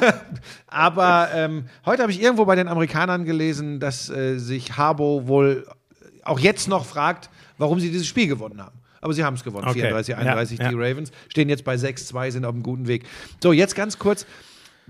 [0.66, 5.66] Aber ähm, heute habe ich irgendwo bei den Amerikanern gelesen, dass äh, sich Harbo wohl
[6.24, 8.78] auch jetzt noch fragt, warum sie dieses Spiel gewonnen haben.
[9.00, 9.80] Aber sie haben es gewonnen, Okay.
[9.80, 10.74] 34, 31 Ja, die.
[10.74, 11.10] Ravens.
[11.28, 13.04] Stehen jetzt bei 6-2, sind auf einem guten Weg.
[13.42, 14.26] So, jetzt ganz kurz,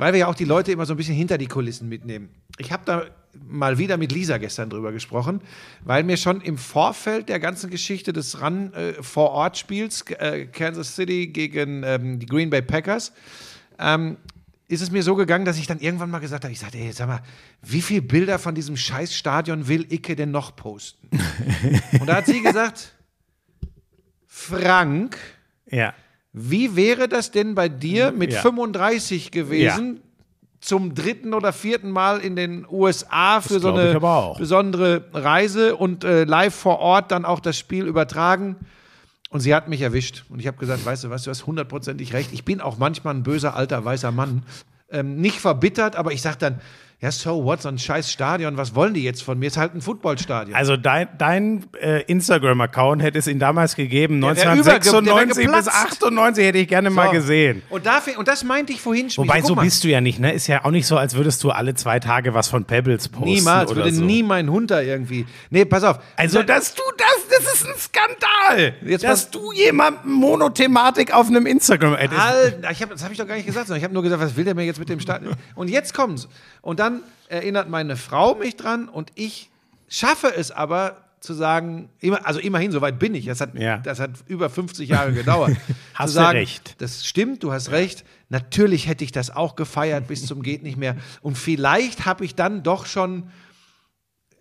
[0.01, 2.30] weil wir ja auch die Leute immer so ein bisschen hinter die Kulissen mitnehmen.
[2.57, 3.05] Ich habe da
[3.46, 5.42] mal wieder mit Lisa gestern drüber gesprochen,
[5.84, 10.46] weil mir schon im Vorfeld der ganzen Geschichte des Run äh, vor Ort Spiels äh,
[10.46, 13.12] Kansas City gegen ähm, die Green Bay Packers
[13.78, 14.16] ähm,
[14.68, 16.92] ist es mir so gegangen, dass ich dann irgendwann mal gesagt habe, ich sagte, ey,
[16.92, 17.20] sag mal,
[17.61, 21.11] wie viele Bilder von diesem Scheißstadion will Icke denn noch posten?
[22.01, 22.94] Und da hat sie gesagt,
[24.26, 25.18] Frank,
[25.70, 25.92] Ja.
[26.32, 28.40] Wie wäre das denn bei dir mit Ja.
[28.40, 30.00] 35 gewesen?
[30.60, 35.74] Zum dritten oder vierten Mal in den USA für so glaub ich eine besondere Reise
[35.74, 38.56] und äh, live vor Ort dann auch das Spiel übertragen.
[39.30, 40.24] Und sie hat mich erwischt.
[40.28, 42.32] Und ich habe gesagt, weißt du was, du hast hundertprozentig recht.
[42.32, 44.42] Ich bin auch manchmal ein böser alter weißer Mann.
[44.90, 46.60] Ähm, nicht verbittert, aber ich sage dann,
[47.03, 49.46] ja, so what, so ein scheiß Stadion, was wollen die jetzt von mir?
[49.46, 50.55] Ist halt ein Footballstadion.
[50.55, 54.20] Also dein, dein äh, Instagram-Account hätte es ihn damals gegeben.
[54.20, 55.68] Wär 1996 bis geplatzt.
[55.68, 57.12] 98 hätte ich gerne mal So.
[57.12, 57.62] gesehen.
[57.70, 59.26] Und, dafür, und das meinte ich vorhin schon.
[59.26, 59.62] Wobei, so mal.
[59.62, 60.32] bist du ja nicht, ne?
[60.34, 63.24] Ist ja auch nicht so, als würdest du alle zwei Tage was von Pebbles posten.
[63.30, 64.05] Niemals, würde so.
[64.05, 65.24] nie mein Hund da irgendwie.
[65.48, 66.01] Nee, pass auf.
[66.16, 68.74] Also, dass du das, das ist ein Skandal.
[68.84, 72.20] Jetzt dass pass- du jemandem Monothematik auf einem Instagram addest.
[72.20, 74.20] Halt, ich hab, das habe ich doch gar nicht gesagt, sondern ich habe nur gesagt,
[74.20, 75.22] was will der mir jetzt mit dem Start?
[75.55, 76.28] Und jetzt kommt's.
[76.62, 76.89] Und dann
[77.28, 79.51] erinnert meine Frau mich dran und ich
[79.88, 81.91] schaffe es aber zu sagen,
[82.24, 83.26] also immerhin, soweit bin ich.
[83.26, 83.76] Das hat, Ja.
[83.78, 85.53] das hat über 50 Jahre gedauert.
[85.95, 86.80] Hast zu du sagen, recht.
[86.80, 88.05] Das stimmt, du hast recht.
[88.30, 90.97] Natürlich hätte ich das auch gefeiert bis zum geht nicht mehr.
[91.20, 93.24] Und vielleicht habe ich dann doch schon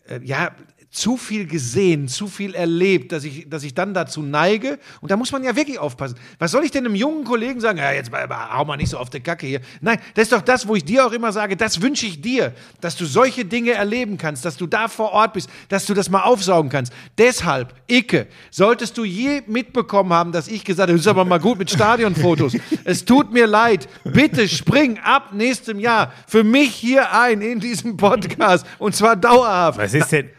[0.08, 0.52] äh, ja,
[0.92, 4.80] zu viel gesehen, zu viel erlebt, dass ich, dass ich dann dazu neige.
[5.02, 6.18] Und da muss man ja wirklich aufpassen.
[6.40, 7.78] Was soll ich denn einem jungen Kollegen sagen?
[7.78, 9.62] Ja, jetzt hau mal nicht so auf die Kacke hier.
[9.82, 12.54] Nein, das ist doch das, wo ich dir auch immer sage, das wünsche ich dir,
[12.82, 16.10] dass du solche Dinge erleben kannst, dass du da vor Ort bist, dass du das
[16.10, 16.92] mal aufsaugen kannst.
[17.20, 21.40] Deshalb, Icke, solltest du je mitbekommen haben, dass ich gesagt habe, das ist aber mal
[21.40, 22.54] gut mit Stadionfotos.
[22.84, 23.88] es tut mir leid.
[24.04, 28.66] Bitte spring ab nächstem Jahr für mich hier ein in diesem Podcast.
[28.80, 29.78] Und zwar dauerhaft.
[29.78, 30.39] Was ist denn?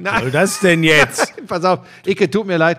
[0.00, 0.20] Nein.
[0.22, 1.34] soll das denn jetzt?
[1.46, 2.78] Pass auf, Icke, tut mir leid.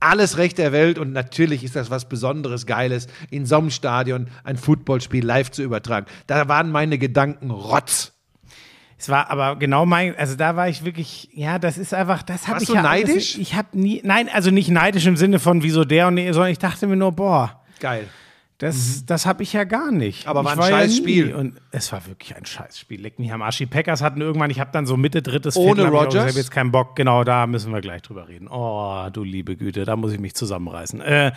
[0.00, 4.28] Alles Recht der Welt und natürlich ist das was Besonderes, Geiles, in so einem Stadion
[4.44, 6.06] ein Footballspiel live zu übertragen.
[6.26, 8.12] Da waren meine Gedanken Rotz.
[8.98, 12.48] Es war aber genau mein, also da war ich wirklich, ja, das ist einfach, das
[12.48, 13.38] habe ich du ja alles- neidisch?
[13.38, 16.50] Ich habe nie, nein, also nicht neidisch im Sinne von wieso der und nee, sondern
[16.52, 18.08] ich dachte mir nur, boah, Geil.
[18.58, 20.24] Das, das habe ich ja gar nicht.
[20.24, 20.30] Mhm.
[20.30, 21.34] Aber war ich ein ja scheiß nie- Spiel.
[21.34, 23.00] Und es war wirklich ein scheiß Spiel.
[23.00, 23.58] Leck mich am Arsch.
[23.58, 26.30] Die Packers hatten irgendwann, ich habe dann so Mitte drittes Ohne Viertel, hab ich habe
[26.32, 26.96] jetzt keinen Bock.
[26.96, 28.48] Genau, da müssen wir gleich drüber reden.
[28.48, 31.00] Oh, du liebe Güte, da muss ich mich zusammenreißen.
[31.00, 31.32] Äh,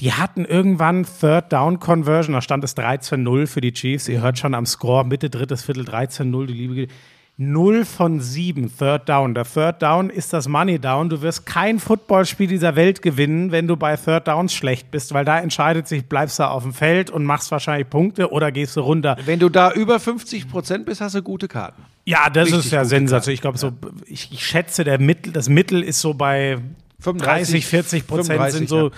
[0.00, 4.08] die hatten irgendwann Third Down Conversion, da stand es 13-0 für die Chiefs.
[4.08, 6.92] Ihr hört schon am Score, Mitte drittes Viertel 13-0, du liebe Güte.
[7.38, 9.34] 0 von 7 Third Down.
[9.34, 11.08] Der Third Down ist das Money Down.
[11.08, 15.24] Du wirst kein Footballspiel dieser Welt gewinnen, wenn du bei Third Downs schlecht bist, weil
[15.24, 18.80] da entscheidet sich, bleibst du auf dem Feld und machst wahrscheinlich Punkte oder gehst du
[18.80, 19.16] runter.
[19.24, 21.82] Wenn du da über 50 Prozent bist, hast du gute Karten.
[22.04, 23.34] Ja, das Richtig ist ja sensationell.
[23.34, 23.72] Ich glaube, so,
[24.06, 26.58] ich, ich schätze, der Mittel, das Mittel ist so bei
[27.02, 28.94] 30, 35, 40 Prozent 35, sind so, ja.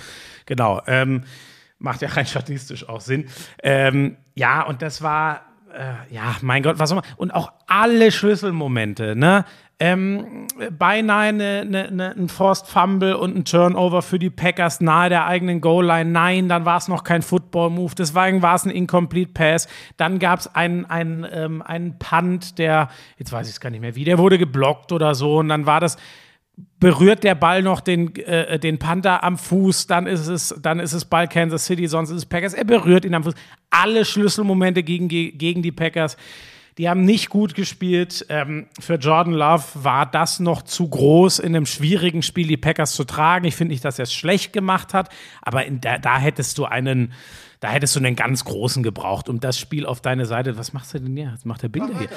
[0.47, 0.83] genau.
[0.87, 1.23] Ähm,
[1.79, 3.27] macht ja rein statistisch auch Sinn.
[3.63, 5.43] Ähm, ja, und das war,
[5.75, 9.45] äh, ja, mein Gott, was soll man, und auch alle Schlüsselmomente, ne?
[9.81, 10.47] Ähm,
[10.79, 15.27] beinahe eine, eine, eine, ein Forced Fumble und ein Turnover für die Packers nahe der
[15.27, 16.09] eigenen Goal-Line.
[16.09, 19.67] Nein, dann war es noch kein Football-Move, deswegen war es ein Incomplete Pass.
[19.97, 23.81] Dann gab es einen, einen, ähm, einen Punt, der, jetzt weiß ich es gar nicht
[23.81, 25.97] mehr wie, der wurde geblockt oder so und dann war das,
[26.79, 30.93] berührt der Ball noch den, äh, den Panther am Fuß, dann ist es, dann ist
[30.93, 32.55] es Ball Kansas City, sonst ist es Packers.
[32.55, 33.35] Er berührt ihn am Fuß.
[33.71, 36.17] Alle Schlüsselmomente gegen, die- gegen die Packers.
[36.77, 38.27] Die haben nicht gut gespielt.
[38.29, 42.93] Ähm, für Jordan Love war das noch zu groß, in einem schwierigen Spiel die Packers
[42.93, 43.45] zu tragen.
[43.47, 45.09] Ich finde nicht, dass er es schlecht gemacht hat,
[45.41, 47.13] aber in der, da hättest du einen,
[47.65, 50.59] da hättest du einen ganz großen gebraucht, um das Spiel auf deine Seite.
[50.59, 51.31] Was machst du denn hier?
[51.31, 52.11] Jetzt macht der Bilder hier.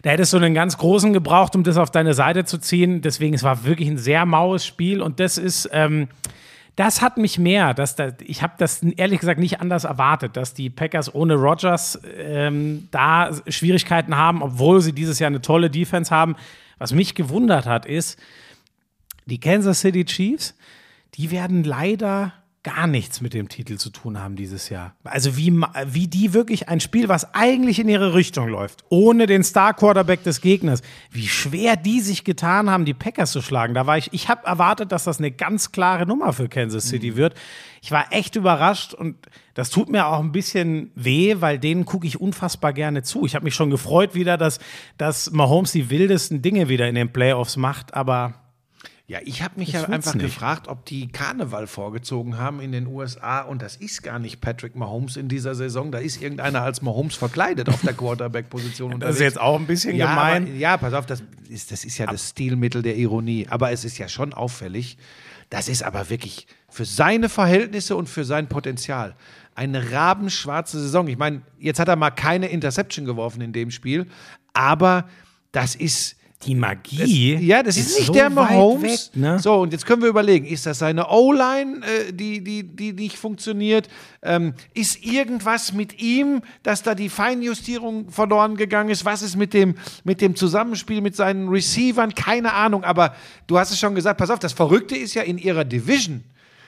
[0.00, 3.02] Da hättest du einen ganz großen gebraucht, um das auf deine Seite zu ziehen.
[3.02, 6.08] Deswegen, es war wirklich ein sehr maues Spiel und das ist, ähm,
[6.76, 7.74] das hat mich mehr.
[7.74, 12.00] Dass da, ich habe das ehrlich gesagt nicht anders erwartet, dass die Packers ohne Rodgers
[12.16, 16.36] ähm, da Schwierigkeiten haben, obwohl sie dieses Jahr eine tolle Defense haben.
[16.78, 18.18] Was mich gewundert hat, ist,
[19.26, 20.54] die Kansas City Chiefs,
[21.16, 22.32] die werden leider
[22.66, 24.96] gar nichts mit dem Titel zu tun haben dieses Jahr.
[25.04, 25.52] Also wie,
[25.86, 30.40] wie die wirklich ein Spiel, was eigentlich in ihre Richtung läuft, ohne den Star-Quarterback des
[30.40, 30.82] Gegners,
[31.12, 33.72] wie schwer die sich getan haben, die Packers zu schlagen.
[33.74, 37.14] Da war ich, ich habe erwartet, dass das eine ganz klare Nummer für Kansas City
[37.14, 37.34] wird.
[37.82, 39.14] Ich war echt überrascht und
[39.54, 43.26] das tut mir auch ein bisschen weh, weil denen gucke ich unfassbar gerne zu.
[43.26, 44.58] Ich habe mich schon gefreut wieder, dass,
[44.98, 48.34] dass Mahomes die wildesten Dinge wieder in den Playoffs macht, aber
[49.08, 50.24] Ja, ich habe mich Ich ja will's einfach nicht.
[50.24, 54.74] gefragt, ob die Karneval vorgezogen haben in den USA und das ist gar nicht Patrick
[54.74, 55.92] Mahomes in dieser Saison.
[55.92, 58.98] Da ist irgendeiner als Mahomes verkleidet auf der Quarterback-Position.
[58.98, 60.42] Das ist jetzt auch ein bisschen ja, gemein.
[60.48, 63.46] Aber, ja, pass auf, das ist, das ist ja das Stilmittel der Ironie.
[63.48, 64.98] Aber es ist ja schon auffällig.
[65.50, 69.14] Das ist aber wirklich für seine Verhältnisse und für sein Potenzial
[69.54, 71.06] eine rabenschwarze Saison.
[71.06, 74.06] Ich meine, jetzt hat er mal keine Interception geworfen in dem Spiel,
[74.52, 75.08] aber
[75.52, 76.16] das ist.
[76.44, 77.36] Die Magie.
[77.36, 79.10] ja, das ist, nicht so der Mahomes.
[79.14, 79.38] Weg, ne?
[79.38, 83.16] So, und jetzt können wir überlegen, ist das seine O-Line, äh, die, die, die nicht
[83.16, 83.88] funktioniert?
[84.22, 89.04] Ähm, ist irgendwas mit ihm, dass da die Feinjustierung verloren gegangen ist?
[89.04, 92.14] Was ist mit dem, mit dem Zusammenspiel mit seinen Receivern?
[92.14, 93.14] Keine Ahnung, aber
[93.46, 96.22] du hast es schon gesagt, pass auf, das Verrückte ist ja in ihrer Division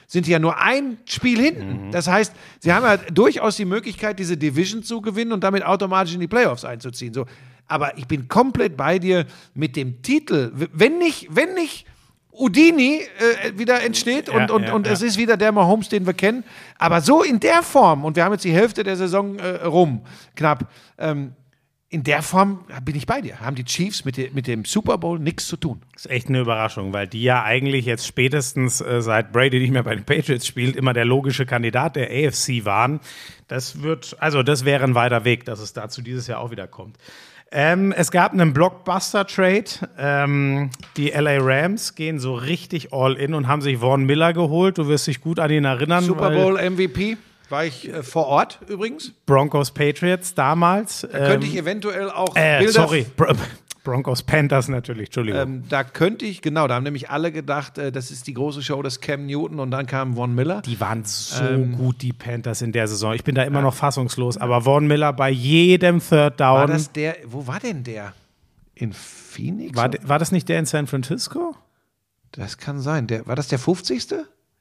[0.07, 1.91] sind ja nur ein Spiel hinten.
[1.91, 6.15] Das heißt, sie haben ja durchaus die Möglichkeit, diese Division zu gewinnen und damit automatisch
[6.15, 7.13] in die Playoffs einzuziehen.
[7.13, 7.27] So.
[7.69, 10.51] Aber ich bin komplett bei dir mit dem Titel.
[10.53, 11.85] Wenn nicht, wenn nicht
[12.31, 14.93] Udini äh, wieder entsteht und, Ja, und, ja, und ja.
[14.93, 16.43] es ist wieder der Mahomes, den wir kennen.
[16.77, 20.01] Aber so in der Form, und wir haben jetzt die Hälfte der Saison äh, rum,
[20.35, 21.33] knapp, ähm,
[21.91, 23.39] in der Form bin ich bei dir.
[23.39, 25.81] Haben die Chiefs mit, de, mit dem Super Bowl nichts zu tun.
[25.93, 29.71] Das ist echt eine Überraschung, weil die ja eigentlich jetzt spätestens äh, seit Brady nicht
[29.71, 32.99] mehr bei den Patriots spielt, immer der logische Kandidat der AFC waren.
[33.47, 36.67] Das wird, also das wäre ein weiter Weg, dass es dazu dieses Jahr auch wieder
[36.67, 36.97] kommt.
[37.51, 39.63] Ähm, es gab einen Blockbuster-Trade.
[39.97, 44.77] Ähm, die LA Rams gehen so richtig all in und haben sich Vaughn Miller geholt.
[44.77, 46.03] Du wirst dich gut an ihn erinnern.
[46.03, 47.17] Super Bowl MVP
[47.49, 49.13] war ich äh, vor Ort übrigens.
[49.25, 51.07] Broncos Patriots damals.
[51.11, 53.33] Könnte ich eventuell auch äh, Bilder sorry, Bro
[53.83, 55.41] Broncos Panthers natürlich, Entschuldigung.
[55.41, 58.61] Ähm, da könnte ich, genau, da haben nämlich alle gedacht, äh, das ist die große
[58.61, 60.61] Show des Cam Newton und dann kam Von Miller.
[60.61, 63.13] Die waren so Ähm, gut, die Panthers in der Saison.
[63.13, 64.37] Ich bin da immer noch fassungslos.
[64.37, 66.49] Aber Vaughn Miller bei jedem Third Down.
[66.49, 68.13] War War das der, wo war denn der?
[68.75, 69.75] In Phoenix?
[69.75, 71.55] war, war das nicht der in San Francisco?
[72.31, 73.07] das kann sein.
[73.07, 74.07] Der, war das der 50.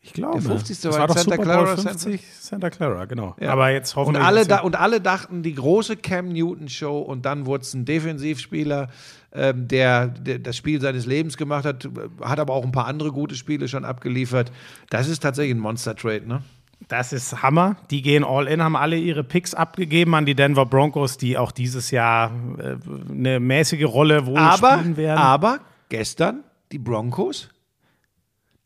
[0.01, 0.41] Ich glaube.
[0.41, 0.81] Der 50.
[0.81, 3.35] Das war war doch Santa Super Clara, Bowl 50, Santa Clara, genau.
[3.41, 3.51] Ja.
[3.51, 4.25] Aber jetzt Und hoffentlich.
[4.25, 7.85] alle, ist da, und alle dachten, die große Cam Newton-Show und dann wurde es ein
[7.85, 8.89] Defensivspieler,
[9.33, 11.89] ähm, der, der das Spiel seines Lebens gemacht hat,
[12.23, 14.53] hat aber auch ein paar andere gute Spiele schon abgeliefert.
[14.89, 16.43] Das ist tatsächlich ein Monster-Trade, ne?
[16.87, 17.77] Das ist Hammer.
[17.91, 21.51] Die gehen all in, haben alle ihre Picks abgegeben an die Denver Broncos, die auch
[21.51, 22.77] dieses Jahr äh,
[23.11, 25.19] eine mäßige Rolle wohl aber, spielen werden.
[25.19, 25.59] aber
[25.89, 27.49] gestern die Broncos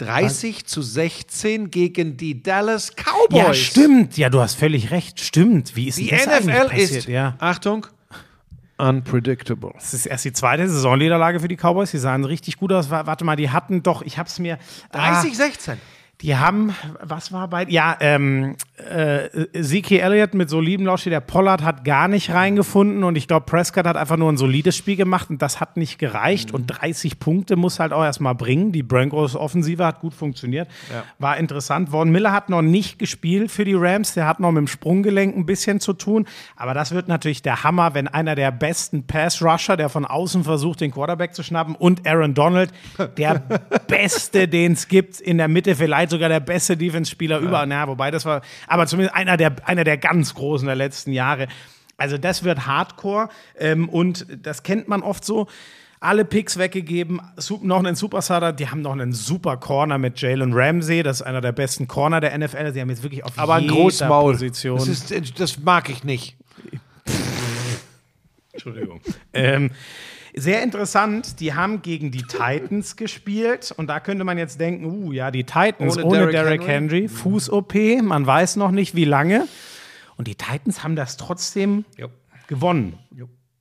[0.06, 3.38] 30 zu 16 gegen die Dallas Cowboys.
[3.38, 4.16] ja, stimmt.
[4.16, 5.20] Ja, du hast völlig recht.
[5.20, 5.76] Stimmt.
[5.76, 6.90] Wie ist Die das eigentlich NFL passiert?
[6.90, 7.34] ist, Ja.
[7.38, 7.86] Achtung,
[8.78, 9.72] unpredictable.
[9.74, 11.90] Das ist erst die zweite Saisonniederlage für die Cowboys.
[11.90, 12.90] Die sahen richtig gut aus.
[12.90, 14.58] Wa- Warte mal, die hatten doch, ich hab's mir.
[14.90, 15.78] Ah, 30, 16.
[16.22, 17.64] die haben, was war bei.
[17.68, 19.28] Ja, ähm, äh,
[19.60, 21.12] Zeke Elliott mit solidem Lauf steht.
[21.12, 24.76] Der Pollard hat gar nicht reingefunden und ich glaube, Prescott hat einfach nur ein solides
[24.76, 26.54] Spiel gemacht und das hat nicht gereicht.
[26.54, 28.70] Und 30 Punkte muss halt auch erstmal bringen.
[28.70, 30.68] Die Broncos Offensive hat gut funktioniert.
[31.18, 31.90] War interessant.
[31.90, 34.14] Vaughn Miller hat noch nicht gespielt für die Rams.
[34.14, 36.26] Der hat noch mit dem Sprunggelenk ein bisschen zu tun.
[36.54, 40.82] Aber das wird natürlich der Hammer, wenn einer der besten Pass-Rusher, der von außen versucht,
[40.82, 42.70] den Quarterback zu schnappen, und Aaron Donald,
[43.16, 43.42] der
[43.88, 47.66] beste, den es gibt, in der Mitte, vielleicht sogar der beste Defense-Spieler überall.
[47.66, 51.48] Na, wobei das war, aber zumindest einer der, einer der ganz großen der letzten Jahre.
[51.96, 53.28] Also das wird Hardcore
[53.58, 55.46] ähm, und das kennt man oft so.
[56.00, 57.20] Alle Picks weggegeben,
[57.60, 61.40] noch einen Superstar, die haben noch einen super Corner mit Jalen Ramsey, das ist einer
[61.40, 62.72] der besten Corner der NFL.
[62.72, 64.32] Sie haben jetzt wirklich auf Aber ein jeder Großmaul.
[64.32, 64.78] Position.
[64.78, 66.36] Das, ist, das mag ich nicht.
[68.52, 69.00] Entschuldigung.
[69.32, 69.70] ähm,
[70.34, 75.12] sehr interessant, die haben gegen die Titans gespielt und da könnte man jetzt denken, uh,
[75.12, 77.00] ja, die Titans Ohne ohne, Derrick Derrick, Henry?
[77.00, 79.46] Henry, Fuß-OP, man weiß noch nicht wie lange.
[80.16, 81.84] Und die Titans haben das trotzdem
[82.46, 82.98] gewonnen.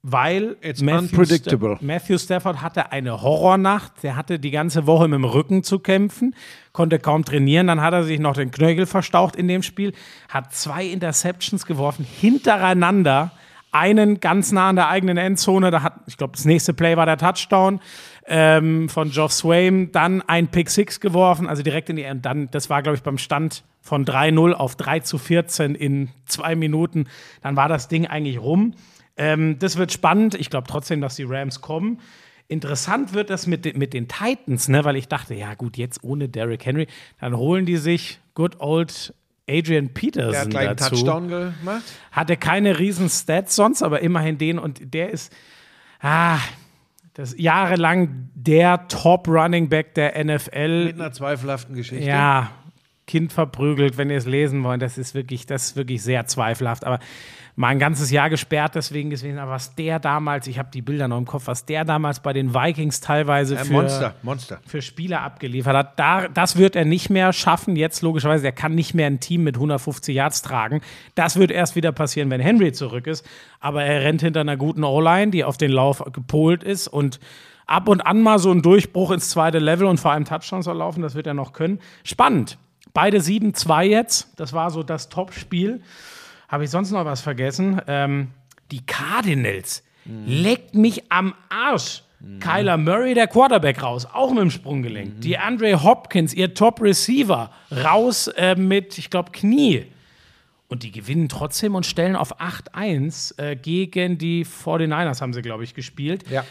[0.04, 1.76] Weil It's Matthew, unpredictable.
[1.76, 4.02] Sta Matthew Stafford hatte eine Horrornacht.
[4.02, 6.36] Der hatte die ganze Woche mit dem Rücken zu kämpfen,
[6.72, 7.68] konnte kaum trainieren.
[7.68, 9.94] Dann hat er sich noch den Knöchel verstaucht in dem Spiel,
[10.28, 13.32] hat zwei Interceptions geworfen, hintereinander.
[13.72, 15.72] Einen ganz nah an der eigenen Endzone.
[15.72, 17.80] Da hat, ich glaube, das nächste Play war der Touchdown
[18.26, 19.92] ähm, von Geoff Swaim.
[19.92, 22.06] Dann ein Pick Six geworfen, also direkt in die.
[22.06, 26.10] Und dann, das war, glaube ich, beim Stand von 3-0 auf 3 zu 14 in
[26.26, 27.08] zwei Minuten.
[27.42, 28.74] Dann war das Ding eigentlich rum.
[29.16, 30.36] Ähm, das wird spannend.
[30.36, 32.00] Ich glaube trotzdem, dass die Rams kommen.
[32.48, 34.84] Interessant wird das mit, den- mit den Titans, ne?
[34.84, 36.88] weil ich dachte, ja gut, jetzt ohne Derrick Henry,
[37.22, 39.14] dann holen die sich good old
[39.52, 40.96] Adrian Der Peterson hat gleich einen dazu.
[40.96, 41.84] Touchdown gemacht.
[42.12, 45.34] Hatte keine riesen Stats sonst, aber immerhin den und der ist
[46.02, 46.40] ah,
[47.14, 50.86] das jahrelang der Top Running Back der NFL.
[50.86, 52.04] Mit einer zweifelhaften Geschichte.
[52.06, 52.52] Ja,
[53.08, 54.82] Kind verprügelt, wenn ihr es lesen wollt.
[54.82, 56.86] Das ist wirklich, das ist wirklich sehr zweifelhaft.
[56.86, 57.00] Aber
[57.56, 59.38] mal ein ganzes Jahr gesperrt deswegen gewesen.
[59.40, 62.34] Aber was der damals, ich habe die Bilder noch im Kopf, was der damals bei
[62.34, 64.60] den Vikings teilweise Äh, für, Monster, Monster.
[64.66, 67.76] für Spieler abgeliefert hat, da, das wird er nicht mehr schaffen.
[67.76, 70.82] Jetzt logischerweise, er kann nicht mehr ein Team mit 150 Yards tragen.
[71.16, 73.26] Das wird erst wieder passieren, wenn Henry zurück ist.
[73.60, 77.20] Aber er rennt hinter einer guten O-Line, die auf den Lauf gepolt ist und
[77.68, 81.02] ab und an mal so ein Durchbruch ins zweite Level und vor allem Touchdowns erlaufen,
[81.04, 81.80] das wird er noch können.
[82.04, 82.58] Spannend.
[82.94, 84.34] Beide 7-2 jetzt.
[84.38, 85.82] Das war so das Top-Spiel.
[86.52, 87.82] Habe ich sonst noch was vergessen?
[87.88, 88.28] Ähm,
[88.72, 89.84] die Cardinals.
[90.26, 92.04] Leckt mich am Arsch.
[92.40, 95.22] Kyler Murray, der Quarterback, raus, auch mit dem Sprunggelenk.
[95.22, 97.50] Die Andre Hopkins, ihr Top-Receiver,
[97.84, 99.88] raus äh, mit, ich glaube, Knie.
[100.68, 105.64] Und die gewinnen trotzdem und stellen auf 8-1 äh, gegen die 49ers, haben sie, glaube
[105.64, 106.30] ich, gespielt.
[106.30, 106.46] Ja.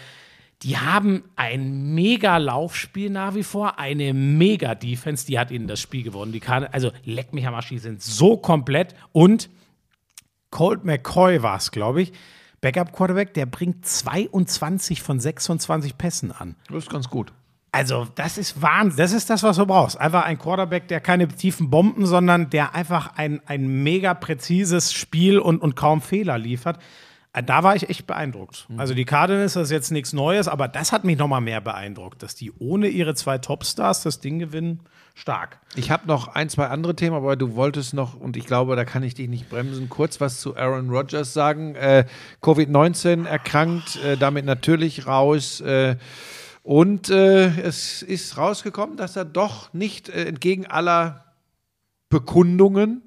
[0.65, 5.79] Die haben ein mega Laufspiel nach wie vor, eine mega Defense, die hat ihnen das
[5.79, 6.33] Spiel gewonnen.
[6.33, 8.97] Die kann, also leck mich am Arsch, die sind so komplett.
[9.13, 9.49] Und
[10.51, 12.13] Colt McCoy war es, glaube ich,
[12.61, 16.57] Backup-Quarterback, der bringt 22 von 26 Pässen an.
[16.69, 17.33] Das ist ganz gut.
[17.73, 18.97] Also, das ist Wahnsinn.
[18.99, 19.99] Das ist das, was du brauchst.
[19.99, 25.39] Einfach ein Quarterback, der keine tiefen Bomben, sondern der einfach ein, ein mega präzises Spiel
[25.39, 26.79] und, und kaum Fehler liefert.
[27.33, 28.67] Äh, Da war ich echt beeindruckt.
[28.77, 31.61] Also die Cardinals, das ist jetzt nichts Neues, aber das hat mich noch mal mehr
[31.61, 34.81] beeindruckt, dass die ohne ihre zwei Topstars das Ding gewinnen.
[35.21, 35.59] Stark.
[35.77, 38.87] Ich habe noch ein, zwei andere Themen, aber du wolltest noch, und ich glaube, da
[38.87, 41.75] kann ich dich nicht bremsen, kurz was zu Aaron Rodgers sagen.
[41.75, 42.07] Äh,
[42.43, 45.61] Covid-19 erkrankt, äh, damit natürlich raus.
[45.61, 45.97] Äh,
[46.63, 51.27] und äh, es ist rausgekommen, dass er doch nicht äh, entgegen aller
[52.09, 53.03] Bekundungen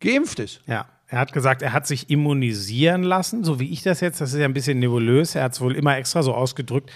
[0.00, 0.60] geimpft ist.
[0.66, 0.84] Ja.
[1.06, 4.38] Er hat gesagt, er hat sich immunisieren lassen, so wie ich das jetzt, das ist
[4.38, 6.90] ja ein bisschen nebulös, er hat es wohl immer extra so ausgedrückt.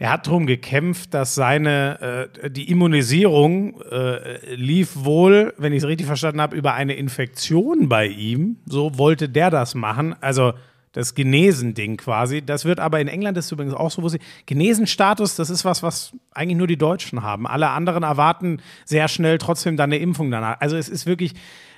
[0.00, 5.88] Der hat darum gekämpft, dass seine, äh, die Immunisierung äh, lief wohl, wenn ich es
[5.88, 8.56] richtig verstanden habe, über eine Infektion bei ihm.
[8.64, 10.16] So wollte der das machen.
[10.22, 10.54] Also
[10.92, 12.42] das Genesen-Ding quasi.
[12.42, 15.82] Das wird aber in England ist übrigens auch so, wo sie Genesenstatus, das ist was,
[15.82, 17.46] was eigentlich nur die Deutschen haben.
[17.46, 20.60] Alle anderen erwarten sehr schnell trotzdem dann eine Impfung danach.
[20.60, 21.34] Also es ist wirklich,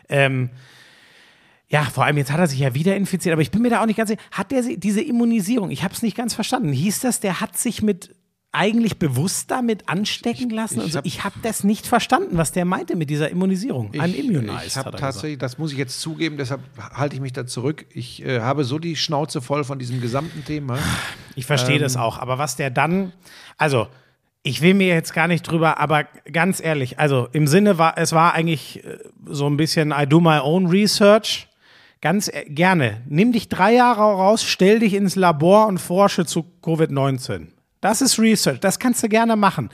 [0.09, 0.51] ähm,
[1.73, 3.81] ja, vor allem jetzt hat er sich ja wieder infiziert, aber ich bin mir da
[3.83, 4.21] auch nicht ganz sicher.
[4.31, 6.71] Hat der diese Immunisierung, ich habe es nicht ganz verstanden.
[6.73, 8.15] Hieß das, der hat sich mit
[8.55, 10.83] eigentlich bewusst damit anstecken lassen?
[10.85, 10.99] ich so?
[10.99, 13.91] hab- ich habe das nicht verstanden, was der meinte mit dieser Immunisierung.
[13.99, 16.61] Ein ich Immunized, habe hat er tatsächlich, das muss ich jetzt zugeben, deshalb
[16.93, 17.87] halte ich mich da zurück.
[17.95, 20.79] Ich äh, habe so die Schnauze voll von diesem gesamten Thema.
[21.37, 22.03] Ich verstehe das Ähm.
[22.03, 23.13] auch, aber was der dann,
[23.57, 23.87] also
[24.43, 28.13] ich will mir jetzt gar nicht drüber, aber ganz ehrlich, also im Sinne war, es
[28.13, 31.49] war eigentlich äh, so ein bisschen I do my own research.
[32.03, 33.01] Ganz äh, gerne.
[33.09, 37.47] Nimm dich drei Jahre raus, stell dich ins Labor und forsche zu Covid-19.
[37.81, 39.71] Das ist Research, das kannst du gerne machen.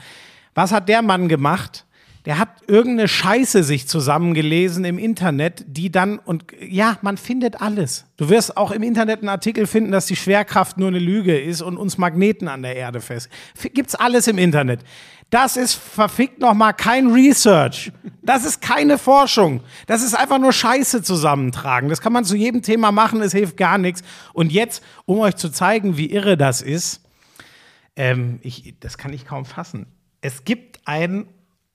[0.55, 1.85] Was hat der Mann gemacht?
[2.25, 8.05] Der hat irgendeine Scheiße sich zusammengelesen im Internet, die dann, und ja, man findet alles.
[8.17, 11.61] Du wirst auch im Internet einen Artikel finden, dass die Schwerkraft nur eine Lüge ist
[11.61, 13.29] und uns Magneten an der Erde fest.
[13.73, 14.81] Gibt's alles im Internet.
[15.29, 17.91] Das ist verfickt nochmal kein Research.
[18.21, 19.61] Das ist keine Forschung.
[19.85, 21.89] Das ist einfach nur Scheiße zusammentragen.
[21.89, 24.01] Das kann man zu jedem Thema machen, es hilft gar nichts.
[24.33, 27.01] Und jetzt, um euch zu zeigen, wie irre das ist,
[27.95, 29.85] ähm, ich, das kann ich kaum fassen.
[30.21, 31.27] Es gibt ein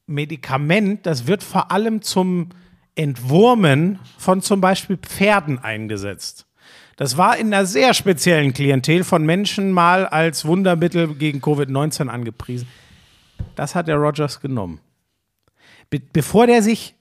[0.06, 2.51] Medikament, das wird vor allem zum
[2.97, 6.47] Entwurmen von zum Beispiel Pferden eingesetzt.
[6.97, 12.68] Das war in einer sehr speziellen Klientel von Menschen mal als Wundermittel gegen Covid-19 angepriesen.
[13.55, 14.81] Das hat der Rogers genommen.
[15.91, 16.95] Be bevor der sich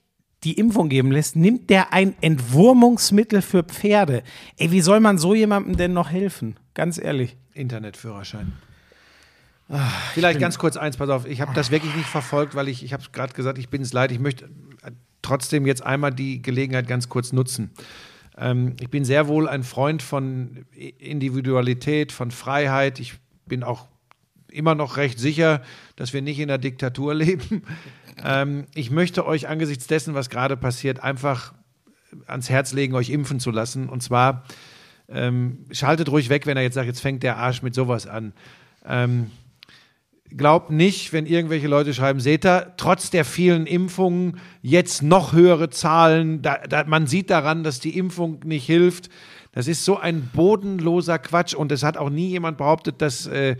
[0.44, 4.22] die Impfung geben lässt, nimmt der ein Entwurmungsmittel für Pferde.
[4.58, 6.56] Ey, wie soll man so jemandem denn noch helfen?
[6.74, 7.36] Ganz ehrlich.
[7.54, 8.52] Internetführerschein.
[10.12, 12.92] Vielleicht ganz kurz eins, pass auf, ich habe das wirklich nicht verfolgt, weil ich, ich
[12.92, 14.44] habe es gerade gesagt, ich bin es leid, ich möchte
[14.82, 14.90] äh,
[15.22, 17.70] trotzdem jetzt einmal die Gelegenheit ganz kurz nutzen.
[18.36, 20.66] Ähm, ich bin sehr wohl ein Freund von
[20.98, 23.00] Individualität, von Freiheit.
[23.00, 23.14] Ich
[23.46, 23.86] bin auch
[24.54, 25.62] immer noch recht sicher,
[25.96, 27.62] dass wir nicht in der Diktatur leben.
[28.22, 31.54] Ähm, ich möchte euch angesichts dessen, was gerade passiert, einfach
[32.26, 33.88] ans Herz legen, euch impfen zu lassen.
[33.88, 34.44] Und zwar
[35.08, 38.32] ähm, schaltet ruhig weg, wenn er jetzt sagt, jetzt fängt der Arsch mit sowas an.
[38.86, 39.30] Ähm,
[40.36, 45.70] glaubt nicht, wenn irgendwelche Leute schreiben, seht ihr, trotz der vielen Impfungen jetzt noch höhere
[45.70, 46.42] Zahlen.
[46.42, 49.10] Da, da, man sieht daran, dass die Impfung nicht hilft.
[49.54, 53.56] Das ist so ein bodenloser Quatsch und es hat auch nie jemand behauptet, dass äh,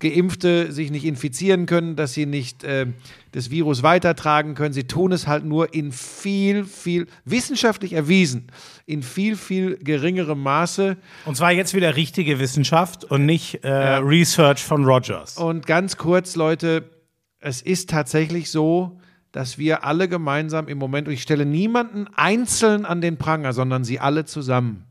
[0.00, 2.86] Geimpfte sich nicht infizieren können, dass sie nicht äh,
[3.30, 4.74] das Virus weitertragen können.
[4.74, 8.48] Sie tun es halt nur in viel, viel, wissenschaftlich erwiesen,
[8.86, 10.96] in viel, viel geringerem Maße.
[11.24, 15.38] Und zwar jetzt wieder richtige Wissenschaft und nicht äh, Research von Rogers.
[15.38, 16.90] Und ganz kurz, Leute,
[17.38, 19.00] es ist tatsächlich so,
[19.30, 23.84] dass wir alle gemeinsam im Moment, und ich stelle niemanden einzeln an den Pranger, sondern
[23.84, 24.85] sie alle zusammen.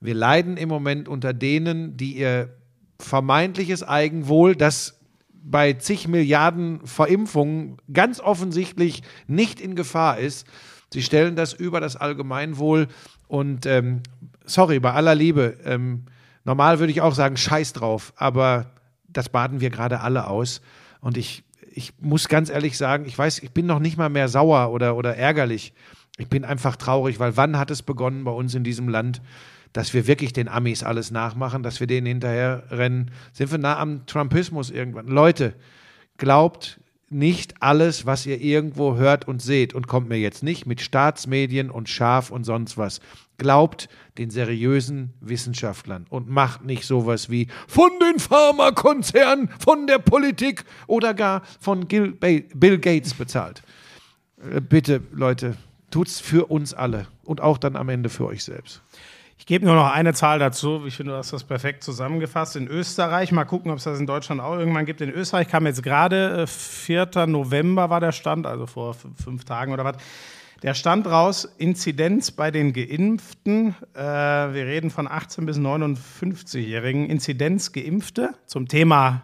[0.00, 2.56] Wir leiden im Moment unter denen, die ihr
[2.98, 4.98] vermeintliches Eigenwohl, das
[5.42, 10.46] bei zig Milliarden Verimpfungen ganz offensichtlich nicht in Gefahr ist.
[10.92, 12.88] Sie stellen das über das Allgemeinwohl
[13.28, 14.02] und ähm,
[14.44, 16.06] sorry, bei aller Liebe, ähm,
[16.44, 18.72] normal würde ich auch sagen, scheiß drauf, aber
[19.06, 20.62] das baden wir gerade alle aus
[21.00, 24.28] und ich, ich muss ganz ehrlich sagen, ich weiß, ich bin noch nicht mal mehr
[24.28, 25.74] sauer oder, oder ärgerlich.
[26.18, 29.22] Ich bin einfach traurig, weil wann hat es begonnen bei uns in diesem Land,
[29.72, 33.10] dass wir wirklich den Amis alles nachmachen, dass wir denen hinterher rennen?
[33.32, 35.06] Sind wir nah am Trumpismus irgendwann?
[35.06, 35.54] Leute,
[36.16, 36.80] glaubt
[37.10, 41.68] nicht alles, was ihr irgendwo hört und seht und kommt mir jetzt nicht mit Staatsmedien
[41.68, 43.00] und Schaf und sonst was.
[43.36, 50.64] Glaubt den seriösen Wissenschaftlern und macht nicht sowas wie von den Pharmakonzernen, von der Politik
[50.86, 53.62] oder gar von Gil Bill Gates bezahlt.
[54.38, 55.56] Äh, Bitte, Leute,
[55.90, 58.82] tut's für uns alle und auch dann am Ende für euch selbst.
[59.40, 60.84] Ich gebe nur noch eine Zahl dazu.
[60.86, 62.56] Ich finde, du hast das perfekt zusammengefasst.
[62.56, 65.00] In Österreich, mal gucken, ob es das in Deutschland auch irgendwann gibt.
[65.00, 67.26] In Österreich kam jetzt gerade, äh, 4.
[67.26, 69.96] November war der Stand, also vor fünf Tagen oder was.
[70.62, 77.72] Der Stand raus, Inzidenz bei den Geimpften, äh, wir reden von 18 bis 59-Jährigen, Inzidenz
[77.72, 79.22] Geimpfte zum Thema,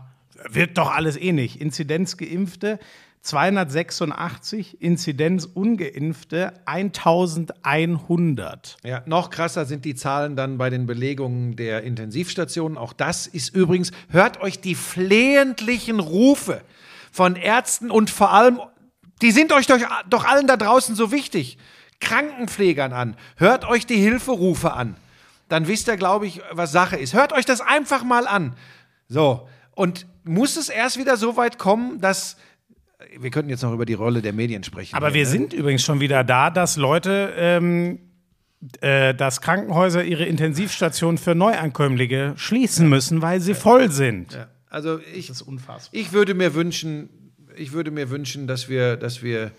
[0.48, 2.78] wird doch alles ähnlich, Inzidenz Geimpfte
[3.26, 8.76] 286, Inzidenz Ungeimpfte 1100.
[8.84, 12.78] Ja, noch krasser sind die Zahlen dann bei den Belegungen der Intensivstationen.
[12.78, 16.60] Auch das ist übrigens, hört euch die flehentlichen Rufe
[17.10, 18.60] von Ärzten und vor allem,
[19.22, 21.58] die sind euch doch, doch allen da draußen so wichtig,
[22.00, 23.16] Krankenpflegern an.
[23.34, 24.94] Hört euch die Hilferufe an.
[25.48, 27.12] Dann wisst ihr, glaube ich, was Sache ist.
[27.12, 28.54] Hört euch das einfach mal an.
[29.08, 32.36] So, und muss es erst wieder so weit kommen, dass
[33.18, 34.94] wir könnten jetzt noch über die Rolle der Medien sprechen.
[34.94, 35.31] Aber wir ne?
[35.31, 37.98] sind übrigens schon wieder da, dass Leute, ähm,
[38.81, 44.35] äh, dass Krankenhäuser ihre Intensivstationen für Neuankömmlinge schließen müssen, weil sie voll sind.
[44.35, 45.98] Ja, also ich, Das ist unfassbar.
[45.98, 47.09] Ich würde mir wünschen,
[47.56, 49.52] ich würde mir wünschen, dass wir, dass wir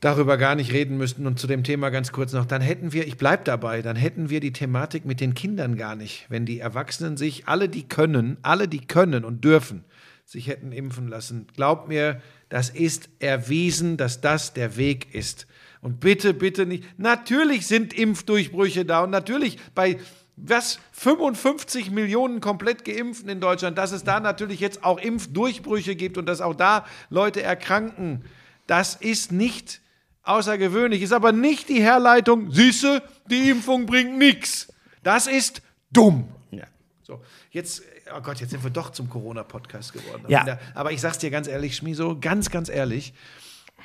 [0.00, 1.26] darüber gar nicht reden müssten.
[1.26, 4.30] Und zu dem Thema ganz kurz noch, dann hätten wir, ich bleibe dabei, dann hätten
[4.30, 6.26] wir die Thematik mit den Kindern gar nicht.
[6.28, 9.84] Wenn die Erwachsenen sich, alle die können, alle die können und dürfen,
[10.24, 11.46] sich hätten impfen lassen.
[11.54, 15.46] Glaubt mir, das ist erwiesen, dass das der Weg ist.
[15.80, 16.84] Und bitte, bitte nicht.
[16.98, 19.98] Natürlich sind Impfdurchbrüche da und natürlich bei
[20.36, 26.18] was 55 Millionen komplett geimpften in Deutschland, dass es da natürlich jetzt auch Impfdurchbrüche gibt
[26.18, 28.24] und dass auch da Leute erkranken,
[28.66, 29.80] das ist nicht
[30.22, 34.72] außergewöhnlich, ist aber nicht die Herleitung, siehste, die Impfung bringt nichts.
[35.02, 36.28] Das ist dumm.
[36.50, 36.66] Ja.
[37.02, 37.20] So,
[37.50, 37.82] jetzt,
[38.16, 40.24] oh Gott, jetzt sind wir doch zum Corona-Podcast geworden.
[40.28, 40.58] Ja.
[40.74, 43.14] Aber ich sag's dir ganz ehrlich, Schmiso, ganz, ganz ehrlich,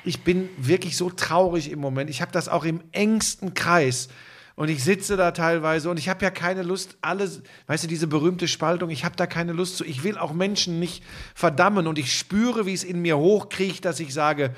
[0.04, 2.10] ich bin wirklich so traurig im Moment.
[2.10, 4.08] Ich habe das auch im engsten Kreis.
[4.54, 8.08] Und ich sitze da teilweise und ich habe ja keine Lust, alles, weißt du, diese
[8.08, 9.84] berühmte Spaltung, ich habe da keine Lust zu.
[9.84, 14.00] Ich will auch Menschen nicht verdammen und ich spüre, wie es in mir hochkriecht, dass
[14.00, 14.52] ich sage,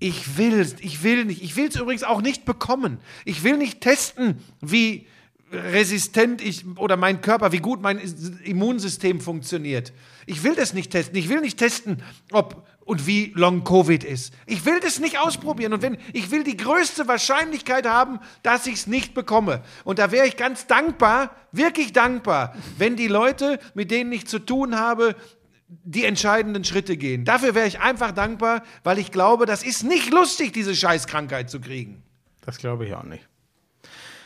[0.00, 1.42] ich will, ich will nicht.
[1.42, 2.98] Ich will es übrigens auch nicht bekommen.
[3.24, 5.06] Ich will nicht testen, wie
[5.54, 7.98] resistent ich oder mein Körper, wie gut mein
[8.44, 9.92] Immunsystem funktioniert.
[10.26, 11.16] Ich will das nicht testen.
[11.16, 12.02] Ich will nicht testen,
[12.32, 14.34] ob und wie long Covid ist.
[14.46, 15.72] Ich will das nicht ausprobieren.
[15.72, 19.62] Und wenn ich will die größte Wahrscheinlichkeit haben, dass ich es nicht bekomme.
[19.84, 24.38] Und da wäre ich ganz dankbar, wirklich dankbar, wenn die Leute, mit denen ich zu
[24.38, 25.16] tun habe,
[25.68, 27.24] die entscheidenden Schritte gehen.
[27.24, 31.60] Dafür wäre ich einfach dankbar, weil ich glaube, das ist nicht lustig, diese Scheißkrankheit zu
[31.60, 32.02] kriegen.
[32.42, 33.26] Das glaube ich auch nicht.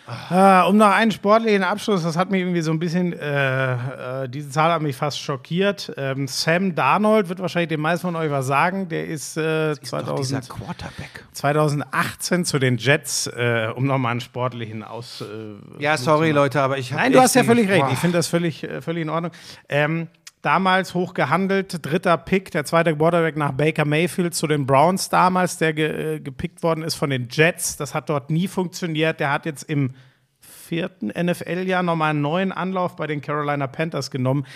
[0.08, 4.28] Ah, um noch einen sportlichen Abschluss, das hat mich irgendwie so ein bisschen, äh, äh,
[4.28, 5.92] diese Zahl hat mich fast schockiert.
[5.98, 8.88] Ähm, Sam Darnold wird wahrscheinlich den meisten von euch was sagen.
[8.88, 11.24] Der ist, äh, 2000, Quarterback.
[11.32, 15.20] 2018 zu den Jets, äh, um nochmal einen sportlichen Aus.
[15.20, 17.02] Äh, Ja, sorry, Leute, aber ich habe.
[17.02, 17.84] Nein, du hast ja völlig recht.
[17.92, 19.32] Ich finde das völlig, äh, völlig in Ordnung.
[19.68, 20.08] Ähm,
[20.42, 25.58] damals hoch gehandelt, dritter Pick, der zweite Quarterback nach Baker Mayfield zu den Browns damals,
[25.58, 27.76] der ge äh, gepickt worden ist von den Jets.
[27.76, 29.20] Das hat dort nie funktioniert.
[29.20, 29.94] Der hat jetzt im
[30.40, 34.46] vierten NFL-Jahr nochmal einen neuen Anlauf bei den Carolina Panthers genommen.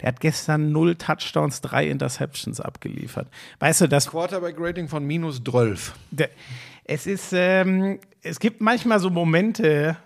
[0.00, 3.28] Der hat gestern null Touchdowns, drei Interceptions abgeliefert.
[3.60, 5.94] Weißt du, das Quarterback-Rating von minus 12.
[6.10, 6.30] der,
[6.84, 9.96] es ist, ähm, es gibt manchmal so Momente,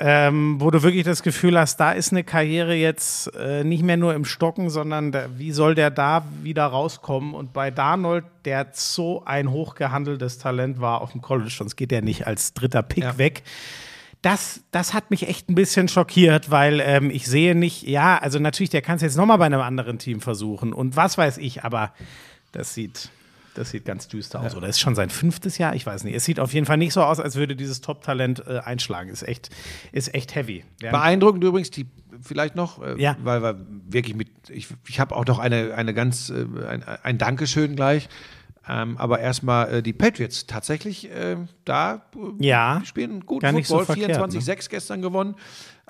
[0.00, 3.96] ähm, wo du wirklich das Gefühl hast, da ist eine Karriere jetzt äh, nicht mehr
[3.96, 7.34] nur im Stocken, sondern da, wie soll der da wieder rauskommen?
[7.34, 12.02] Und bei Darnold, der so ein hochgehandeltes Talent war auf dem College, sonst geht er
[12.02, 13.18] nicht als dritter Pick Ja.
[13.18, 13.42] weg.
[14.22, 18.38] Das, das hat mich echt ein bisschen schockiert, weil ähm, ich sehe nicht, ja, also
[18.40, 21.62] natürlich, der kann es jetzt nochmal bei einem anderen Team versuchen und was weiß ich,
[21.64, 21.92] aber
[22.50, 23.10] das sieht,
[23.54, 24.54] Das sieht ganz düster aus.
[24.54, 25.74] Oder ist schon sein fünftes Jahr?
[25.74, 26.14] Ich weiß nicht.
[26.14, 29.10] Es sieht auf jeden Fall nicht so aus, als würde dieses Top-Talent äh, einschlagen.
[29.10, 29.50] Ist echt,
[29.90, 30.64] ist echt heavy.
[30.80, 30.92] Ja.
[30.92, 31.86] Beeindruckend übrigens, die
[32.22, 33.16] vielleicht noch, äh, Ja.
[33.22, 33.56] weil wir
[33.88, 38.08] wirklich mit, ich, ich habe auch noch eine, eine ganz, äh, ein, ein Dankeschön gleich.
[38.68, 42.82] Ähm, aber erstmal äh, die Patriots tatsächlich äh, da äh, Ja.
[42.84, 44.38] spielen gut nicht so Football, verkehrt, ne?
[44.40, 45.36] 24-6 gestern gewonnen.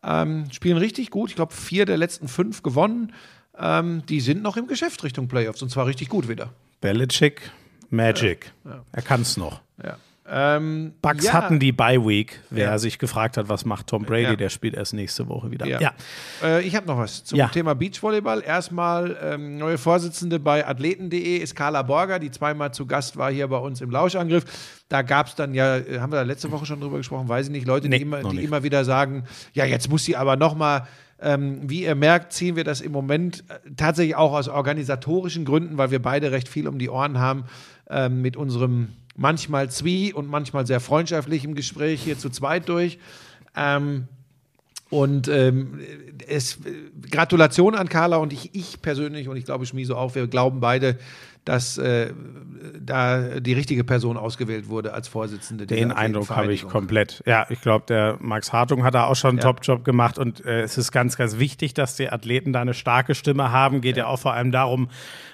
[0.02, 1.30] Ähm, spielen richtig gut.
[1.30, 3.12] Ich glaube, vier der letzten fünf gewonnen.
[3.58, 6.52] Ähm, die sind noch im Geschäft Richtung Playoffs und zwar richtig gut wieder.
[6.80, 7.50] Belichick,
[7.90, 8.52] Magic.
[8.92, 9.60] Er kann es noch.
[9.82, 9.96] Ja.
[10.30, 12.38] Ähm, Bucks ja, hatten die Bye Week.
[12.50, 12.78] Wer Ja.
[12.78, 14.36] sich gefragt hat, was macht Tom Brady, Ja.
[14.36, 15.64] der spielt erst nächste Woche wieder.
[15.66, 15.94] Ja.
[16.42, 17.48] Äh, ich habe noch was zum Ja.
[17.48, 18.42] Thema Beachvolleyball.
[18.42, 23.48] Erstmal ähm, neue Vorsitzende bei athleten.de ist Carla Borger, die zweimal zu Gast war hier
[23.48, 24.44] bei uns im Lauschangriff.
[24.90, 27.52] Da gab es dann ja, haben wir da letzte Woche schon drüber gesprochen, weiß ich
[27.52, 29.24] nicht, Leute, Nee, die, immer, noch die immer wieder sagen,
[29.54, 30.86] ja, jetzt muss sie aber noch mal
[31.20, 35.78] ähm, wie ihr merkt, ziehen wir das im Moment äh, tatsächlich auch aus organisatorischen Gründen,
[35.78, 37.44] weil wir beide recht viel um die Ohren haben
[37.90, 42.98] ähm, mit unserem manchmal zwie und manchmal sehr freundschaftlichen Gespräch hier zu zweit durch.
[43.56, 44.06] Ähm,
[44.90, 45.80] und ähm,
[46.28, 46.58] es,
[47.10, 50.98] Gratulation an Carla und ich, ich persönlich und ich glaube Schmiso auch, wir glauben beide,
[51.48, 52.12] dass äh,
[52.78, 55.66] da die richtige Person ausgewählt wurde als Vorsitzende.
[55.66, 57.22] Den Eindruck habe ich komplett.
[57.24, 60.60] Ja, ich glaube, der Max Hartung hat da auch schon einen Top-Job gemacht und äh,
[60.60, 63.80] es ist ganz, ganz wichtig, dass die Athleten da eine starke Stimme haben.
[63.80, 64.90] Geht ja, auch vor allem darum,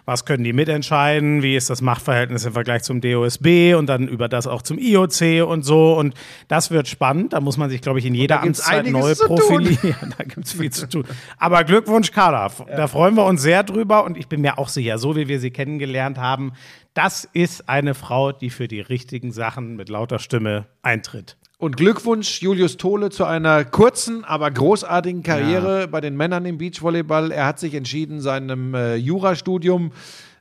[0.07, 4.29] was können die mitentscheiden, wie ist das Machtverhältnis im Vergleich zum DOSB und dann über
[4.29, 5.95] das auch zum IOC und so.
[5.97, 6.15] Und
[6.49, 7.33] das wird spannend.
[7.33, 10.15] Da muss man sich, glaube ich, in jeder Amtszeit neu profilieren.
[10.19, 11.05] da gibt es viel zu tun.
[11.39, 12.51] Aber Glückwunsch, Carla.
[12.69, 15.41] Da freuen wir uns sehr drüber und ich bin mir auch sicher, so wie wir
[15.41, 16.53] sie kennengelernt haben,
[16.93, 21.37] das ist eine Frau, die für die richtigen Sachen mit lauter Stimme eintritt.
[21.65, 27.33] Und Glückwunsch Julius Tole zu einer kurzen, aber großartigen Karriere bei den Männern im Beachvolleyball.
[27.33, 29.91] Er hat sich entschieden, seinem äh, Jurastudium äh,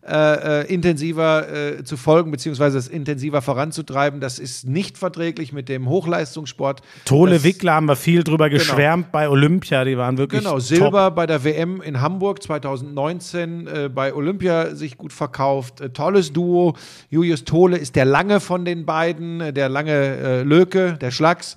[0.08, 4.20] äh, intensiver äh, zu folgen, beziehungsweise es intensiver voranzutreiben.
[4.20, 6.82] Das ist nicht verträglich mit dem Hochleistungssport.
[7.06, 10.62] Tole das, Wickler haben wir viel drüber geschwärmt bei Olympia, die waren wirklich Genau, top.
[10.62, 15.82] Silber bei der WM in Hamburg 2019 äh, bei Olympia sich gut verkauft.
[15.82, 16.76] Äh, tolles Duo.
[17.10, 21.56] Julius Tole ist der Lange von den beiden, äh, der lange äh, Löke, der Schlags.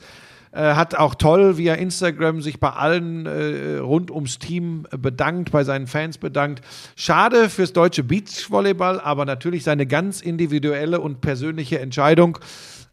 [0.56, 5.64] Äh, hat auch toll via Instagram sich bei allen äh, rund ums Team bedankt, bei
[5.64, 6.62] seinen Fans bedankt.
[6.96, 12.38] Schade fürs deutsche Beachvolleyball, aber natürlich seine ganz individuelle und persönliche Entscheidung,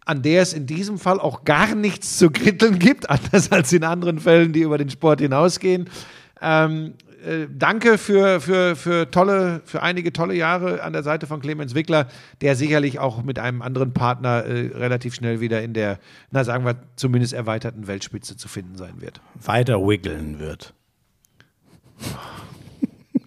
[0.03, 3.85] an der es in diesem Fall auch gar nichts zu kritteln gibt, anders als in
[3.85, 5.89] anderen Fällen, die über den Sport hinausgehen.
[6.41, 11.39] Ähm, äh, danke für, für, für tolle, für einige tolle Jahre an der Seite von
[11.41, 12.07] Clemens Wickler,
[12.41, 15.99] der sicherlich auch mit einem anderen Partner äh, relativ schnell wieder in der,
[16.31, 19.21] na sagen wir, zumindest erweiterten Weltspitze zu finden sein wird.
[19.41, 20.73] weiter wiggeln wird.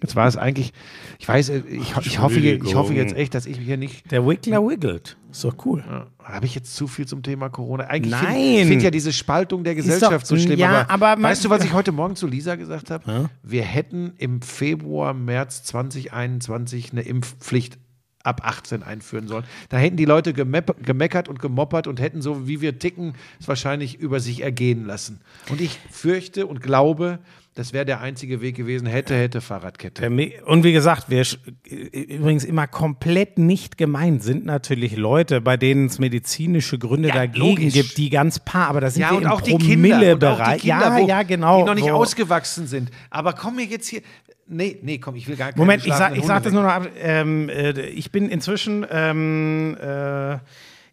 [0.07, 0.71] Jetzt war es eigentlich,
[1.19, 4.25] ich weiß, äh, ich, ich, hoffe, ich hoffe jetzt echt, dass ich hier nicht, Der
[4.25, 5.17] Wiggler wiggelt.
[5.29, 5.83] Ist doch cool.
[6.23, 7.83] habe ich jetzt zu viel zum Thema Corona?
[7.87, 8.23] Eigentlich Nein.
[8.23, 10.57] finde ich find ja diese Spaltung der Gesellschaft doch- so schlimm.
[10.57, 13.29] ja, aber aber weißt du, was ich heute Morgen zu Lisa gesagt habe?
[13.43, 17.77] Wir hätten im Februar, März 2021 eine Impfpflicht
[18.23, 19.43] ab 18 einführen sollen.
[19.69, 23.99] Da hätten die Leute gemeckert und gemoppert und hätten so, wie wir ticken, es wahrscheinlich
[23.99, 25.19] über sich ergehen lassen.
[25.49, 27.19] Und ich fürchte und glaube,
[27.57, 28.85] das wäre der einzige Weg gewesen.
[28.87, 30.07] Hätte, hätte Fahrradkette.
[30.45, 31.25] Und wie gesagt, wir
[31.65, 37.45] übrigens immer komplett nicht gemeint sind natürlich Leute, bei denen es medizinische Gründe Ja, dagegen
[37.45, 37.73] logisch.
[37.73, 40.63] gibt, die ganz paar, aber da sind Ja, wir und im auch Promillebereich.
[40.63, 41.61] Ja, ja, genau.
[41.61, 42.91] Die noch nicht wo- ausgewachsen sind.
[43.09, 44.01] Aber komm mir jetzt hier.
[44.49, 46.85] Nee, nee, komm, ich will gar keine Moment, ich sag, ich sag das nur noch.
[47.01, 50.37] Ähm, äh, ich bin inzwischen, ähm, äh,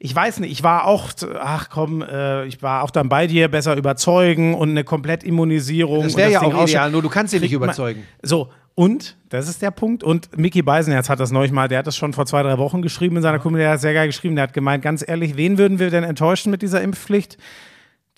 [0.05, 1.09] ich weiß nicht, ich war auch,
[1.40, 6.02] ach komm, äh, ich war auch dann bei dir, besser überzeugen und eine Komplettimmunisierung.
[6.02, 8.02] Das wäre ja Ding auch ideal, nur du kannst sie nicht man- überzeugen.
[8.20, 11.86] So, und, das ist der Punkt, und Mickey Beisenherz hat das neulich mal, der hat
[11.86, 14.35] das schon vor zwei, drei Wochen geschrieben in seiner Community, der hat sehr geil geschrieben,
[14.35, 17.39] der hat gemeint, ganz ehrlich, wen würden wir denn enttäuschen mit dieser Impfpflicht?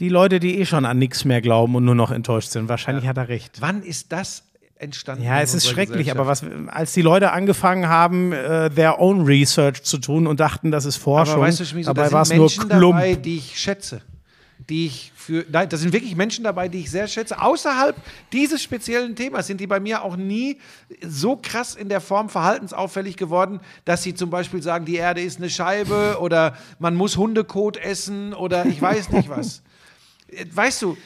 [0.00, 2.68] Die Leute, die eh schon an nichts mehr glauben und nur noch enttäuscht sind.
[2.68, 3.60] Wahrscheinlich hat er recht.
[3.60, 4.45] Wann ist das
[4.78, 5.24] entstanden?
[5.24, 9.82] Ja, es ist schrecklich, aber was, als die Leute angefangen haben, äh, their own research
[9.82, 12.32] zu tun und dachten, das ist Forschung, Aber weißt du, Schmizo, dabei da war es
[12.32, 12.96] nur Klump.
[12.96, 14.02] dabei, die ich schätze.
[14.68, 15.44] Die ich für.
[15.50, 17.40] Nein, da sind wirklich Menschen dabei, die ich sehr schätze.
[17.40, 17.94] Außerhalb
[18.32, 20.58] dieses speziellen Themas sind die bei mir auch nie
[21.06, 25.38] so krass in der Form verhaltensauffällig geworden, dass sie zum Beispiel sagen, die Erde ist
[25.38, 29.62] eine Scheibe oder man muss Hundekot essen oder ich weiß nicht was.
[30.52, 30.96] Weißt du,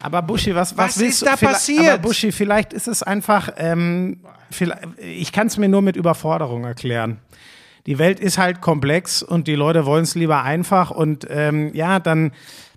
[0.00, 1.26] Aber Buschi, was, was, Was willst ist du?
[1.26, 1.88] da passiert?
[1.88, 4.20] Aber Buschi, vielleicht ist es einfach, ähm,
[4.50, 7.18] vielleicht, ich kann es mir nur mit Überforderung erklären.
[7.86, 11.98] Die Welt ist halt komplex und die Leute wollen es lieber einfach und ähm, ja,
[11.98, 12.32] dann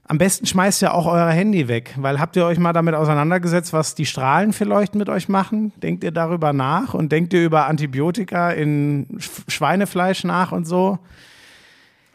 [0.07, 3.71] am besten schmeißt ihr auch euer Handy weg, weil habt ihr euch mal damit auseinandergesetzt,
[3.71, 5.71] was die Strahlen vielleicht mit euch machen?
[5.81, 10.97] Denkt ihr darüber nach und denkt ihr über Antibiotika in Sch- Schweinefleisch nach und so?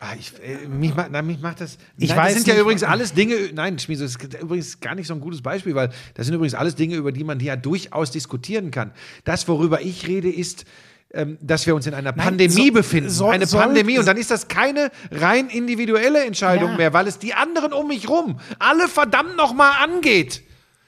[0.08, 1.78] Ah, ich, äh, mich, ma- mich macht das.
[1.98, 3.34] Ich nein, weiß das sind ja nicht, übrigens was- alles Dinge.
[3.54, 6.54] Nein, Schmieso, das ist übrigens gar nicht so ein gutes Beispiel, weil das sind übrigens
[6.54, 8.92] alles Dinge, über die man ja durchaus diskutieren kann.
[9.24, 10.64] Das, worüber ich rede, ist,
[11.12, 13.10] ähm, dass wir uns in einer Pandemie so- befinden.
[13.10, 13.98] soll- eine soll- Pandemie.
[13.98, 16.76] Und dann ist das keine rein individuelle Entscheidung Ja.
[16.76, 20.42] mehr, weil es die anderen um mich rum alle verdammt nochmal angeht.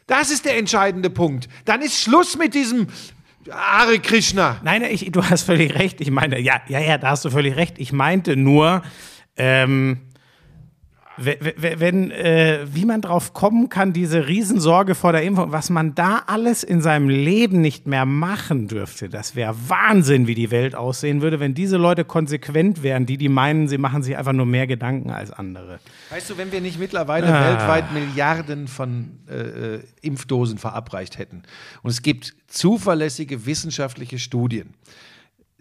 [0.07, 1.49] Das ist der entscheidende Punkt.
[1.65, 2.87] Dann ist Schluss mit diesem
[3.51, 4.61] Hare Krishna.
[4.63, 6.01] Nein, ich, du hast völlig recht.
[6.01, 7.79] Ich meine, ja, ja, ja, da hast du völlig recht.
[7.79, 8.83] Ich meinte nur,
[9.37, 10.08] ähm,
[11.19, 15.71] we- we- wenn, äh, wie man drauf kommen kann, diese Riesensorge vor der Impfung, was
[15.71, 20.51] man da alles in seinem Leben nicht mehr machen dürfte, das wäre Wahnsinn, wie die
[20.51, 24.33] Welt aussehen würde, wenn diese Leute konsequent wären, die, die meinen, sie machen sich einfach
[24.33, 25.81] nur mehr Gedanken als andere.
[26.11, 27.51] Weißt du, wenn wir nicht mittlerweile Ah.
[27.51, 29.35] weltweit Milliarden von äh,
[29.77, 31.43] äh, Impfdosen verabreicht hätten
[31.83, 34.75] und es gibt zuverlässige wissenschaftliche Studien,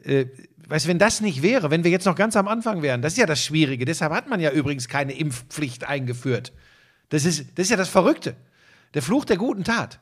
[0.07, 0.25] äh,
[0.67, 3.19] weißt wenn das nicht wäre, wenn wir jetzt noch ganz am Anfang wären, das ist
[3.19, 3.85] ja das Schwierige.
[3.85, 6.53] Deshalb hat man ja übrigens keine Impfpflicht eingeführt.
[7.09, 8.35] Das ist, das ist ja das Verrückte.
[8.93, 9.99] Der Fluch der guten Tat.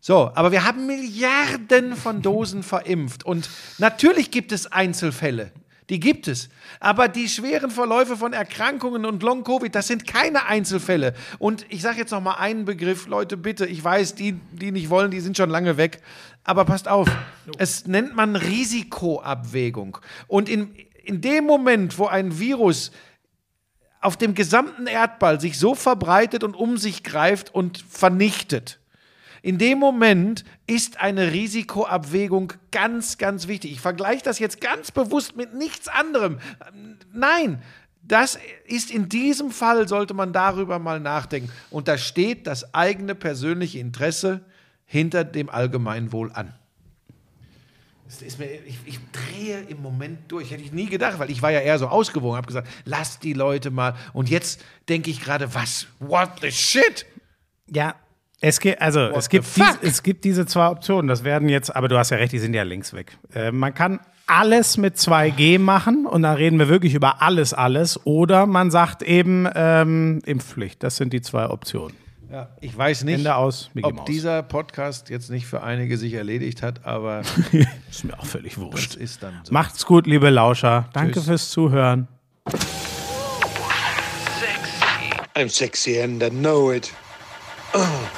[0.00, 3.24] So, aber wir haben Milliarden von Dosen verimpft.
[3.24, 3.48] Und
[3.78, 5.52] natürlich gibt es Einzelfälle.
[5.90, 6.50] Die gibt es.
[6.80, 11.14] Aber die schweren Verläufe von Erkrankungen und Long-Covid, das sind keine Einzelfälle.
[11.38, 13.64] Und ich sage jetzt noch mal einen Begriff, Leute, bitte.
[13.64, 16.02] Ich weiß, die, die nicht wollen, die sind schon lange weg.
[16.44, 17.08] Aber passt auf.
[17.56, 19.98] Es nennt man Risikoabwägung.
[20.26, 20.74] Und in,
[21.04, 22.90] in dem Moment, wo ein Virus
[24.00, 28.78] auf dem gesamten Erdball sich so verbreitet und um sich greift und vernichtet.
[29.42, 33.72] In dem Moment ist eine Risikoabwägung ganz, ganz wichtig.
[33.72, 36.38] Ich vergleiche das jetzt ganz bewusst mit nichts anderem.
[37.12, 37.62] Nein,
[38.02, 41.50] das ist in diesem Fall, sollte man darüber mal nachdenken.
[41.70, 44.40] Und da steht das eigene persönliche Interesse
[44.84, 46.54] hinter dem Allgemeinwohl an.
[48.38, 50.50] Mir, ich, ich drehe im Moment durch.
[50.50, 53.34] Hätte ich nie gedacht, weil ich war ja eher so ausgewogen, habe gesagt, lass die
[53.34, 53.94] Leute mal.
[54.14, 55.86] Und jetzt denke ich gerade, was?
[55.98, 57.04] What the shit?
[57.66, 57.94] Ja.
[58.40, 61.08] Es gibt, also, es gibt, dies, es gibt diese zwei Optionen.
[61.08, 63.18] Das werden jetzt, aber du hast ja recht, die sind ja links weg.
[63.34, 63.98] Äh, man kann
[64.28, 67.98] alles mit 2G machen und dann reden wir wirklich über alles, alles.
[68.06, 70.82] Oder man sagt eben ähm, Impfpflicht.
[70.84, 71.96] Das sind die zwei Optionen.
[72.30, 74.04] Ja, ich weiß nicht, Ende aus, Mickey ob Maus.
[74.06, 77.22] dieser Podcast jetzt nicht für einige sich erledigt hat, aber
[77.90, 78.94] Ist mir auch völlig das wurscht.
[78.96, 79.52] ist dann so.
[79.52, 80.90] Macht's gut, liebe Lauscher.
[80.92, 81.24] Danke Tschüss.
[81.24, 82.06] fürs Zuhören.
[85.34, 86.92] I'm sexy and I know it.